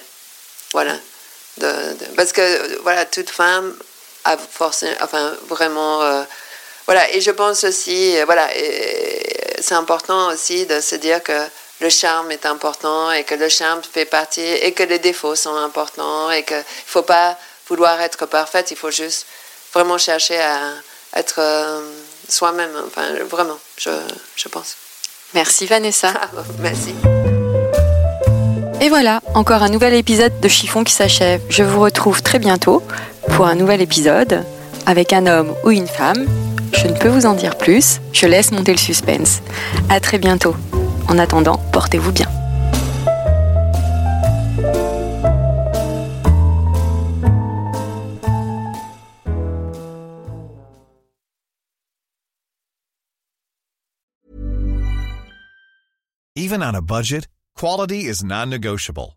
Voilà. 0.73 0.93
De, 1.57 1.71
parce 2.15 2.33
que 2.33 2.81
voilà, 2.83 3.05
toute 3.05 3.31
femme 3.31 3.75
a 4.33 4.37
forcément, 4.37 4.95
enfin 5.01 5.33
vraiment, 5.47 6.01
euh, 6.01 6.23
voilà. 6.85 7.11
Et 7.13 7.21
je 7.21 7.31
pense 7.31 7.63
aussi, 7.63 8.15
voilà, 8.25 8.49
c'est 9.59 9.75
important 9.75 10.27
aussi 10.29 10.65
de 10.65 10.79
se 10.81 10.95
dire 10.95 11.21
que 11.23 11.37
le 11.79 11.89
charme 11.89 12.31
est 12.31 12.45
important 12.45 13.11
et 13.11 13.23
que 13.23 13.35
le 13.35 13.49
charme 13.49 13.81
fait 13.83 14.05
partie 14.05 14.41
et 14.41 14.71
que 14.71 14.83
les 14.83 14.99
défauts 14.99 15.35
sont 15.35 15.55
importants 15.55 16.31
et 16.31 16.43
qu'il 16.43 16.57
ne 16.57 16.63
faut 16.85 17.03
pas 17.03 17.37
vouloir 17.67 17.99
être 18.01 18.25
parfaite, 18.25 18.71
il 18.71 18.77
faut 18.77 18.91
juste 18.91 19.25
vraiment 19.73 19.97
chercher 19.97 20.39
à 20.39 20.59
être 21.15 21.39
euh, 21.39 21.81
soi-même. 22.27 22.71
Enfin, 22.87 23.13
vraiment, 23.29 23.59
je, 23.77 23.91
je 24.35 24.47
pense. 24.47 24.75
Merci 25.33 25.65
Vanessa. 25.65 26.13
Ah, 26.15 26.29
merci. 26.59 26.95
Et 28.79 28.89
voilà, 28.89 29.21
encore 29.33 29.63
un 29.63 29.69
nouvel 29.69 29.93
épisode 29.95 30.39
de 30.39 30.47
Chiffon 30.47 30.83
qui 30.83 30.93
s'achève. 30.93 31.41
Je 31.49 31.63
vous 31.63 31.81
retrouve 31.81 32.21
très 32.21 32.39
bientôt 32.39 32.83
pour 33.33 33.45
un 33.47 33.55
nouvel 33.55 33.81
épisode 33.81 34.43
avec 34.85 35.13
un 35.13 35.27
homme 35.27 35.53
ou 35.63 35.71
une 35.71 35.87
femme. 35.87 36.25
Je 36.73 36.87
ne 36.87 36.97
peux 36.97 37.09
vous 37.09 37.25
en 37.25 37.33
dire 37.33 37.57
plus, 37.57 37.99
je 38.13 38.25
laisse 38.25 38.51
monter 38.51 38.71
le 38.71 38.77
suspense. 38.77 39.41
À 39.89 39.99
très 39.99 40.19
bientôt. 40.19 40.55
En 41.07 41.17
attendant, 41.17 41.59
portez-vous 41.71 42.11
bien. 42.11 42.27
Even 56.35 56.61
on 56.61 56.75
a 56.75 56.81
budget, 56.81 57.27
quality 57.55 58.05
is 58.05 58.23
non-negotiable. 58.23 59.16